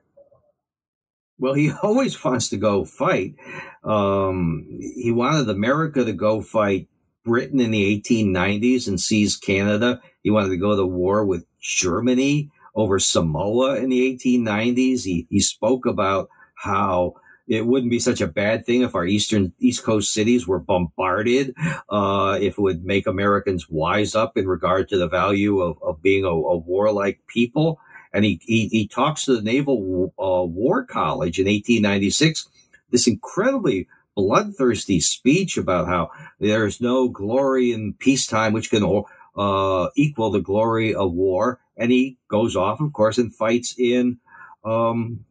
Well, 1.37 1.53
he 1.53 1.71
always 1.83 2.21
wants 2.23 2.49
to 2.49 2.57
go 2.57 2.85
fight. 2.85 3.35
Um, 3.83 4.67
he 4.69 5.11
wanted 5.11 5.49
America 5.49 6.03
to 6.05 6.13
go 6.13 6.41
fight 6.41 6.87
Britain 7.23 7.59
in 7.59 7.71
the 7.71 8.01
1890s 8.01 8.87
and 8.87 8.99
seize 8.99 9.35
Canada. 9.35 10.01
He 10.21 10.29
wanted 10.29 10.49
to 10.49 10.57
go 10.57 10.75
to 10.75 10.85
war 10.85 11.25
with 11.25 11.45
Germany 11.59 12.51
over 12.75 12.99
Samoa 12.99 13.77
in 13.77 13.89
the 13.89 14.17
1890s. 14.17 15.03
He, 15.03 15.27
he 15.29 15.39
spoke 15.39 15.85
about 15.85 16.29
how 16.55 17.15
it 17.47 17.65
wouldn't 17.65 17.91
be 17.91 17.99
such 17.99 18.21
a 18.21 18.27
bad 18.27 18.65
thing 18.65 18.81
if 18.81 18.95
our 18.95 19.05
eastern 19.05 19.53
East 19.59 19.83
Coast 19.83 20.11
cities 20.13 20.47
were 20.47 20.59
bombarded. 20.59 21.53
Uh, 21.89 22.37
if 22.41 22.57
it 22.57 22.61
would 22.61 22.83
make 22.83 23.07
Americans 23.07 23.69
wise 23.69 24.15
up 24.15 24.37
in 24.37 24.47
regard 24.47 24.89
to 24.89 24.97
the 24.97 25.07
value 25.07 25.61
of, 25.61 25.77
of 25.81 26.01
being 26.01 26.25
a, 26.25 26.29
a 26.29 26.57
warlike 26.57 27.21
people. 27.27 27.79
And 28.15 28.23
he, 28.23 28.39
he, 28.43 28.69
he 28.69 28.87
talks 28.87 29.25
to 29.25 29.35
the 29.35 29.41
Naval 29.41 30.13
uh, 30.17 30.45
War 30.45 30.85
College 30.85 31.37
in 31.37 31.47
1896. 31.47 32.47
This 32.89 33.07
incredibly 33.07 33.89
bloodthirsty 34.15 35.01
speech 35.01 35.57
about 35.57 35.87
how 35.87 36.09
there's 36.39 36.79
no 36.79 37.09
glory 37.09 37.73
in 37.73 37.93
peacetime 37.93 38.53
which 38.53 38.69
can 38.69 39.03
uh, 39.35 39.87
equal 39.97 40.31
the 40.31 40.39
glory 40.39 40.95
of 40.95 41.11
war. 41.11 41.59
And 41.75 41.91
he 41.91 42.17
goes 42.29 42.55
off, 42.55 42.79
of 42.79 42.93
course, 42.93 43.17
and 43.17 43.35
fights 43.35 43.75
in 43.77 44.19
um, 44.63 45.25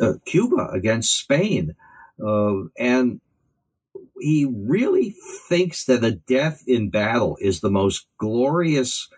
uh, 0.00 0.14
Cuba 0.24 0.70
against 0.72 1.18
Spain. 1.18 1.76
Uh, 2.18 2.68
and 2.78 3.20
he 4.18 4.46
really 4.50 5.14
thinks 5.46 5.84
that 5.84 6.02
a 6.02 6.12
death 6.12 6.64
in 6.66 6.88
battle 6.88 7.36
is 7.38 7.60
the 7.60 7.70
most 7.70 8.06
glorious 8.16 9.10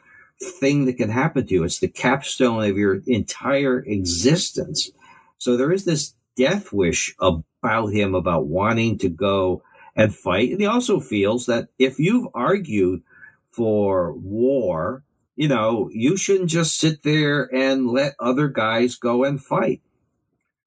thing 0.42 0.86
that 0.86 0.96
can 0.96 1.10
happen 1.10 1.46
to 1.46 1.54
you. 1.54 1.64
It's 1.64 1.80
the 1.80 1.88
capstone 1.88 2.64
of 2.68 2.76
your 2.76 3.02
entire 3.06 3.80
existence. 3.80 4.90
So 5.38 5.56
there 5.56 5.72
is 5.72 5.84
this 5.84 6.14
death 6.36 6.72
wish 6.72 7.14
about 7.20 7.88
him 7.88 8.14
about 8.14 8.46
wanting 8.46 8.98
to 8.98 9.08
go 9.08 9.62
and 9.94 10.14
fight. 10.14 10.50
And 10.50 10.60
he 10.60 10.66
also 10.66 11.00
feels 11.00 11.46
that 11.46 11.68
if 11.78 11.98
you've 11.98 12.28
argued 12.34 13.02
for 13.52 14.12
war, 14.12 15.02
you 15.36 15.48
know, 15.48 15.90
you 15.92 16.16
shouldn't 16.16 16.50
just 16.50 16.78
sit 16.78 17.02
there 17.02 17.48
and 17.54 17.88
let 17.88 18.14
other 18.18 18.48
guys 18.48 18.96
go 18.96 19.24
and 19.24 19.42
fight. 19.42 19.80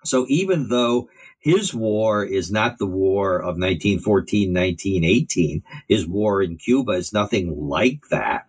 So 0.03 0.25
even 0.27 0.69
though 0.69 1.09
his 1.39 1.73
war 1.73 2.23
is 2.23 2.51
not 2.51 2.77
the 2.77 2.85
war 2.85 3.37
of 3.37 3.57
1914, 3.57 4.53
1918, 4.53 5.63
his 5.87 6.07
war 6.07 6.41
in 6.41 6.57
Cuba 6.57 6.93
is 6.93 7.13
nothing 7.13 7.67
like 7.69 8.01
that. 8.09 8.45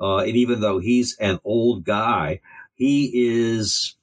Uh, 0.00 0.18
and 0.18 0.36
even 0.36 0.60
though 0.60 0.78
he's 0.78 1.16
an 1.18 1.38
old 1.44 1.84
guy, 1.84 2.40
he 2.74 3.10
is, 3.14 3.96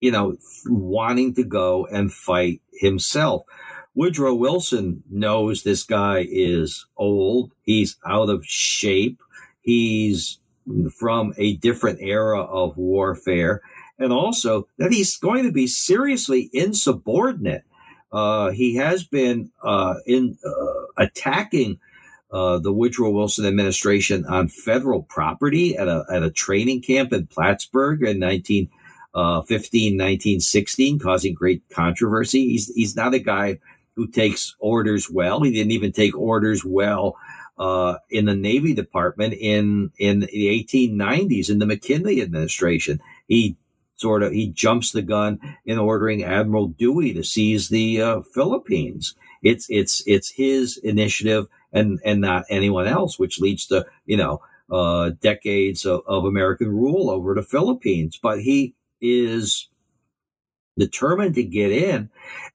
you 0.00 0.10
know, 0.10 0.36
wanting 0.66 1.34
to 1.34 1.44
go 1.44 1.86
and 1.86 2.12
fight 2.12 2.60
himself. 2.72 3.44
Woodrow 3.94 4.34
Wilson 4.34 5.02
knows 5.08 5.62
this 5.62 5.84
guy 5.84 6.26
is 6.28 6.86
old. 6.96 7.52
He's 7.62 7.96
out 8.06 8.28
of 8.28 8.44
shape. 8.44 9.20
He's 9.60 10.38
from 10.98 11.34
a 11.36 11.56
different 11.56 12.00
era 12.00 12.42
of 12.42 12.76
warfare 12.76 13.62
and 13.98 14.12
also 14.12 14.66
that 14.78 14.92
he's 14.92 15.16
going 15.16 15.44
to 15.44 15.52
be 15.52 15.66
seriously 15.66 16.50
insubordinate. 16.52 17.64
Uh, 18.12 18.50
he 18.50 18.76
has 18.76 19.04
been 19.04 19.50
uh, 19.62 19.94
in 20.06 20.38
uh, 20.44 20.84
attacking 20.96 21.78
uh, 22.34 22.58
the 22.58 22.72
Woodrow 22.72 23.10
Wilson 23.10 23.46
administration 23.46 24.26
on 24.26 24.48
federal 24.48 25.04
property 25.04 25.76
at 25.76 25.86
a 25.86 26.04
at 26.12 26.24
a 26.24 26.32
training 26.32 26.82
camp 26.82 27.12
in 27.12 27.28
Plattsburgh 27.28 28.02
in 28.02 28.18
1915, 28.18 29.92
1916, 29.94 30.96
uh, 30.96 30.98
causing 31.02 31.32
great 31.32 31.62
controversy. 31.70 32.48
He's 32.48 32.74
he's 32.74 32.96
not 32.96 33.14
a 33.14 33.20
guy 33.20 33.60
who 33.94 34.08
takes 34.08 34.56
orders 34.58 35.08
well. 35.08 35.42
He 35.42 35.52
didn't 35.52 35.70
even 35.70 35.92
take 35.92 36.18
orders 36.18 36.64
well 36.64 37.16
uh, 37.56 37.98
in 38.10 38.24
the 38.24 38.34
Navy 38.34 38.74
Department 38.74 39.34
in 39.34 39.92
in 39.98 40.20
the 40.20 40.66
1890s 40.66 41.48
in 41.48 41.60
the 41.60 41.66
McKinley 41.66 42.20
administration. 42.20 43.00
He 43.28 43.56
sort 43.94 44.24
of 44.24 44.32
he 44.32 44.48
jumps 44.48 44.90
the 44.90 45.02
gun 45.02 45.38
in 45.64 45.78
ordering 45.78 46.24
Admiral 46.24 46.66
Dewey 46.66 47.14
to 47.14 47.22
seize 47.22 47.68
the 47.68 48.02
uh, 48.02 48.22
Philippines. 48.22 49.14
It's 49.44 49.66
it's 49.68 50.02
it's 50.04 50.30
his 50.30 50.78
initiative 50.78 51.46
and 51.74 52.00
and 52.04 52.20
not 52.20 52.44
anyone 52.48 52.86
else, 52.86 53.18
which 53.18 53.40
leads 53.40 53.66
to 53.66 53.84
you 54.06 54.16
know 54.16 54.40
uh, 54.70 55.10
decades 55.20 55.84
of, 55.84 56.00
of 56.06 56.24
American 56.24 56.70
rule 56.70 57.10
over 57.10 57.34
the 57.34 57.42
Philippines. 57.42 58.18
But 58.22 58.40
he 58.40 58.74
is 59.00 59.68
determined 60.78 61.34
to 61.34 61.44
get 61.44 61.72
in, 61.72 62.08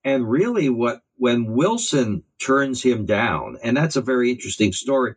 and 0.03 0.29
really 0.29 0.69
what 0.69 1.01
when 1.17 1.53
Wilson 1.53 2.23
turns 2.41 2.81
him 2.81 3.05
down, 3.05 3.57
and 3.61 3.77
that's 3.77 3.97
a 3.97 4.01
very 4.01 4.31
interesting 4.31 4.71
story. 4.71 5.15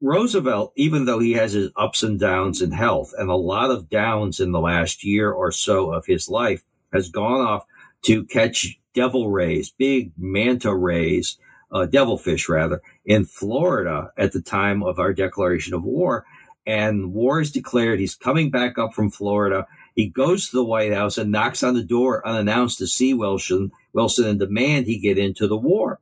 Roosevelt, 0.00 0.72
even 0.76 1.06
though 1.06 1.18
he 1.18 1.32
has 1.32 1.54
his 1.54 1.70
ups 1.76 2.04
and 2.04 2.20
downs 2.20 2.62
in 2.62 2.70
health 2.70 3.12
and 3.18 3.30
a 3.30 3.34
lot 3.34 3.70
of 3.70 3.88
downs 3.88 4.38
in 4.38 4.52
the 4.52 4.60
last 4.60 5.02
year 5.02 5.32
or 5.32 5.50
so 5.50 5.92
of 5.92 6.06
his 6.06 6.28
life, 6.28 6.62
has 6.92 7.08
gone 7.08 7.40
off 7.40 7.64
to 8.02 8.24
catch 8.24 8.78
devil 8.94 9.30
rays, 9.30 9.70
big 9.70 10.12
manta 10.16 10.74
rays, 10.74 11.36
uh, 11.70 11.86
devilfish 11.86 12.48
rather, 12.48 12.80
in 13.04 13.24
Florida 13.24 14.10
at 14.16 14.32
the 14.32 14.40
time 14.40 14.82
of 14.82 14.98
our 14.98 15.12
declaration 15.12 15.74
of 15.74 15.84
war. 15.84 16.24
And 16.66 17.12
war 17.12 17.40
is 17.40 17.50
declared. 17.50 17.98
He's 17.98 18.14
coming 18.14 18.50
back 18.50 18.78
up 18.78 18.92
from 18.92 19.10
Florida. 19.10 19.66
He 19.94 20.06
goes 20.06 20.50
to 20.50 20.56
the 20.56 20.64
White 20.64 20.92
House 20.92 21.16
and 21.16 21.32
knocks 21.32 21.62
on 21.62 21.74
the 21.74 21.82
door 21.82 22.26
unannounced 22.26 22.78
to 22.78 22.86
see 22.86 23.14
Wilson, 23.14 23.72
Wilson 23.94 24.26
and 24.26 24.38
demand 24.38 24.86
he 24.86 24.98
get 24.98 25.18
into 25.18 25.48
the 25.48 25.56
war. 25.56 25.98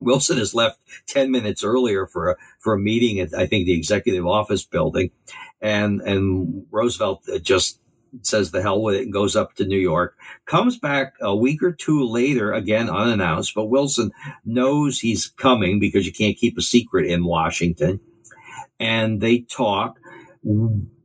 Wilson 0.00 0.38
has 0.38 0.54
left 0.54 0.78
10 1.08 1.30
minutes 1.30 1.64
earlier 1.64 2.06
for 2.06 2.30
a, 2.30 2.36
for 2.58 2.74
a 2.74 2.78
meeting 2.78 3.18
at, 3.18 3.34
I 3.34 3.46
think, 3.46 3.66
the 3.66 3.72
executive 3.72 4.26
office 4.26 4.64
building. 4.64 5.10
And, 5.60 6.00
and 6.02 6.66
Roosevelt 6.70 7.24
just 7.42 7.80
says 8.22 8.50
the 8.50 8.62
hell 8.62 8.82
with 8.82 8.96
it 8.96 9.02
and 9.02 9.12
goes 9.12 9.36
up 9.36 9.54
to 9.54 9.66
New 9.66 9.78
York, 9.78 10.16
comes 10.46 10.78
back 10.78 11.14
a 11.20 11.34
week 11.34 11.62
or 11.62 11.72
two 11.72 12.04
later, 12.04 12.52
again 12.52 12.88
unannounced, 12.88 13.54
but 13.54 13.66
Wilson 13.66 14.10
knows 14.44 14.98
he's 14.98 15.28
coming 15.28 15.78
because 15.78 16.06
you 16.06 16.12
can't 16.12 16.36
keep 16.36 16.56
a 16.58 16.62
secret 16.62 17.06
in 17.10 17.24
Washington. 17.24 18.00
And 18.80 19.20
they 19.20 19.40
talk. 19.40 19.98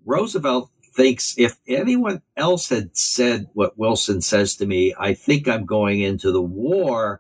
Roosevelt 0.06 0.70
thinks 0.95 1.34
if 1.38 1.58
anyone 1.68 2.22
else 2.38 2.70
had 2.70 2.95
said 2.95 3.47
what 3.54 3.78
Wilson 3.78 4.22
says 4.22 4.56
to 4.58 4.66
me, 4.66 4.93
I 4.99 5.14
think 5.14 5.47
I'm 5.47 5.66
going 5.66 6.01
into 6.01 6.32
the 6.32 6.41
war 6.41 7.20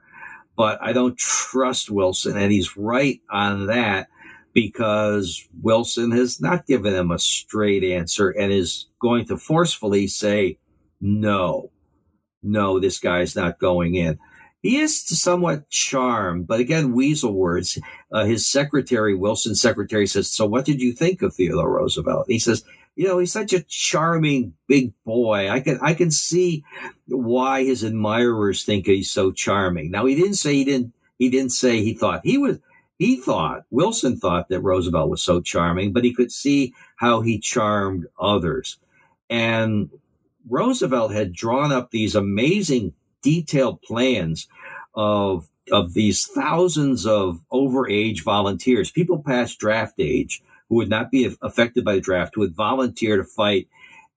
but 0.55 0.79
I 0.81 0.93
don't 0.93 1.17
trust 1.17 1.89
Wilson. 1.89 2.37
And 2.37 2.51
he's 2.51 2.77
right 2.77 3.21
on 3.29 3.67
that 3.67 4.07
because 4.53 5.47
Wilson 5.61 6.11
has 6.11 6.39
not 6.39 6.65
given 6.67 6.93
him 6.93 7.11
a 7.11 7.19
straight 7.19 7.83
answer 7.83 8.29
and 8.29 8.51
is 8.51 8.87
going 8.99 9.25
to 9.25 9.37
forcefully 9.37 10.07
say, 10.07 10.57
no, 11.01 11.71
no, 12.41 12.79
this 12.79 12.99
guy's 12.99 13.35
not 13.35 13.59
going 13.59 13.95
in. 13.95 14.19
He 14.61 14.77
is 14.77 15.01
somewhat 15.01 15.69
charmed, 15.69 16.47
but 16.47 16.61
again, 16.61 16.93
weasel 16.93 17.33
words. 17.33 17.77
Uh, 18.11 18.23
his 18.23 18.47
secretary, 18.47 19.13
Wilson's 19.13 19.59
secretary, 19.59 20.07
says, 20.07 20.29
So 20.29 20.45
what 20.45 20.63
did 20.63 20.81
you 20.81 20.93
think 20.93 21.21
of 21.21 21.35
Theodore 21.35 21.69
Roosevelt? 21.69 22.27
He 22.29 22.39
says, 22.39 22.63
you 22.95 23.07
know, 23.07 23.17
he's 23.17 23.31
such 23.31 23.53
a 23.53 23.63
charming 23.63 24.53
big 24.67 24.93
boy. 25.05 25.49
I 25.49 25.59
can 25.59 25.79
I 25.81 25.93
can 25.93 26.11
see 26.11 26.63
why 27.07 27.63
his 27.63 27.83
admirers 27.83 28.63
think 28.63 28.85
he's 28.85 29.11
so 29.11 29.31
charming. 29.31 29.91
Now 29.91 30.05
he 30.05 30.15
didn't 30.15 30.35
say 30.35 30.53
he 30.53 30.63
didn't 30.63 30.93
he 31.17 31.29
didn't 31.29 31.51
say 31.51 31.81
he 31.81 31.93
thought 31.93 32.21
he 32.23 32.37
was 32.37 32.59
he 33.03 33.17
thought 33.17 33.65
Wilson 33.69 34.17
thought 34.17 34.47
that 34.47 34.61
Roosevelt 34.61 35.09
was 35.09 35.21
so 35.21 35.41
charming, 35.41 35.91
but 35.91 36.05
he 36.05 36.13
could 36.13 36.31
see 36.31 36.73
how 36.95 37.19
he 37.19 37.37
charmed 37.37 38.05
others. 38.17 38.77
And 39.29 39.89
Roosevelt 40.49 41.11
had 41.11 41.33
drawn 41.33 41.73
up 41.73 41.91
these 41.91 42.15
amazing 42.15 42.93
detailed 43.21 43.81
plans 43.81 44.47
of 44.95 45.49
of 45.69 45.93
these 45.93 46.25
thousands 46.27 47.05
of 47.05 47.41
overage 47.51 48.23
volunteers, 48.23 48.89
people 48.89 49.21
past 49.21 49.59
draft 49.59 49.95
age 49.99 50.41
who 50.69 50.75
would 50.75 50.89
not 50.89 51.11
be 51.11 51.35
affected 51.41 51.83
by 51.83 51.95
the 51.95 52.01
draft, 52.01 52.35
who 52.35 52.41
would 52.41 52.55
volunteer 52.55 53.17
to 53.17 53.25
fight 53.25 53.67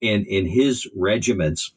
in, 0.01 0.25
in 0.27 0.47
his 0.47 0.89
regiments. 0.95 1.73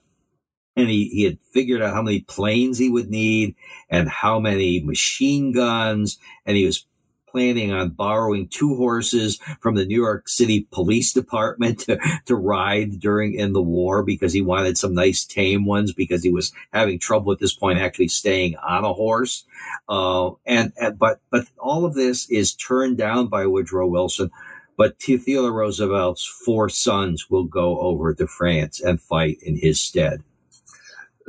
And 0.75 0.89
he, 0.89 1.09
he 1.09 1.23
had 1.23 1.39
figured 1.53 1.81
out 1.81 1.93
how 1.93 2.03
many 2.03 2.21
planes 2.21 2.77
he 2.77 2.89
would 2.89 3.09
need 3.09 3.55
and 3.89 4.07
how 4.09 4.39
many 4.39 4.79
machine 4.79 5.51
guns. 5.51 6.19
And 6.45 6.55
he 6.55 6.65
was 6.65 6.85
planning 7.31 7.71
on 7.71 7.89
borrowing 7.89 8.47
two 8.47 8.75
horses 8.75 9.39
from 9.61 9.75
the 9.75 9.85
New 9.85 10.01
York 10.01 10.27
City 10.27 10.67
Police 10.71 11.13
Department 11.13 11.79
to, 11.79 11.99
to 12.25 12.35
ride 12.35 12.99
during 12.99 13.33
in 13.33 13.53
the 13.53 13.61
war 13.61 14.03
because 14.03 14.33
he 14.33 14.41
wanted 14.41 14.77
some 14.77 14.93
nice 14.93 15.25
tame 15.25 15.65
ones 15.65 15.93
because 15.93 16.23
he 16.23 16.31
was 16.31 16.51
having 16.71 16.99
trouble 16.99 17.31
at 17.31 17.39
this 17.39 17.53
point 17.53 17.79
actually 17.79 18.07
staying 18.07 18.55
on 18.57 18.85
a 18.85 18.93
horse. 18.93 19.45
Uh, 19.87 20.31
and, 20.45 20.73
and 20.79 20.97
but 20.97 21.19
but 21.29 21.45
all 21.57 21.85
of 21.85 21.93
this 21.93 22.29
is 22.29 22.53
turned 22.53 22.97
down 22.97 23.27
by 23.27 23.45
Woodrow 23.45 23.87
Wilson, 23.87 24.31
but 24.77 24.99
Theodore 24.99 25.51
Roosevelt's 25.51 26.25
four 26.25 26.69
sons 26.69 27.29
will 27.29 27.43
go 27.43 27.79
over 27.79 28.13
to 28.13 28.27
France 28.27 28.79
and 28.79 29.01
fight 29.01 29.37
in 29.41 29.57
his 29.57 29.81
stead. 29.81 30.23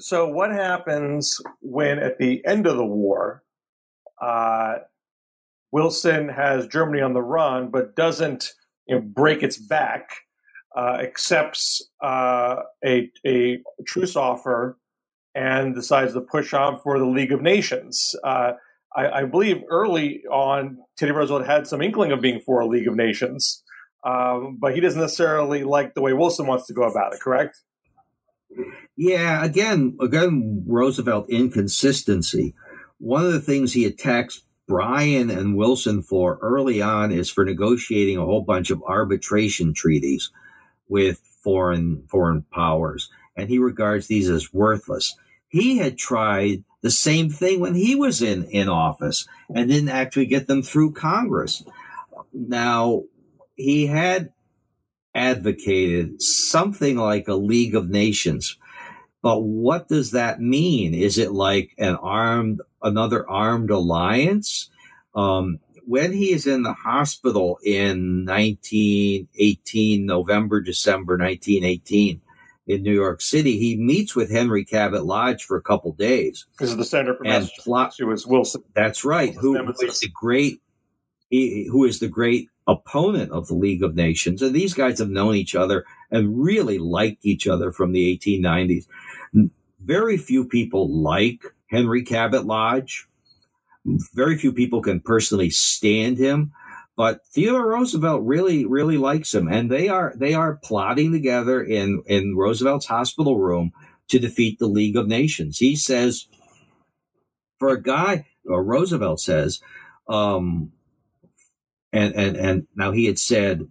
So, 0.00 0.26
what 0.28 0.50
happens 0.50 1.42
when, 1.60 1.98
at 1.98 2.18
the 2.18 2.44
end 2.46 2.66
of 2.66 2.76
the 2.76 2.86
war, 2.86 3.42
uh, 4.20 4.76
Wilson 5.72 6.28
has 6.28 6.66
Germany 6.66 7.00
on 7.00 7.14
the 7.14 7.22
run, 7.22 7.70
but 7.70 7.94
doesn't 7.96 8.52
you 8.86 8.96
know, 8.96 9.02
break 9.02 9.42
its 9.42 9.56
back, 9.56 10.10
uh, 10.76 10.98
accepts 11.00 11.82
uh, 12.02 12.56
a, 12.84 13.10
a 13.26 13.60
truce 13.86 14.16
offer 14.16 14.76
and 15.34 15.74
decides 15.74 16.12
to 16.14 16.20
push 16.20 16.52
on 16.52 16.80
for 16.80 16.98
the 16.98 17.06
League 17.06 17.32
of 17.32 17.40
Nations. 17.40 18.14
Uh, 18.24 18.52
I, 18.96 19.08
I, 19.08 19.24
believe 19.24 19.62
early 19.68 20.22
on, 20.30 20.78
Teddy 20.96 21.12
Roosevelt 21.12 21.46
had 21.46 21.66
some 21.66 21.80
inkling 21.80 22.10
of 22.10 22.20
being 22.20 22.40
for 22.40 22.60
a 22.60 22.66
League 22.66 22.88
of 22.88 22.96
Nations, 22.96 23.62
um, 24.04 24.58
but 24.60 24.74
he 24.74 24.80
doesn't 24.80 25.00
necessarily 25.00 25.62
like 25.62 25.94
the 25.94 26.00
way 26.00 26.12
Wilson 26.12 26.46
wants 26.46 26.66
to 26.66 26.74
go 26.74 26.82
about 26.82 27.14
it. 27.14 27.20
Correct? 27.20 27.56
Yeah. 28.96 29.44
Again, 29.44 29.96
again, 30.00 30.64
Roosevelt 30.66 31.30
inconsistency. 31.30 32.54
One 32.98 33.24
of 33.24 33.32
the 33.32 33.40
things 33.40 33.72
he 33.72 33.84
attacks 33.84 34.42
Bryan 34.70 35.30
and 35.30 35.56
Wilson 35.56 36.00
for 36.00 36.38
early 36.40 36.80
on 36.80 37.10
is 37.10 37.28
for 37.28 37.44
negotiating 37.44 38.16
a 38.16 38.24
whole 38.24 38.42
bunch 38.42 38.70
of 38.70 38.80
arbitration 38.84 39.74
treaties 39.74 40.30
with 40.88 41.20
foreign 41.42 42.04
foreign 42.08 42.42
powers, 42.52 43.10
and 43.34 43.48
he 43.48 43.58
regards 43.58 44.06
these 44.06 44.30
as 44.30 44.54
worthless. 44.54 45.16
He 45.48 45.78
had 45.78 45.98
tried 45.98 46.62
the 46.82 46.90
same 46.92 47.30
thing 47.30 47.58
when 47.58 47.74
he 47.74 47.96
was 47.96 48.22
in 48.22 48.44
in 48.44 48.68
office 48.68 49.26
and 49.52 49.68
didn't 49.68 49.88
actually 49.88 50.26
get 50.26 50.46
them 50.46 50.62
through 50.62 50.92
Congress. 50.92 51.64
Now 52.32 53.02
he 53.56 53.88
had 53.88 54.32
advocated 55.16 56.22
something 56.22 56.96
like 56.96 57.26
a 57.26 57.34
League 57.34 57.74
of 57.74 57.90
Nations. 57.90 58.56
But 59.22 59.40
what 59.40 59.88
does 59.88 60.12
that 60.12 60.40
mean? 60.40 60.94
Is 60.94 61.18
it 61.18 61.32
like 61.32 61.74
an 61.78 61.96
armed 61.96 62.62
another 62.82 63.28
armed 63.28 63.70
alliance. 63.70 64.70
Um, 65.14 65.58
when 65.86 66.12
he 66.12 66.32
is 66.32 66.46
in 66.46 66.62
the 66.62 66.72
hospital 66.72 67.58
in 67.64 68.24
1918, 68.24 70.06
November, 70.06 70.60
December 70.60 71.16
1918, 71.16 72.20
in 72.66 72.82
New 72.82 72.92
York 72.92 73.20
City, 73.20 73.58
he 73.58 73.76
meets 73.76 74.14
with 74.14 74.30
Henry 74.30 74.64
Cabot 74.64 75.04
Lodge 75.04 75.42
for 75.44 75.56
a 75.56 75.62
couple 75.62 75.92
days. 75.92 76.46
This 76.58 76.70
is 76.70 76.76
the 76.76 76.84
senator 76.84 77.16
from 77.16 77.26
and 77.26 77.50
plot, 77.58 77.94
who 77.98 78.12
is 78.12 78.26
Wilson. 78.26 78.62
That's 78.74 79.04
right. 79.04 79.34
Who, 79.34 79.58
who 79.58 79.86
is 79.86 80.00
the 80.00 80.08
great, 80.08 80.62
he, 81.30 81.66
who 81.68 81.84
is 81.84 81.98
the 81.98 82.08
great 82.08 82.48
opponent 82.70 83.32
of 83.32 83.48
the 83.48 83.54
League 83.54 83.82
of 83.82 83.96
Nations. 83.96 84.40
And 84.40 84.54
these 84.54 84.74
guys 84.74 84.98
have 85.00 85.10
known 85.10 85.34
each 85.34 85.54
other 85.54 85.84
and 86.10 86.42
really 86.42 86.78
liked 86.78 87.26
each 87.26 87.46
other 87.46 87.72
from 87.72 87.92
the 87.92 88.16
1890s. 88.18 88.86
Very 89.82 90.16
few 90.16 90.44
people 90.44 90.88
like 90.88 91.42
Henry 91.70 92.02
Cabot 92.02 92.46
Lodge. 92.46 93.08
Very 94.14 94.38
few 94.38 94.52
people 94.52 94.82
can 94.82 95.00
personally 95.00 95.50
stand 95.50 96.18
him, 96.18 96.52
but 96.96 97.26
Theodore 97.32 97.66
Roosevelt 97.66 98.22
really, 98.22 98.66
really 98.66 98.98
likes 98.98 99.34
him, 99.34 99.48
and 99.48 99.70
they 99.70 99.88
are 99.88 100.12
they 100.16 100.34
are 100.34 100.60
plotting 100.62 101.12
together 101.12 101.62
in 101.62 102.02
in 102.06 102.36
Roosevelt's 102.36 102.84
hospital 102.86 103.38
room 103.38 103.72
to 104.08 104.18
defeat 104.18 104.58
the 104.58 104.66
League 104.66 104.96
of 104.96 105.08
Nations. 105.08 105.56
He 105.56 105.76
says, 105.76 106.26
for 107.58 107.70
a 107.70 107.82
guy, 107.82 108.26
or 108.44 108.62
Roosevelt 108.62 109.20
says, 109.20 109.60
um, 110.08 110.72
and 111.92 112.14
and 112.14 112.36
and 112.36 112.66
now 112.76 112.92
he 112.92 113.06
had 113.06 113.18
said 113.18 113.68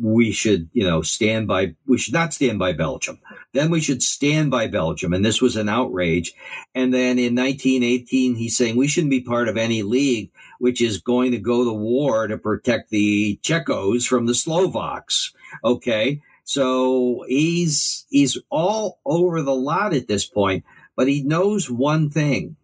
we 0.00 0.32
should, 0.32 0.70
you 0.72 0.84
know, 0.84 1.02
stand 1.02 1.46
by, 1.46 1.74
we 1.86 1.98
should 1.98 2.14
not 2.14 2.32
stand 2.32 2.58
by 2.58 2.72
Belgium. 2.72 3.18
Then 3.52 3.70
we 3.70 3.80
should 3.80 4.02
stand 4.02 4.50
by 4.50 4.66
Belgium. 4.66 5.12
And 5.12 5.24
this 5.24 5.42
was 5.42 5.56
an 5.56 5.68
outrage. 5.68 6.32
And 6.74 6.94
then 6.94 7.18
in 7.18 7.34
1918, 7.34 8.36
he's 8.36 8.56
saying 8.56 8.76
we 8.76 8.88
shouldn't 8.88 9.10
be 9.10 9.20
part 9.20 9.48
of 9.48 9.56
any 9.56 9.82
league 9.82 10.30
which 10.58 10.80
is 10.80 11.00
going 11.00 11.32
to 11.32 11.38
go 11.38 11.64
to 11.64 11.72
war 11.72 12.28
to 12.28 12.38
protect 12.38 12.90
the 12.90 13.38
Czechos 13.42 14.06
from 14.06 14.26
the 14.26 14.34
Slovaks. 14.34 15.32
Okay. 15.64 16.20
So 16.44 17.24
he's, 17.28 18.06
he's 18.10 18.38
all 18.48 19.00
over 19.04 19.42
the 19.42 19.54
lot 19.54 19.92
at 19.92 20.06
this 20.06 20.24
point, 20.24 20.64
but 20.96 21.08
he 21.08 21.22
knows 21.22 21.68
one 21.68 22.10
thing. 22.10 22.56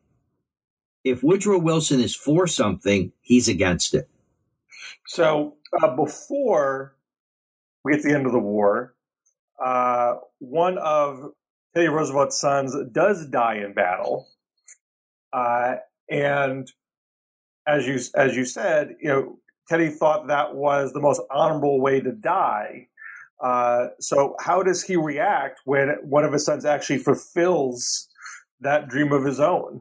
If 1.05 1.23
Woodrow 1.23 1.59
Wilson 1.59 2.01
is 2.01 2.15
for 2.15 2.47
something, 2.47 3.13
he's 3.21 3.49
against 3.49 3.95
it. 3.95 4.09
So 5.09 5.57
uh, 5.83 5.97
before 5.97 6.95
we 7.89 7.93
get 7.93 8.03
to 8.03 8.09
the 8.09 8.15
end 8.15 8.27
of 8.27 8.33
the 8.33 8.39
war. 8.39 8.95
Uh, 9.63 10.17
one 10.39 10.79
of 10.79 11.33
Teddy 11.75 11.89
Roosevelt's 11.89 12.39
sons 12.39 12.77
does 12.93 13.27
die 13.27 13.57
in 13.57 13.73
battle, 13.73 14.29
uh, 15.33 15.77
and 16.09 16.71
as 17.67 17.87
you 17.87 17.99
as 18.15 18.37
you 18.37 18.45
said, 18.45 18.97
you 19.01 19.09
know, 19.09 19.39
Teddy 19.69 19.89
thought 19.89 20.29
that 20.29 20.55
was 20.55 20.93
the 20.93 21.01
most 21.01 21.21
honorable 21.31 21.81
way 21.81 22.01
to 22.01 22.13
die. 22.13 22.89
Uh, 23.43 23.89
so, 24.01 24.37
how 24.41 24.63
does 24.63 24.83
he 24.83 24.97
react 24.97 25.61
when 25.65 25.89
one 26.03 26.25
of 26.25 26.33
his 26.33 26.45
sons 26.45 26.65
actually 26.65 26.99
fulfills 26.99 28.09
that 28.61 28.89
dream 28.89 29.13
of 29.13 29.25
his 29.25 29.41
own? 29.41 29.81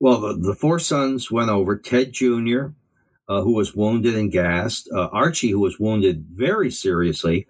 Well, 0.00 0.20
the, 0.20 0.34
the 0.34 0.54
four 0.54 0.78
sons 0.78 1.30
went 1.30 1.50
over. 1.50 1.76
Ted 1.76 2.12
Jr., 2.12 2.68
uh, 3.28 3.42
who 3.42 3.52
was 3.52 3.74
wounded 3.74 4.14
and 4.14 4.32
gassed, 4.32 4.88
uh, 4.94 5.08
Archie, 5.12 5.50
who 5.50 5.60
was 5.60 5.78
wounded 5.78 6.24
very 6.32 6.70
seriously, 6.70 7.46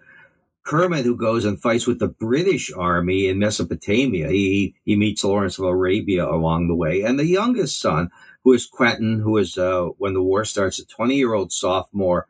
Kermit, 0.63 1.05
who 1.05 1.15
goes 1.15 1.45
and 1.45 1.59
fights 1.59 1.87
with 1.87 1.99
the 1.99 2.07
British 2.07 2.71
army 2.71 3.27
in 3.27 3.39
Mesopotamia. 3.39 4.29
He, 4.29 4.75
he 4.83 4.95
meets 4.95 5.23
Lawrence 5.23 5.57
of 5.57 5.65
Arabia 5.65 6.25
along 6.25 6.67
the 6.67 6.75
way. 6.75 7.01
And 7.01 7.17
the 7.17 7.25
youngest 7.25 7.79
son, 7.79 8.09
who 8.43 8.53
is 8.53 8.65
Quentin, 8.65 9.19
who 9.19 9.37
is, 9.37 9.57
uh, 9.57 9.87
when 9.97 10.13
the 10.13 10.21
war 10.21 10.45
starts, 10.45 10.79
a 10.79 10.85
20 10.85 11.15
year 11.15 11.33
old 11.33 11.51
sophomore 11.51 12.27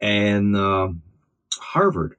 and 0.00 0.56
um, 0.56 1.02
Harvard. 1.58 2.16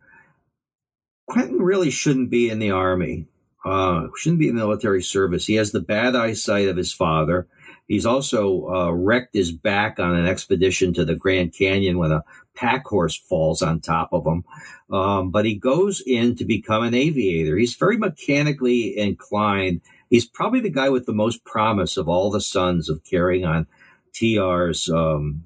Quentin 1.28 1.60
really 1.60 1.90
shouldn't 1.90 2.30
be 2.30 2.50
in 2.50 2.60
the 2.60 2.72
army, 2.72 3.28
uh, 3.66 4.08
shouldn't 4.16 4.40
be 4.40 4.48
in 4.48 4.56
military 4.56 5.04
service. 5.04 5.46
He 5.46 5.56
has 5.56 5.72
the 5.72 5.82
bad 5.82 6.16
eyesight 6.16 6.70
of 6.70 6.78
his 6.78 6.94
father. 6.94 7.48
He's 7.88 8.06
also 8.06 8.68
uh, 8.68 8.92
wrecked 8.92 9.34
his 9.34 9.52
back 9.52 10.00
on 10.00 10.16
an 10.16 10.26
expedition 10.26 10.94
to 10.94 11.06
the 11.06 11.16
Grand 11.16 11.54
Canyon 11.54 11.98
when 11.98 12.12
a 12.12 12.24
pack 12.54 12.86
horse 12.86 13.16
falls 13.16 13.62
on 13.62 13.80
top 13.80 14.10
of 14.12 14.26
him. 14.26 14.44
Um, 14.92 15.32
but 15.32 15.46
he 15.46 15.56
goes 15.56 16.02
in 16.06 16.36
to 16.36 16.46
become 16.46 16.84
an 16.84 16.94
aviator. 16.94 17.58
He's 17.58 17.76
very 17.76 17.98
mechanically 17.98 18.98
inclined. 18.98 19.82
He's 20.10 20.28
probably 20.28 20.60
the 20.60 20.70
guy 20.70 20.90
with 20.90 21.06
the 21.06 21.14
most 21.14 21.46
promise 21.46 21.98
of 21.98 22.10
all 22.10 22.30
the 22.30 22.42
sons 22.42 22.90
of 22.90 23.04
carrying 23.04 23.46
on 23.46 23.68
TR's 24.14 24.90
um, 24.90 25.46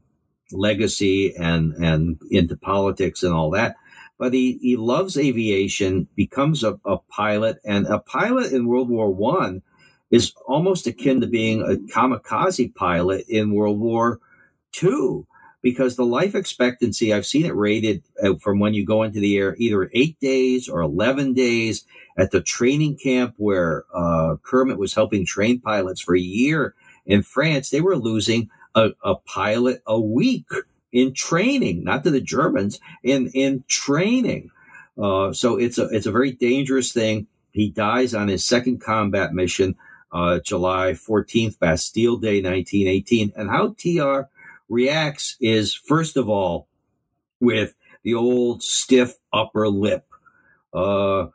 legacy 0.52 1.36
and 1.36 1.74
and 1.74 2.20
into 2.30 2.56
politics 2.56 3.24
and 3.24 3.34
all 3.34 3.52
that. 3.52 3.76
But 4.18 4.34
he, 4.34 4.60
he 4.62 4.78
loves 4.78 5.18
aviation, 5.18 6.08
becomes 6.16 6.64
a, 6.64 6.80
a 6.86 6.98
pilot, 6.98 7.58
and 7.66 7.88
a 7.88 8.00
pilot 8.00 8.54
in 8.54 8.68
World 8.68 8.90
War 8.90 9.12
One 9.12 9.64
is 10.12 10.34
almost 10.46 10.88
akin 10.88 11.22
to 11.22 11.28
being 11.28 11.62
a 11.62 11.76
kamikaze 11.92 12.76
pilot 12.76 13.26
in 13.28 13.54
World 13.54 13.80
War 13.80 14.20
II 14.82 15.24
because 15.62 15.96
the 15.96 16.06
life 16.06 16.36
expectancy, 16.36 17.14
I've 17.14 17.26
seen 17.26 17.46
it 17.46 17.56
rated 17.56 18.04
uh, 18.22 18.36
from 18.40 18.60
when 18.60 18.74
you 18.74 18.86
go 18.86 19.04
into 19.04 19.20
the 19.20 19.38
air, 19.38 19.56
either 19.58 19.90
eight 19.94 20.20
days 20.20 20.68
or 20.68 20.82
11 20.82 21.34
days 21.34 21.86
at 22.18 22.32
the 22.32 22.42
training 22.42 22.98
camp 22.98 23.36
where 23.38 23.86
uh, 23.94 24.36
Kermit 24.44 24.78
was 24.78 24.94
helping 24.94 25.26
train 25.26 25.60
pilots 25.60 26.02
for 26.02 26.16
a 26.16 26.20
year 26.20 26.76
in 27.06 27.22
France. 27.22 27.70
They 27.70 27.82
were 27.82 27.96
losing 27.96 28.50
a, 28.76 28.90
a 29.04 29.16
pilot 29.16 29.82
a 29.86 30.00
week 30.00 30.48
in 30.92 31.14
training, 31.14 31.84
not 31.84 32.04
to 32.04 32.12
the 32.12 32.22
Germans, 32.22 32.80
in, 33.04 33.28
in 33.34 33.64
training. 33.68 34.50
Uh, 35.02 35.32
so 35.32 35.58
it's 35.58 35.78
a, 35.78 35.86
it's 35.90 36.06
a 36.06 36.12
very 36.12 36.32
dangerous 36.32 36.92
thing. 36.92 37.28
He 37.52 37.70
dies 37.70 38.14
on 38.14 38.28
his 38.28 38.46
second 38.46 38.82
combat 38.82 39.34
mission 39.34 39.76
uh, 40.12 40.40
July 40.40 40.92
14th, 40.92 41.60
Bastille 41.60 42.18
Day, 42.18 42.42
1918. 42.42 43.34
And 43.36 43.50
how 43.50 43.76
TR 43.78 44.30
reacts 44.70 45.38
is, 45.40 45.74
first 45.74 46.18
of 46.18 46.30
all, 46.30 46.68
with 47.40 47.76
the 48.04 48.14
old 48.14 48.64
stiff 48.64 49.16
upper 49.32 49.70
lip. 49.70 50.06
Uh, 50.74 51.28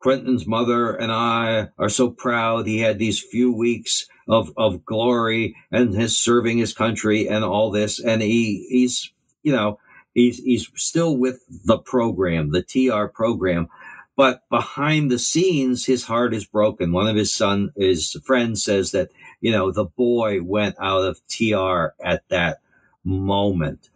Quentin's 0.00 0.46
mother 0.46 0.94
and 0.94 1.12
I 1.12 1.68
are 1.78 1.88
so 1.88 2.10
proud 2.10 2.66
he 2.66 2.80
had 2.80 2.98
these 2.98 3.20
few 3.20 3.52
weeks 3.52 4.08
of, 4.28 4.52
of 4.56 4.84
glory 4.84 5.54
and 5.70 5.94
his 5.94 6.18
serving 6.18 6.58
his 6.58 6.74
country 6.74 7.28
and 7.28 7.44
all 7.44 7.70
this. 7.70 8.00
And 8.00 8.20
he, 8.20 8.66
he's, 8.68 9.12
you 9.42 9.52
know, 9.52 9.78
he's, 10.12 10.38
he's 10.38 10.70
still 10.74 11.16
with 11.16 11.40
the 11.64 11.78
program, 11.78 12.50
the 12.50 12.62
TR 12.62 13.06
program 13.06 13.68
but 14.16 14.48
behind 14.50 15.10
the 15.10 15.18
scenes, 15.18 15.86
his 15.86 16.04
heart 16.04 16.34
is 16.34 16.44
broken. 16.44 16.92
One 16.92 17.08
of 17.08 17.16
his 17.16 17.34
son, 17.34 17.72
his 17.76 18.12
friends 18.24 18.62
says 18.62 18.90
that, 18.90 19.10
you 19.40 19.50
know, 19.50 19.70
the 19.70 19.86
boy 19.86 20.42
went 20.42 20.76
out 20.78 21.04
of 21.04 21.20
TR 21.28 21.94
at 22.04 22.22
that 22.28 22.58
moment. 23.04 23.90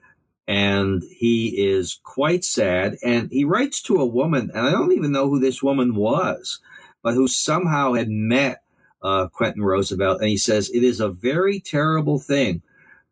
And 0.49 1.03
he 1.11 1.49
is 1.69 2.01
quite 2.03 2.45
sad. 2.45 2.97
And 3.05 3.31
he 3.31 3.45
writes 3.45 3.83
to 3.83 3.97
a 3.97 4.07
woman, 4.07 4.51
and 4.55 4.67
I 4.67 4.71
don't 4.71 4.93
even 4.93 5.13
know 5.13 5.29
who 5.29 5.41
this 5.41 5.63
woman 5.63 5.95
was, 5.95 6.61
but 7.03 7.15
who 7.15 7.29
somehow 7.29 7.93
had 7.93 8.09
met 8.09 8.63
uh, 9.03 9.29
Quentin 9.29 9.63
Roosevelt. 9.63 10.21
And 10.21 10.31
he 10.31 10.39
says, 10.39 10.71
It 10.71 10.83
is 10.83 11.01
a 11.01 11.11
very 11.11 11.61
terrible 11.61 12.19
thing 12.19 12.63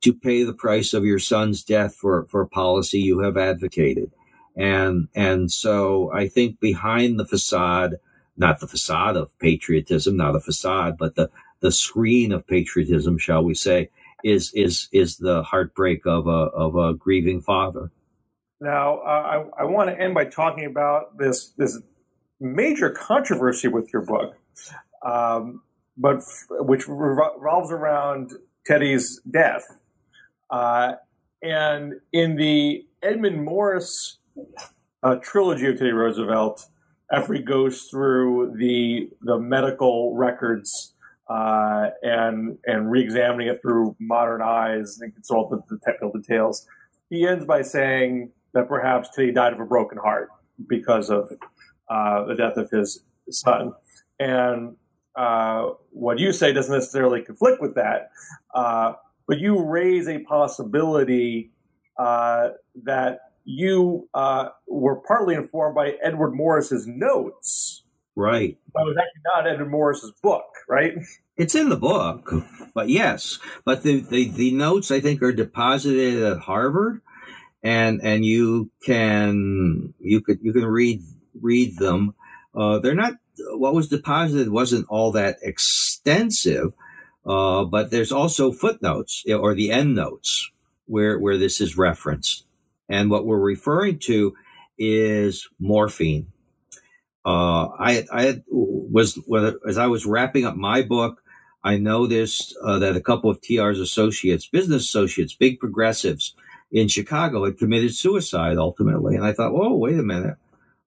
to 0.01 0.15
pay 0.15 0.43
the 0.43 0.55
price 0.55 0.95
of 0.95 1.05
your 1.05 1.19
son's 1.19 1.63
death 1.63 1.97
for, 1.97 2.25
for 2.27 2.41
a 2.41 2.49
policy 2.49 3.01
you 3.01 3.19
have 3.21 3.37
advocated 3.37 4.11
and 4.57 5.09
and 5.15 5.51
so 5.51 6.13
I 6.13 6.29
think 6.29 6.61
behind 6.61 7.19
the 7.19 7.27
facade 7.27 7.97
not 8.37 8.61
the 8.61 8.67
facade 8.67 9.17
of 9.17 9.37
patriotism, 9.39 10.17
not 10.17 10.37
a 10.37 10.41
facade, 10.41 10.97
but 10.99 11.15
the 11.15 11.31
the 11.61 11.73
screen 11.73 12.33
of 12.33 12.47
patriotism, 12.47 13.17
shall 13.19 13.43
we 13.43 13.55
say, 13.55 13.91
is 14.23 14.53
is 14.55 14.89
is 14.93 15.17
the 15.17 15.43
heartbreak 15.43 16.07
of 16.07 16.27
a 16.27 16.31
of 16.31 16.77
a 16.77 16.95
grieving 16.95 17.41
father. 17.41 17.91
Now, 18.61 18.99
uh, 18.99 19.45
I, 19.59 19.63
I 19.63 19.65
want 19.65 19.91
to 19.91 20.01
end 20.01 20.15
by 20.15 20.25
talking 20.25 20.65
about 20.65 21.17
this 21.19 21.51
this 21.57 21.81
major 22.41 22.91
controversy 22.91 23.69
with 23.69 23.93
your 23.93 24.05
book, 24.05 24.37
um, 25.03 25.63
but 25.97 26.17
f- 26.17 26.47
which 26.51 26.89
revolves 26.89 27.71
around 27.71 28.33
Teddy's 28.67 29.21
death. 29.31 29.65
Uh, 30.51 30.95
and 31.43 31.95
in 32.13 32.37
the 32.37 32.87
Edmund 33.03 33.45
Morris 33.45 34.19
uh, 35.03 35.17
trilogy 35.17 35.67
of 35.67 35.79
Teddy 35.79 35.93
Roosevelt, 35.93 36.67
Effrey 37.13 37.45
goes 37.45 37.83
through 37.85 38.55
the 38.57 39.11
the 39.23 39.39
medical 39.39 40.15
records 40.15 40.95
uh, 41.29 41.91
and 42.03 42.59
and 42.67 42.91
re-examining 42.91 43.49
it 43.49 43.61
through 43.63 43.97
modern 44.01 44.43
eyes 44.43 44.99
and 45.01 45.15
consult 45.15 45.51
the, 45.51 45.61
the 45.71 45.79
technical 45.85 46.13
details, 46.13 46.67
he 47.11 47.27
ends 47.27 47.45
by 47.45 47.63
saying 47.63 48.31
that 48.53 48.69
perhaps 48.69 49.11
Teddy 49.15 49.33
died 49.33 49.53
of 49.53 49.61
a 49.61 49.65
broken 49.65 49.99
heart 49.99 50.31
because 50.69 51.11
of 51.11 51.31
uh, 51.89 52.25
the 52.25 52.35
death 52.35 52.57
of 52.57 52.71
his 52.71 53.01
son. 53.31 53.73
And 54.19 54.77
uh, 55.17 55.71
what 55.91 56.19
you 56.19 56.33
say 56.33 56.53
doesn't 56.53 56.73
necessarily 56.73 57.23
conflict 57.23 57.61
with 57.61 57.75
that, 57.75 58.11
uh, 58.55 58.95
but 59.27 59.39
you 59.39 59.63
raise 59.63 60.09
a 60.09 60.19
possibility 60.21 61.51
uh, 61.99 62.51
that 62.85 63.19
you 63.45 64.09
uh, 64.15 64.49
were 64.67 64.97
partly 64.97 65.35
informed 65.35 65.75
by 65.75 65.95
Edward 66.03 66.33
Morris's 66.33 66.87
notes. 66.87 67.83
Right. 68.17 68.59
But 68.73 68.83
it 68.83 68.87
was 68.87 68.97
actually 68.97 69.23
not 69.35 69.47
Edward 69.47 69.71
Morris's 69.71 70.13
book, 70.23 70.45
right? 70.69 70.95
It's 71.37 71.57
in 71.57 71.69
the 71.69 71.77
book, 71.77 72.33
but 72.75 72.89
yes, 72.89 73.41
but 73.65 73.83
the, 73.83 74.01
the, 74.01 74.29
the 74.29 74.53
notes 74.53 74.93
I 74.93 75.01
think 75.01 75.21
are 75.21 75.33
deposited 75.33 76.23
at 76.23 76.39
Harvard, 76.39 77.01
and 77.61 78.01
and 78.05 78.25
you 78.25 78.71
can 78.85 79.95
you 79.99 80.21
could 80.21 80.39
you 80.43 80.53
can 80.53 80.65
read 80.65 81.03
read 81.41 81.77
them. 81.79 82.15
Uh, 82.55 82.79
they're 82.79 82.95
not 82.95 83.15
what 83.55 83.75
was 83.75 83.89
deposited 83.89 84.51
wasn't 84.51 84.87
all 84.89 85.11
that 85.13 85.39
extensive, 85.43 86.73
uh, 87.27 87.65
but 87.65 87.91
there's 87.91 88.13
also 88.13 88.53
footnotes 88.53 89.25
or 89.29 89.55
the 89.55 89.73
end 89.73 89.97
notes 89.97 90.53
where 90.87 91.19
where 91.19 91.37
this 91.37 91.61
is 91.61 91.77
referenced, 91.77 92.44
and 92.89 93.11
what 93.11 93.27
we're 93.27 93.39
referring 93.39 93.99
to 94.01 94.35
is 94.79 95.49
morphine. 95.59 96.27
Uh, 97.25 97.69
I 97.79 98.05
I 98.13 98.43
was 98.51 99.19
as 99.67 99.79
I 99.79 99.87
was 99.87 100.05
wrapping 100.05 100.45
up 100.45 100.57
my 100.57 100.83
book, 100.83 101.23
I 101.63 101.79
noticed 101.79 102.55
uh, 102.63 102.79
that 102.81 102.97
a 102.97 103.01
couple 103.01 103.31
of 103.31 103.41
TR's 103.41 103.81
associates, 103.81 104.47
business 104.47 104.85
associates, 104.85 105.35
big 105.35 105.59
progressives 105.59 106.35
in 106.71 106.89
Chicago, 106.89 107.45
had 107.45 107.59
committed 107.59 107.95
suicide 107.95 108.59
ultimately, 108.59 109.17
and 109.17 109.25
I 109.25 109.33
thought, 109.33 109.53
oh, 109.55 109.77
wait 109.77 109.99
a 109.99 110.03
minute, 110.03 110.37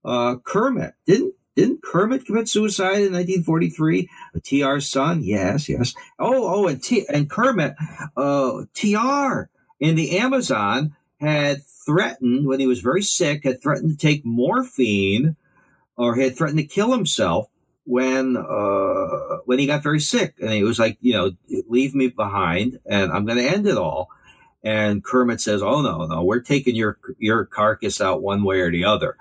uh, 0.06 0.36
Kermit 0.44 0.94
didn't 1.08 1.34
didn't 1.56 1.82
Kermit 1.82 2.28
commit 2.28 2.48
suicide 2.48 3.02
in 3.02 3.14
1943? 3.14 4.08
A 4.36 4.40
TR's 4.40 4.88
son, 4.88 5.24
yes, 5.24 5.68
yes. 5.68 5.96
Oh, 6.20 6.66
oh, 6.66 6.68
and 6.68 6.84
T 6.84 7.08
and 7.12 7.28
Kermit, 7.28 7.74
uh, 8.16 8.66
TR 8.76 9.50
in 9.80 9.96
the 9.96 10.20
Amazon 10.20 10.96
had 11.20 11.64
threatened 11.88 12.46
when 12.46 12.60
he 12.60 12.68
was 12.68 12.82
very 12.82 13.02
sick, 13.02 13.44
had 13.44 13.64
threatened 13.64 13.90
to 13.90 13.98
take 13.98 14.24
morphine, 14.24 15.36
or 15.96 16.16
had 16.16 16.38
threatened 16.38 16.60
to 16.60 16.66
kill 16.66 16.92
himself 16.92 17.48
when 17.86 18.38
uh, 18.38 19.38
when 19.46 19.58
he 19.58 19.66
got 19.66 19.82
very 19.82 20.00
sick, 20.00 20.36
and 20.40 20.52
he 20.52 20.64
was 20.64 20.78
like, 20.78 20.98
you 21.02 21.14
know, 21.14 21.32
leave 21.68 21.96
me 21.96 22.10
behind, 22.10 22.80
and 22.86 23.12
I'm 23.12 23.26
going 23.26 23.40
to 23.40 23.50
end 23.50 23.66
it 23.66 23.78
all. 23.78 24.10
And 24.64 25.04
Kermit 25.04 25.42
says, 25.42 25.64
"Oh 25.64 25.82
no, 25.82 26.06
no, 26.06 26.24
we're 26.24 26.42
taking 26.42 26.76
your 26.76 27.00
your 27.18 27.46
carcass 27.46 28.02
out 28.02 28.22
one 28.22 28.44
way 28.44 28.60
or 28.60 28.72
the 28.72 28.86
other." 28.86 29.18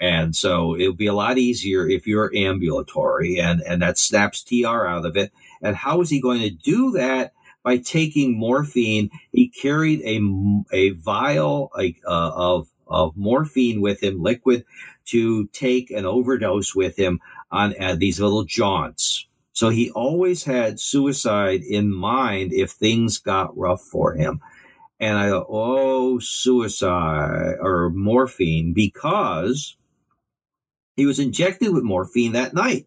And 0.00 0.34
so 0.34 0.74
it'll 0.76 0.94
be 0.94 1.06
a 1.06 1.14
lot 1.14 1.36
easier 1.36 1.86
if 1.86 2.06
you're 2.06 2.34
ambulatory 2.34 3.38
and, 3.38 3.60
and 3.60 3.82
that 3.82 3.98
snaps 3.98 4.42
TR 4.42 4.86
out 4.86 5.04
of 5.04 5.14
it. 5.14 5.30
And 5.60 5.76
how 5.76 6.00
is 6.00 6.08
he 6.08 6.22
going 6.22 6.40
to 6.40 6.48
do 6.48 6.92
that? 6.92 7.34
By 7.62 7.76
taking 7.78 8.38
morphine, 8.38 9.10
he 9.32 9.48
carried 9.48 10.00
a, 10.02 10.20
a 10.72 10.90
vial 10.90 11.70
like, 11.76 11.96
uh, 12.06 12.32
of, 12.34 12.68
of 12.86 13.16
morphine 13.16 13.80
with 13.80 14.02
him, 14.02 14.22
liquid, 14.22 14.64
to 15.06 15.46
take 15.48 15.90
an 15.90 16.06
overdose 16.06 16.74
with 16.74 16.96
him 16.98 17.20
on 17.50 17.74
uh, 17.80 17.96
these 17.96 18.20
little 18.20 18.44
jaunts. 18.44 19.26
So 19.52 19.68
he 19.68 19.90
always 19.90 20.44
had 20.44 20.80
suicide 20.80 21.62
in 21.62 21.92
mind 21.92 22.52
if 22.52 22.70
things 22.70 23.18
got 23.18 23.56
rough 23.58 23.82
for 23.82 24.14
him. 24.14 24.40
And 24.98 25.18
I 25.18 25.28
thought, 25.28 25.46
oh, 25.48 26.18
suicide 26.18 27.56
or 27.60 27.90
morphine, 27.90 28.72
because 28.72 29.76
he 30.96 31.06
was 31.06 31.18
injected 31.18 31.72
with 31.72 31.82
morphine 31.82 32.32
that 32.32 32.54
night. 32.54 32.86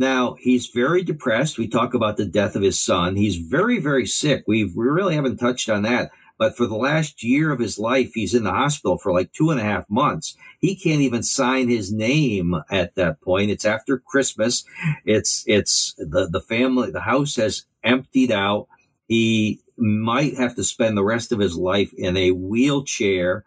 Now, 0.00 0.36
he's 0.40 0.68
very 0.68 1.02
depressed. 1.02 1.58
We 1.58 1.68
talk 1.68 1.92
about 1.92 2.16
the 2.16 2.24
death 2.24 2.56
of 2.56 2.62
his 2.62 2.80
son. 2.80 3.16
He's 3.16 3.36
very, 3.36 3.78
very 3.78 4.06
sick. 4.06 4.44
We've, 4.46 4.74
we 4.74 4.86
really 4.86 5.14
haven't 5.14 5.36
touched 5.36 5.68
on 5.68 5.82
that. 5.82 6.10
But 6.38 6.56
for 6.56 6.66
the 6.66 6.74
last 6.74 7.22
year 7.22 7.52
of 7.52 7.60
his 7.60 7.78
life, 7.78 8.12
he's 8.14 8.32
in 8.32 8.44
the 8.44 8.50
hospital 8.50 8.96
for 8.96 9.12
like 9.12 9.30
two 9.34 9.50
and 9.50 9.60
a 9.60 9.62
half 9.62 9.84
months. 9.90 10.38
He 10.58 10.74
can't 10.74 11.02
even 11.02 11.22
sign 11.22 11.68
his 11.68 11.92
name 11.92 12.54
at 12.70 12.94
that 12.94 13.20
point. 13.20 13.50
It's 13.50 13.66
after 13.66 13.98
Christmas. 13.98 14.64
It's, 15.04 15.44
it's 15.46 15.94
the, 15.98 16.30
the 16.32 16.40
family, 16.40 16.90
the 16.90 17.02
house 17.02 17.36
has 17.36 17.66
emptied 17.84 18.32
out. 18.32 18.68
He 19.06 19.60
might 19.76 20.34
have 20.38 20.56
to 20.56 20.64
spend 20.64 20.96
the 20.96 21.04
rest 21.04 21.30
of 21.30 21.40
his 21.40 21.56
life 21.56 21.92
in 21.92 22.16
a 22.16 22.30
wheelchair 22.30 23.44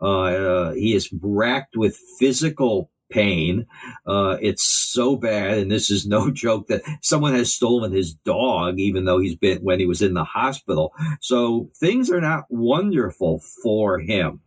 uh, 0.00 0.72
he 0.72 0.94
is 0.94 1.10
racked 1.20 1.76
with 1.76 1.96
physical 2.18 2.90
pain. 3.10 3.66
Uh, 4.06 4.36
it's 4.40 4.64
so 4.64 5.16
bad, 5.16 5.58
and 5.58 5.70
this 5.70 5.90
is 5.90 6.06
no 6.06 6.30
joke 6.32 6.68
that 6.68 6.82
someone 7.02 7.34
has 7.34 7.54
stolen 7.54 7.92
his 7.92 8.14
dog, 8.14 8.78
even 8.78 9.04
though 9.04 9.18
he's 9.18 9.36
been 9.36 9.58
when 9.58 9.80
he 9.80 9.86
was 9.86 10.02
in 10.02 10.14
the 10.14 10.24
hospital. 10.24 10.92
So 11.20 11.70
things 11.76 12.10
are 12.10 12.20
not 12.20 12.44
wonderful 12.48 13.40
for 13.62 13.98
him. 13.98 14.40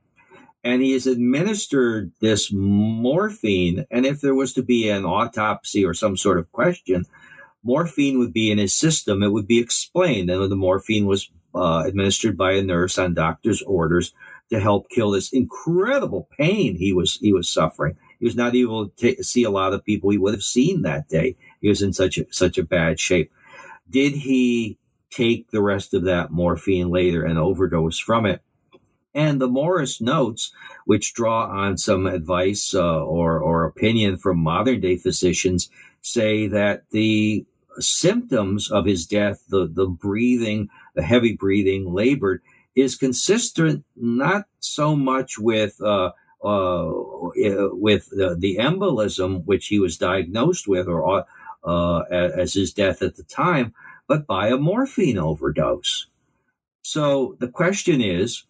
And 0.64 0.82
he 0.82 0.92
has 0.92 1.08
administered 1.08 2.12
this 2.20 2.52
morphine. 2.52 3.86
And 3.90 4.06
if 4.06 4.20
there 4.20 4.36
was 4.36 4.54
to 4.54 4.64
be 4.64 4.90
an 4.90 5.06
autopsy 5.06 5.86
or 5.86 5.94
some 5.94 6.18
sort 6.18 6.38
of 6.38 6.52
question, 6.52 7.06
morphine 7.64 8.20
would 8.20 8.34
be 8.34 8.52
in 8.52 8.58
his 8.58 8.76
system. 8.76 9.24
It 9.24 9.32
would 9.32 9.48
be 9.48 9.60
explained. 9.60 10.30
And 10.30 10.52
the 10.52 10.58
morphine 10.58 11.06
was 11.06 11.30
uh, 11.56 11.84
administered 11.86 12.38
by 12.38 12.54
a 12.54 12.62
nurse 12.62 12.98
on 12.98 13.14
doctor's 13.14 13.62
orders 13.62 14.14
to 14.50 14.60
help 14.60 14.90
kill 14.90 15.12
this 15.12 15.32
incredible 15.32 16.28
pain 16.38 16.76
he 16.76 16.94
was 16.94 17.18
he 17.22 17.34
was 17.34 17.50
suffering. 17.50 17.96
He 18.20 18.26
was 18.26 18.36
not 18.36 18.56
able 18.56 18.90
to 18.90 19.24
see 19.24 19.44
a 19.44 19.50
lot 19.50 19.74
of 19.74 19.86
people 19.86 20.10
he 20.10 20.18
would 20.18 20.34
have 20.34 20.44
seen 20.44 20.82
that 20.82 21.08
day. 21.08 21.36
He 21.62 21.70
was 21.70 21.82
in 21.82 21.94
such 21.94 22.18
a, 22.18 22.26
such 22.32 22.58
a 22.58 22.64
bad 22.64 23.00
shape. 23.00 23.32
Did 23.90 24.14
he 24.14 24.78
take 25.10 25.50
the 25.52 25.62
rest 25.62 25.94
of 25.94 26.04
that 26.04 26.32
morphine 26.32 26.90
later 26.90 27.24
and 27.24 27.40
overdose 27.40 27.98
from 27.98 28.26
it? 28.26 28.42
And 29.16 29.42
the 29.42 29.48
Morris 29.48 30.00
notes, 30.00 30.52
which 30.86 31.14
draw 31.14 31.48
on 31.48 31.78
some 31.78 32.06
advice 32.06 32.76
uh, 32.76 33.04
or, 33.04 33.40
or 33.40 33.66
opinion 33.66 34.18
from 34.18 34.38
modern 34.38 34.82
day 34.82 34.98
physicians, 34.98 35.70
say 36.02 36.48
that 36.48 36.84
the 36.92 37.46
symptoms 37.80 38.70
of 38.70 38.86
his 38.86 39.06
death, 39.08 39.44
the, 39.50 39.68
the 39.68 39.88
breathing, 39.88 40.70
the 40.96 41.04
heavy 41.04 41.36
breathing, 41.36 41.92
labored, 41.92 42.42
is 42.76 42.96
consistent 42.96 43.84
not 43.96 44.46
so 44.60 44.96
much 44.96 45.40
with 45.40 45.82
uh, 45.82 46.12
with 46.44 48.10
uh, 48.14 48.36
the 48.38 48.58
embolism 48.60 49.46
which 49.46 49.68
he 49.68 49.80
was 49.80 49.98
diagnosed 49.98 50.68
with 50.68 50.88
or 50.88 51.26
uh, 51.64 52.00
as 52.10 52.54
his 52.54 52.74
death 52.74 53.02
at 53.02 53.16
the 53.16 53.24
time, 53.24 53.74
but 54.08 54.26
by 54.26 54.48
a 54.48 54.58
morphine 54.58 55.18
overdose. 55.18 56.08
So 56.82 57.36
the 57.40 57.50
question 57.50 58.02
is, 58.02 58.44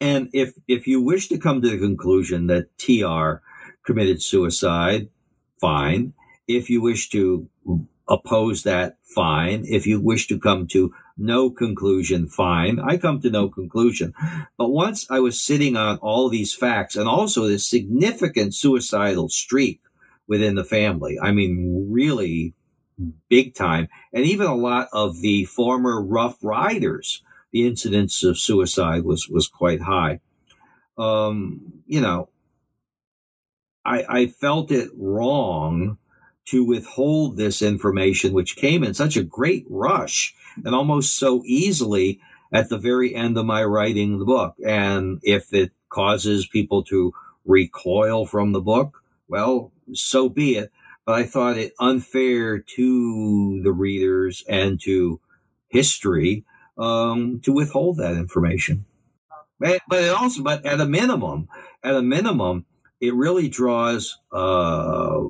and 0.00 0.28
if 0.32 0.54
if 0.66 0.86
you 0.86 1.00
wish 1.00 1.28
to 1.28 1.38
come 1.38 1.62
to 1.62 1.70
the 1.70 1.78
conclusion 1.78 2.48
that 2.48 2.76
TR 2.78 3.42
committed 3.84 4.22
suicide, 4.22 5.08
fine. 5.60 6.12
If 6.48 6.68
you 6.68 6.82
wish 6.82 7.08
to 7.10 7.48
oppose 8.08 8.62
that, 8.64 8.96
fine. 9.02 9.64
If 9.66 9.86
you 9.86 10.00
wish 10.00 10.26
to 10.28 10.38
come 10.38 10.66
to 10.68 10.92
no 11.16 11.50
conclusion, 11.50 12.28
fine. 12.28 12.80
I 12.80 12.96
come 12.96 13.20
to 13.20 13.30
no 13.30 13.48
conclusion. 13.48 14.14
But 14.56 14.70
once 14.70 15.10
I 15.10 15.20
was 15.20 15.40
sitting 15.40 15.76
on 15.76 15.98
all 15.98 16.28
these 16.28 16.54
facts 16.54 16.96
and 16.96 17.08
also 17.08 17.46
this 17.46 17.68
significant 17.68 18.54
suicidal 18.54 19.28
streak 19.28 19.80
within 20.26 20.54
the 20.54 20.64
family, 20.64 21.18
I 21.20 21.32
mean, 21.32 21.88
really 21.90 22.54
big 23.28 23.54
time, 23.54 23.88
and 24.12 24.24
even 24.24 24.46
a 24.46 24.54
lot 24.54 24.88
of 24.92 25.20
the 25.20 25.44
former 25.44 26.02
Rough 26.02 26.38
Riders, 26.42 27.22
the 27.52 27.66
incidence 27.66 28.22
of 28.22 28.38
suicide 28.38 29.04
was, 29.04 29.28
was 29.28 29.48
quite 29.48 29.82
high. 29.82 30.20
Um, 30.96 31.82
you 31.86 32.00
know, 32.00 32.28
I, 33.84 34.04
I 34.08 34.26
felt 34.26 34.70
it 34.70 34.90
wrong 34.96 35.98
to 36.46 36.64
withhold 36.64 37.36
this 37.36 37.62
information, 37.62 38.32
which 38.32 38.56
came 38.56 38.82
in 38.82 38.94
such 38.94 39.16
a 39.16 39.22
great 39.22 39.64
rush 39.68 40.34
and 40.64 40.74
almost 40.74 41.16
so 41.16 41.42
easily 41.44 42.20
at 42.52 42.68
the 42.68 42.78
very 42.78 43.14
end 43.14 43.38
of 43.38 43.46
my 43.46 43.64
writing 43.64 44.18
the 44.18 44.24
book. 44.24 44.54
And 44.64 45.20
if 45.22 45.52
it 45.54 45.72
causes 45.88 46.46
people 46.46 46.82
to 46.84 47.12
recoil 47.44 48.26
from 48.26 48.52
the 48.52 48.60
book, 48.60 49.02
well, 49.28 49.72
so 49.92 50.28
be 50.28 50.56
it. 50.56 50.72
But 51.06 51.14
I 51.16 51.24
thought 51.24 51.56
it 51.56 51.72
unfair 51.80 52.58
to 52.58 53.60
the 53.62 53.72
readers 53.72 54.44
and 54.48 54.80
to 54.82 55.20
history 55.68 56.44
um, 56.78 57.40
to 57.44 57.52
withhold 57.52 57.96
that 57.96 58.16
information. 58.16 58.84
But, 59.58 59.80
it 59.90 60.10
also, 60.10 60.42
but 60.42 60.66
at 60.66 60.80
a 60.80 60.86
minimum, 60.86 61.48
at 61.82 61.94
a 61.94 62.02
minimum, 62.02 62.66
it 63.00 63.14
really 63.14 63.48
draws 63.48 64.18
uh, 64.32 65.24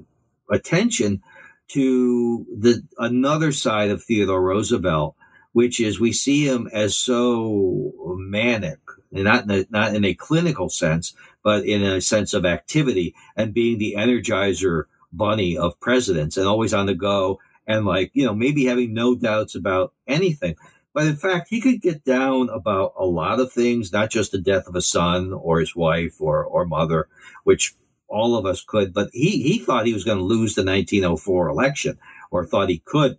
attention 0.52 1.22
to 1.68 2.46
the 2.56 2.82
another 2.98 3.50
side 3.50 3.90
of 3.90 4.02
Theodore 4.02 4.42
Roosevelt, 4.42 5.16
which 5.52 5.80
is 5.80 5.98
we 5.98 6.12
see 6.12 6.46
him 6.46 6.68
as 6.72 6.96
so 6.96 7.92
manic, 8.18 8.78
not 9.10 9.44
in 9.44 9.50
a, 9.50 9.66
not 9.70 9.94
in 9.94 10.04
a 10.04 10.14
clinical 10.14 10.68
sense, 10.68 11.14
but 11.42 11.64
in 11.64 11.82
a 11.82 12.00
sense 12.00 12.34
of 12.34 12.44
activity 12.44 13.14
and 13.36 13.54
being 13.54 13.78
the 13.78 13.94
energizer 13.96 14.84
bunny 15.12 15.56
of 15.56 15.78
presidents 15.80 16.36
and 16.36 16.46
always 16.46 16.72
on 16.72 16.86
the 16.86 16.94
go 16.94 17.38
and 17.66 17.84
like 17.84 18.10
you 18.14 18.24
know 18.24 18.34
maybe 18.34 18.64
having 18.66 18.92
no 18.94 19.14
doubts 19.14 19.54
about 19.54 19.92
anything. 20.06 20.56
But 20.94 21.06
in 21.06 21.16
fact, 21.16 21.48
he 21.48 21.62
could 21.62 21.80
get 21.80 22.04
down 22.04 22.50
about 22.50 22.92
a 22.98 23.06
lot 23.06 23.40
of 23.40 23.50
things, 23.50 23.92
not 23.92 24.10
just 24.10 24.32
the 24.32 24.38
death 24.38 24.66
of 24.66 24.76
a 24.76 24.82
son 24.82 25.32
or 25.32 25.58
his 25.60 25.74
wife 25.74 26.20
or, 26.20 26.44
or 26.44 26.66
mother, 26.66 27.08
which 27.44 27.74
all 28.12 28.36
of 28.36 28.46
us 28.46 28.62
could. 28.62 28.92
But 28.92 29.10
he, 29.12 29.42
he 29.42 29.58
thought 29.58 29.86
he 29.86 29.94
was 29.94 30.04
going 30.04 30.18
to 30.18 30.24
lose 30.24 30.54
the 30.54 30.64
1904 30.64 31.48
election 31.48 31.98
or 32.30 32.44
thought 32.44 32.68
he 32.68 32.78
could, 32.84 33.18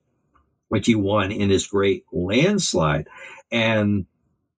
which 0.70 0.88
he 0.88 0.96
won 0.96 1.32
in 1.32 1.50
this 1.50 1.68
great 1.68 2.06
landslide. 2.12 3.08
And 3.52 4.06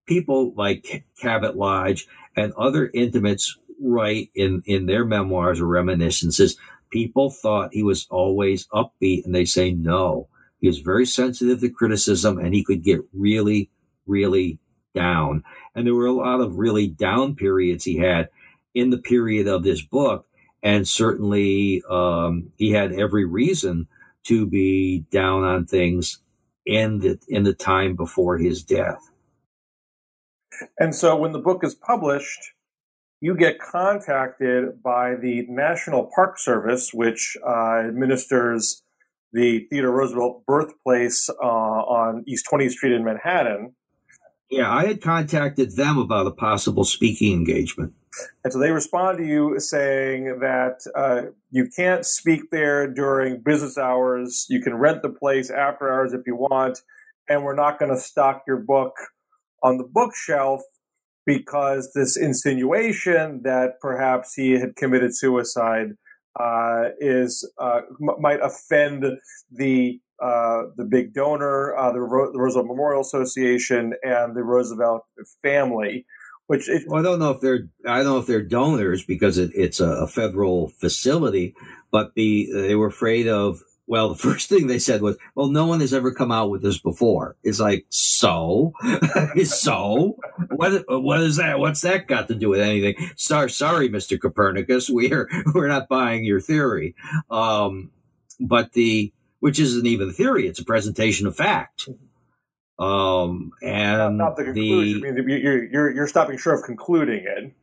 people 0.05 0.53
like 0.55 1.05
Cabot 1.19 1.57
Lodge 1.57 2.07
and 2.35 2.53
other 2.53 2.89
intimates 2.93 3.57
write 3.81 4.29
in, 4.35 4.61
in 4.65 4.85
their 4.85 5.05
memoirs 5.05 5.59
or 5.59 5.67
reminiscences, 5.67 6.57
people 6.91 7.29
thought 7.29 7.73
he 7.73 7.83
was 7.83 8.07
always 8.09 8.67
upbeat 8.67 9.25
and 9.25 9.33
they 9.33 9.45
say 9.45 9.71
no 9.71 10.27
he 10.65 10.67
was 10.67 10.79
very 10.79 11.05
sensitive 11.05 11.59
to 11.61 11.69
criticism 11.69 12.39
and 12.39 12.55
he 12.55 12.63
could 12.63 12.81
get 12.81 13.01
really, 13.13 13.69
really 14.07 14.57
down. 14.95 15.43
And 15.75 15.85
there 15.85 15.93
were 15.93 16.07
a 16.07 16.11
lot 16.11 16.41
of 16.41 16.57
really 16.57 16.87
down 16.87 17.35
periods 17.35 17.83
he 17.83 17.97
had 17.97 18.29
in 18.75 18.91
the 18.91 18.97
period 18.97 19.47
of 19.47 19.63
this 19.63 19.81
book. 19.81 20.27
And 20.61 20.87
certainly 20.87 21.81
um, 21.89 22.51
he 22.57 22.71
had 22.71 22.91
every 22.91 23.25
reason 23.25 23.87
to 24.25 24.45
be 24.45 25.05
down 25.11 25.43
on 25.43 25.65
things 25.65 26.19
in 26.65 26.99
the 26.99 27.19
in 27.27 27.43
the 27.43 27.53
time 27.53 27.95
before 27.95 28.37
his 28.37 28.63
death. 28.63 29.11
And 30.79 30.95
so 30.95 31.15
when 31.15 31.31
the 31.31 31.39
book 31.39 31.63
is 31.63 31.75
published, 31.75 32.39
you 33.21 33.35
get 33.35 33.59
contacted 33.59 34.81
by 34.81 35.15
the 35.15 35.45
National 35.47 36.09
Park 36.13 36.39
Service, 36.39 36.93
which 36.93 37.37
uh, 37.45 37.79
administers 37.79 38.83
the 39.33 39.67
Theodore 39.69 39.91
Roosevelt 39.91 40.45
birthplace 40.45 41.29
uh, 41.29 41.43
on 41.43 42.23
East 42.25 42.45
20th 42.51 42.71
Street 42.71 42.93
in 42.93 43.03
Manhattan. 43.03 43.75
Yeah, 44.49 44.71
I 44.71 44.85
had 44.85 45.01
contacted 45.01 45.75
them 45.75 45.97
about 45.97 46.27
a 46.27 46.31
possible 46.31 46.83
speaking 46.83 47.33
engagement. 47.33 47.93
And 48.43 48.53
so 48.53 48.59
they 48.59 48.71
respond 48.71 49.17
to 49.17 49.25
you 49.25 49.59
saying 49.59 50.39
that 50.39 50.79
uh, 50.95 51.31
you 51.51 51.67
can't 51.75 52.05
speak 52.05 52.51
there 52.51 52.87
during 52.87 53.41
business 53.41 53.77
hours. 53.77 54.45
You 54.49 54.61
can 54.61 54.75
rent 54.75 55.01
the 55.01 55.09
place 55.09 55.49
after 55.49 55.91
hours 55.91 56.13
if 56.13 56.21
you 56.25 56.35
want. 56.35 56.81
And 57.27 57.43
we're 57.43 57.55
not 57.55 57.79
going 57.79 57.91
to 57.91 57.99
stock 57.99 58.43
your 58.47 58.57
book 58.57 58.93
on 59.63 59.77
the 59.77 59.83
bookshelf 59.83 60.61
because 61.25 61.91
this 61.93 62.15
insinuation 62.15 63.41
that 63.43 63.79
perhaps 63.81 64.35
he 64.35 64.51
had 64.51 64.75
committed 64.75 65.15
suicide 65.15 65.93
uh, 66.39 66.89
is 66.99 67.49
uh, 67.57 67.81
m- 67.99 68.21
might 68.21 68.41
offend 68.41 69.03
the 69.51 69.99
uh, 70.21 70.63
the 70.77 70.85
big 70.85 71.13
donor, 71.13 71.75
uh, 71.75 71.91
the, 71.91 72.01
Ro- 72.01 72.31
the, 72.31 72.39
Roosevelt 72.39 72.67
Memorial 72.67 73.01
Association, 73.01 73.93
and 74.03 74.35
the 74.35 74.43
Roosevelt 74.43 75.03
family. 75.41 76.05
Which 76.47 76.69
it, 76.69 76.83
well, 76.87 76.99
I 76.99 77.03
don't 77.03 77.17
know 77.17 77.31
if 77.31 77.41
they're 77.41 77.67
I 77.87 77.97
don't 77.97 78.05
know 78.05 78.19
if 78.19 78.27
they're 78.27 78.43
donors 78.43 79.03
because 79.03 79.39
it, 79.39 79.49
it's 79.55 79.79
a, 79.79 80.07
federal 80.07 80.69
facility, 80.69 81.55
but 81.89 82.13
the 82.13 82.47
they 82.53 82.75
were 82.75 82.85
afraid 82.85 83.27
of 83.27 83.63
well, 83.87 84.09
the 84.09 84.15
first 84.29 84.49
thing 84.49 84.67
they 84.67 84.79
said 84.79 85.01
was, 85.01 85.17
well, 85.35 85.47
no 85.47 85.65
one 85.65 85.79
has 85.79 85.93
ever 85.93 86.11
come 86.11 86.31
out 86.31 86.49
with 86.49 86.61
this 86.61 86.79
before. 86.79 87.35
It's 87.43 87.59
like, 87.59 87.85
so, 87.89 88.73
so 89.43 90.17
what, 90.55 90.83
what 90.87 91.21
is 91.21 91.37
that? 91.37 91.59
What's 91.59 91.81
that 91.81 92.07
got 92.07 92.27
to 92.29 92.35
do 92.35 92.49
with 92.49 92.59
anything? 92.59 92.95
Sorry, 93.15 93.49
sorry, 93.49 93.89
Mr. 93.89 94.19
Copernicus. 94.19 94.89
We're, 94.95 95.29
we're 95.53 95.67
not 95.67 95.89
buying 95.89 96.23
your 96.23 96.39
theory. 96.39 96.95
Um, 97.29 97.91
but 98.39 98.73
the, 98.73 99.13
which 99.45 99.59
isn't 99.59 99.85
even 99.85 100.09
a 100.09 100.11
theory. 100.11 100.47
It's 100.47 100.57
a 100.57 100.65
presentation 100.65 101.27
of 101.27 101.35
fact. 101.35 101.87
Um, 102.79 103.51
and 103.61 104.17
not, 104.17 104.29
not 104.29 104.37
the 104.37 104.45
conclusion. 104.45 105.01
The, 105.01 105.07
I 105.07 105.11
mean, 105.23 105.39
you're, 105.39 105.63
you're, 105.65 105.91
you're 105.91 106.07
stopping 106.07 106.39
short 106.39 106.57
of 106.57 106.65
concluding 106.65 107.25
it. 107.27 107.53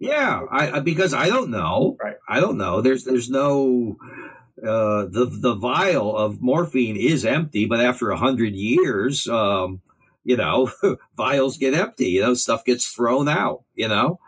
Yeah, 0.00 0.42
I, 0.50 0.80
because 0.80 1.14
I 1.14 1.28
don't 1.28 1.50
know. 1.50 1.96
Right. 2.02 2.16
I 2.28 2.40
don't 2.40 2.58
know. 2.58 2.80
There's, 2.80 3.04
there's 3.04 3.30
no, 3.30 3.96
uh, 4.60 5.06
the 5.06 5.30
the 5.30 5.54
vial 5.54 6.16
of 6.16 6.42
morphine 6.42 6.96
is 6.96 7.24
empty, 7.24 7.66
but 7.66 7.80
after 7.80 8.10
a 8.10 8.16
hundred 8.16 8.56
years, 8.56 9.28
um, 9.28 9.80
you 10.24 10.36
know, 10.36 10.72
vials 11.16 11.56
get 11.56 11.72
empty. 11.72 12.08
You 12.08 12.22
know, 12.22 12.34
stuff 12.34 12.64
gets 12.64 12.88
thrown 12.88 13.28
out. 13.28 13.62
You 13.76 13.86
know, 13.86 14.18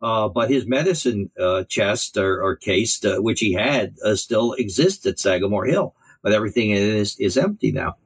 uh, 0.00 0.30
but 0.30 0.48
his 0.48 0.66
medicine 0.66 1.30
uh, 1.38 1.64
chest 1.64 2.16
or, 2.16 2.42
or 2.42 2.56
case, 2.56 3.04
uh, 3.04 3.18
which 3.18 3.40
he 3.40 3.52
had, 3.52 3.96
uh, 4.02 4.14
still 4.14 4.54
exists 4.54 5.04
at 5.04 5.18
Sagamore 5.18 5.66
Hill, 5.66 5.94
but 6.24 6.32
everything 6.32 6.70
is 6.70 7.38
empty 7.38 7.70
now. 7.70 7.96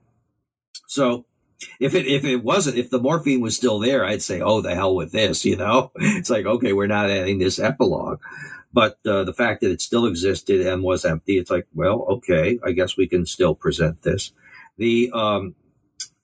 So. 0.86 1.24
If 1.80 1.96
it 1.96 2.06
if 2.06 2.24
it 2.24 2.44
wasn't 2.44 2.78
if 2.78 2.88
the 2.88 3.00
morphine 3.00 3.40
was 3.40 3.56
still 3.56 3.80
there, 3.80 4.04
I'd 4.04 4.22
say, 4.22 4.40
"Oh, 4.40 4.60
the 4.60 4.76
hell 4.76 4.94
with 4.94 5.10
this," 5.10 5.44
you 5.50 5.56
know. 5.56 5.90
It's 5.96 6.30
like, 6.30 6.46
okay, 6.46 6.72
we're 6.72 6.86
not 6.86 7.10
adding 7.10 7.40
this 7.40 7.58
epilogue. 7.58 8.20
But 8.72 8.98
uh, 9.04 9.24
the 9.24 9.32
fact 9.32 9.62
that 9.62 9.72
it 9.72 9.80
still 9.80 10.06
existed 10.06 10.64
and 10.64 10.84
was 10.84 11.04
empty, 11.04 11.38
it's 11.38 11.50
like, 11.50 11.66
well, 11.74 12.06
okay, 12.08 12.60
I 12.64 12.70
guess 12.70 12.96
we 12.96 13.08
can 13.08 13.26
still 13.26 13.56
present 13.56 14.02
this. 14.02 14.30
The 14.76 15.10
um, 15.12 15.56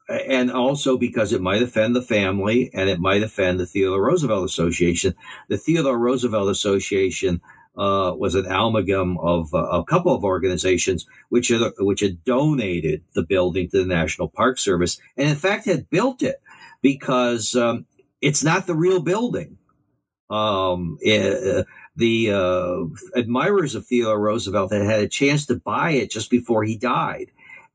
and 0.08 0.52
also 0.52 0.98
because 0.98 1.32
it 1.32 1.40
might 1.40 1.62
offend 1.62 1.96
the 1.96 2.02
family 2.02 2.70
and 2.74 2.90
it 2.90 3.00
might 3.00 3.22
offend 3.22 3.58
the 3.58 3.66
Theodore 3.66 4.02
Roosevelt 4.02 4.44
Association. 4.44 5.14
The 5.48 5.56
Theodore 5.56 5.98
Roosevelt 5.98 6.50
Association 6.50 7.40
uh, 7.76 8.14
was 8.16 8.34
an 8.34 8.46
amalgam 8.46 9.18
of 9.18 9.52
uh, 9.52 9.58
a 9.58 9.84
couple 9.84 10.14
of 10.14 10.24
organizations 10.24 11.06
which 11.28 11.48
had, 11.48 11.60
which 11.78 12.00
had 12.00 12.24
donated 12.24 13.02
the 13.14 13.22
building 13.22 13.68
to 13.70 13.78
the 13.78 13.86
National 13.86 14.28
Park 14.28 14.58
Service, 14.58 14.98
and 15.16 15.28
in 15.28 15.36
fact 15.36 15.66
had 15.66 15.90
built 15.90 16.22
it 16.22 16.40
because 16.82 17.56
um, 17.56 17.86
it's 18.20 18.44
not 18.44 18.66
the 18.66 18.74
real 18.74 19.00
building. 19.00 19.58
Um, 20.30 20.98
it, 21.00 21.66
the 21.96 22.32
uh, 22.32 22.84
admirers 23.16 23.74
of 23.74 23.86
Theodore 23.86 24.20
Roosevelt 24.20 24.72
had 24.72 24.82
had 24.82 25.00
a 25.00 25.08
chance 25.08 25.46
to 25.46 25.56
buy 25.56 25.92
it 25.92 26.10
just 26.10 26.30
before 26.30 26.64
he 26.64 26.76
died. 26.76 27.30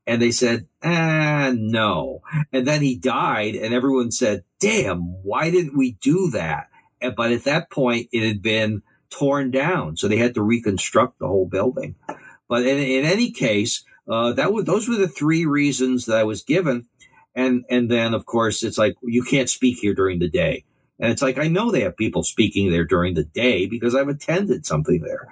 And 0.06 0.20
they 0.20 0.30
said, 0.30 0.66
ah, 0.82 1.52
no. 1.54 2.22
And 2.52 2.66
then 2.66 2.82
he 2.82 2.96
died, 2.96 3.54
and 3.54 3.72
everyone 3.72 4.10
said, 4.10 4.44
damn, 4.58 5.22
why 5.22 5.50
didn't 5.50 5.76
we 5.76 5.92
do 5.92 6.30
that? 6.30 6.68
But 7.16 7.32
at 7.32 7.44
that 7.44 7.70
point, 7.70 8.08
it 8.12 8.26
had 8.26 8.42
been 8.42 8.82
torn 9.10 9.50
down. 9.50 9.96
So 9.96 10.08
they 10.08 10.16
had 10.16 10.34
to 10.34 10.42
reconstruct 10.42 11.18
the 11.18 11.28
whole 11.28 11.46
building. 11.46 11.94
But 12.48 12.66
in, 12.66 12.78
in 12.78 13.04
any 13.04 13.30
case, 13.30 13.84
uh, 14.08 14.32
that 14.32 14.52
was, 14.52 14.64
those 14.64 14.88
were 14.88 14.96
the 14.96 15.08
three 15.08 15.46
reasons 15.46 16.06
that 16.06 16.16
I 16.16 16.24
was 16.24 16.42
given. 16.42 16.86
And, 17.34 17.64
and 17.70 17.90
then, 17.90 18.12
of 18.12 18.26
course, 18.26 18.62
it's 18.62 18.78
like, 18.78 18.96
you 19.02 19.22
can't 19.22 19.48
speak 19.48 19.78
here 19.78 19.94
during 19.94 20.18
the 20.18 20.28
day. 20.28 20.64
And 20.98 21.10
it's 21.10 21.22
like, 21.22 21.38
I 21.38 21.48
know 21.48 21.70
they 21.70 21.82
have 21.82 21.96
people 21.96 22.22
speaking 22.22 22.70
there 22.70 22.84
during 22.84 23.14
the 23.14 23.24
day 23.24 23.66
because 23.66 23.94
I've 23.94 24.08
attended 24.08 24.66
something 24.66 25.00
there. 25.00 25.28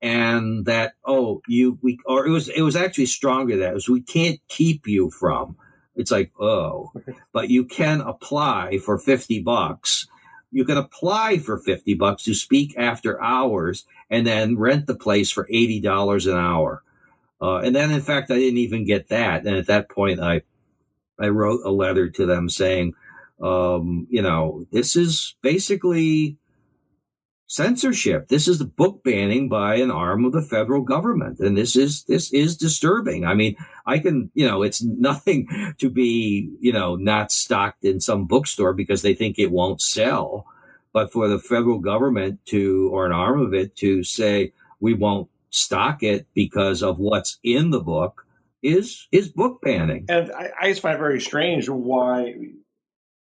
And 0.00 0.64
that, 0.64 0.94
oh, 1.04 1.42
you, 1.46 1.78
we, 1.82 1.98
or 2.06 2.26
it 2.26 2.30
was, 2.30 2.48
it 2.48 2.62
was 2.62 2.76
actually 2.76 3.06
stronger 3.06 3.58
that 3.58 3.72
it 3.72 3.74
was, 3.74 3.88
we 3.88 4.00
can't 4.00 4.40
keep 4.48 4.86
you 4.86 5.10
from. 5.10 5.56
It's 5.94 6.10
like, 6.10 6.32
oh, 6.40 6.92
but 7.32 7.50
you 7.50 7.64
can 7.66 8.00
apply 8.00 8.78
for 8.78 8.96
50 8.96 9.42
bucks. 9.42 10.06
You 10.52 10.64
can 10.64 10.76
apply 10.76 11.38
for 11.38 11.58
50 11.58 11.94
bucks 11.94 12.24
to 12.24 12.34
speak 12.34 12.76
after 12.76 13.22
hours 13.22 13.86
and 14.08 14.26
then 14.26 14.58
rent 14.58 14.86
the 14.86 14.96
place 14.96 15.30
for 15.30 15.46
$80 15.46 16.30
an 16.30 16.36
hour. 16.36 16.82
Uh, 17.40 17.58
and 17.58 17.74
then, 17.74 17.90
in 17.90 18.00
fact, 18.00 18.30
I 18.30 18.34
didn't 18.34 18.58
even 18.58 18.84
get 18.84 19.08
that. 19.08 19.46
And 19.46 19.56
at 19.56 19.66
that 19.68 19.88
point, 19.88 20.20
I, 20.20 20.42
I 21.18 21.28
wrote 21.28 21.60
a 21.64 21.70
letter 21.70 22.10
to 22.10 22.26
them 22.26 22.48
saying, 22.48 22.94
um, 23.40 24.06
you 24.10 24.20
know, 24.20 24.66
this 24.70 24.96
is 24.96 25.36
basically 25.40 26.36
censorship. 27.50 28.28
This 28.28 28.46
is 28.46 28.60
the 28.60 28.64
book 28.64 29.02
banning 29.02 29.48
by 29.48 29.74
an 29.74 29.90
arm 29.90 30.24
of 30.24 30.30
the 30.30 30.40
federal 30.40 30.82
government, 30.82 31.40
and 31.40 31.58
this 31.58 31.74
is 31.74 32.04
this 32.04 32.32
is 32.32 32.56
disturbing. 32.56 33.26
I 33.26 33.34
mean, 33.34 33.56
I 33.86 33.98
can 33.98 34.30
you 34.34 34.46
know 34.46 34.62
it's 34.62 34.82
nothing 34.84 35.48
to 35.78 35.90
be 35.90 36.50
you 36.60 36.72
know 36.72 36.94
not 36.96 37.32
stocked 37.32 37.84
in 37.84 38.00
some 38.00 38.26
bookstore 38.26 38.72
because 38.72 39.02
they 39.02 39.14
think 39.14 39.38
it 39.38 39.50
won't 39.50 39.82
sell, 39.82 40.46
but 40.92 41.12
for 41.12 41.26
the 41.26 41.40
federal 41.40 41.80
government 41.80 42.38
to 42.46 42.88
or 42.92 43.04
an 43.04 43.12
arm 43.12 43.40
of 43.40 43.52
it 43.52 43.76
to 43.76 44.04
say 44.04 44.52
we 44.78 44.94
won't 44.94 45.28
stock 45.50 46.04
it 46.04 46.28
because 46.32 46.82
of 46.82 47.00
what's 47.00 47.38
in 47.42 47.70
the 47.70 47.80
book 47.80 48.26
is 48.62 49.08
is 49.10 49.28
book 49.28 49.60
banning. 49.60 50.06
And 50.08 50.30
I, 50.32 50.50
I 50.60 50.68
just 50.68 50.82
find 50.82 50.94
it 50.94 50.98
very 50.98 51.20
strange 51.20 51.68
why 51.68 52.36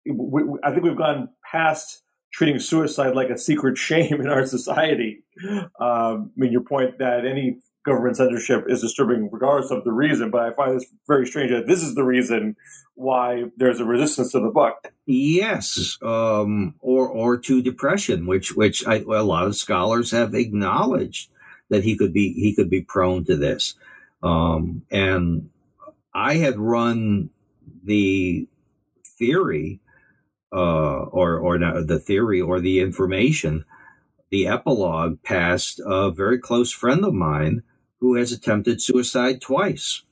we, 0.04 0.42
I 0.62 0.70
think 0.70 0.84
we've 0.84 0.96
gone 0.96 1.30
past 1.50 2.02
treating 2.32 2.58
suicide 2.58 3.14
like 3.14 3.30
a 3.30 3.38
secret 3.38 3.78
shame 3.78 4.20
in 4.20 4.28
our 4.28 4.46
society. 4.46 5.22
Um, 5.44 5.68
I 5.80 6.30
mean, 6.36 6.52
your 6.52 6.62
point 6.62 6.98
that 6.98 7.24
any 7.24 7.58
government 7.84 8.16
censorship 8.16 8.64
is 8.68 8.82
disturbing 8.82 9.30
regardless 9.32 9.70
of 9.70 9.84
the 9.84 9.92
reason, 9.92 10.30
but 10.30 10.42
I 10.42 10.52
find 10.52 10.76
this 10.76 10.86
very 11.06 11.26
strange 11.26 11.50
that 11.50 11.66
this 11.66 11.82
is 11.82 11.94
the 11.94 12.04
reason 12.04 12.56
why 12.94 13.44
there's 13.56 13.80
a 13.80 13.84
resistance 13.84 14.32
to 14.32 14.40
the 14.40 14.50
book. 14.50 14.92
Yes, 15.06 15.96
um, 16.02 16.74
or 16.80 17.08
or 17.08 17.38
to 17.38 17.62
depression, 17.62 18.26
which 18.26 18.54
which 18.54 18.84
a 18.86 18.98
lot 18.98 19.46
of 19.46 19.56
scholars 19.56 20.10
have 20.10 20.34
acknowledged 20.34 21.30
that 21.70 21.84
he 21.84 21.96
could 21.96 22.12
be 22.12 22.32
he 22.34 22.54
could 22.54 22.68
be 22.68 22.82
prone 22.82 23.24
to 23.24 23.36
this. 23.36 23.74
Um, 24.22 24.82
and 24.90 25.50
I 26.12 26.34
had 26.34 26.58
run 26.58 27.30
the 27.84 28.46
theory 29.18 29.80
uh, 30.52 31.04
or 31.04 31.38
or 31.38 31.58
not 31.58 31.86
the 31.86 31.98
theory 31.98 32.40
or 32.40 32.60
the 32.60 32.80
information, 32.80 33.64
the 34.30 34.46
epilogue 34.46 35.22
passed 35.22 35.80
a 35.84 36.10
very 36.10 36.38
close 36.38 36.72
friend 36.72 37.04
of 37.04 37.14
mine 37.14 37.62
who 38.00 38.14
has 38.14 38.32
attempted 38.32 38.80
suicide 38.80 39.40
twice 39.40 40.02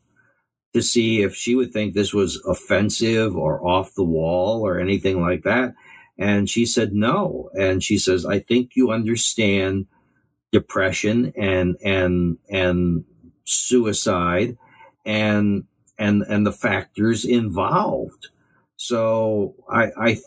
to 0.75 0.83
see 0.83 1.23
if 1.23 1.35
she 1.35 1.55
would 1.55 1.73
think 1.73 1.95
this 1.95 2.13
was 2.13 2.43
offensive 2.45 3.37
or 3.37 3.67
off 3.67 3.95
the 3.95 4.05
wall 4.05 4.67
or 4.67 4.79
anything 4.79 5.21
like 5.21 5.43
that. 5.43 5.75
And 6.19 6.51
she 6.51 6.67
said 6.67 6.93
no. 6.93 7.51
And 7.59 7.83
she 7.83 7.99
says, 7.99 8.27
I 8.27 8.41
think 8.41 8.73
you 8.75 8.91
understand 8.91 9.87
depression 10.53 11.33
and 11.37 11.77
and 11.83 12.39
and 12.49 13.05
suicide 13.45 14.57
and 15.05 15.65
and 15.99 16.23
and 16.23 16.47
the 16.47 16.53
factors 16.53 17.25
involved 17.25 18.29
so 18.77 19.55
I, 19.71 19.91
I 19.99 20.19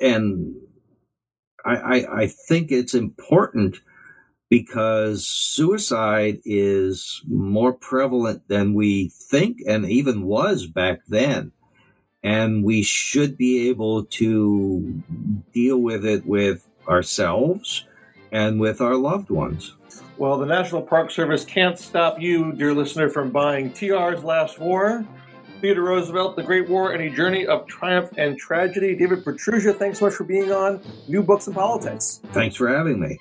and 0.00 0.54
I, 1.64 1.74
I, 1.74 2.20
I 2.22 2.26
think 2.26 2.70
it's 2.70 2.94
important 2.94 3.76
because 4.48 5.26
suicide 5.26 6.40
is 6.44 7.22
more 7.26 7.72
prevalent 7.72 8.46
than 8.48 8.74
we 8.74 9.08
think 9.08 9.58
and 9.66 9.86
even 9.86 10.24
was 10.24 10.66
back 10.66 11.00
then. 11.08 11.52
And 12.22 12.64
we 12.64 12.82
should 12.82 13.36
be 13.36 13.68
able 13.68 14.04
to 14.04 15.02
deal 15.52 15.78
with 15.78 16.06
it 16.06 16.24
with 16.24 16.68
ourselves 16.88 17.84
and 18.32 18.58
with 18.60 18.80
our 18.80 18.96
loved 18.96 19.30
ones. 19.30 19.74
Well, 20.16 20.38
the 20.38 20.46
National 20.46 20.82
Park 20.82 21.10
Service 21.10 21.44
can't 21.44 21.78
stop 21.78 22.20
you, 22.20 22.52
dear 22.52 22.72
listener, 22.72 23.10
from 23.10 23.30
buying 23.30 23.72
TR's 23.72 24.24
Last 24.24 24.58
War 24.58 25.06
Theodore 25.64 25.84
Roosevelt, 25.84 26.36
The 26.36 26.42
Great 26.42 26.68
War, 26.68 26.92
and 26.92 27.02
a 27.02 27.08
Journey 27.08 27.46
of 27.46 27.66
Triumph 27.66 28.12
and 28.18 28.36
Tragedy. 28.36 28.94
David 28.94 29.24
Pietrusza, 29.24 29.74
thanks 29.74 29.98
so 29.98 30.04
much 30.04 30.14
for 30.14 30.24
being 30.24 30.52
on 30.52 30.82
New 31.08 31.22
Books 31.22 31.46
in 31.46 31.54
Politics. 31.54 32.20
Thanks 32.34 32.54
for 32.54 32.68
having 32.68 33.00
me. 33.00 33.18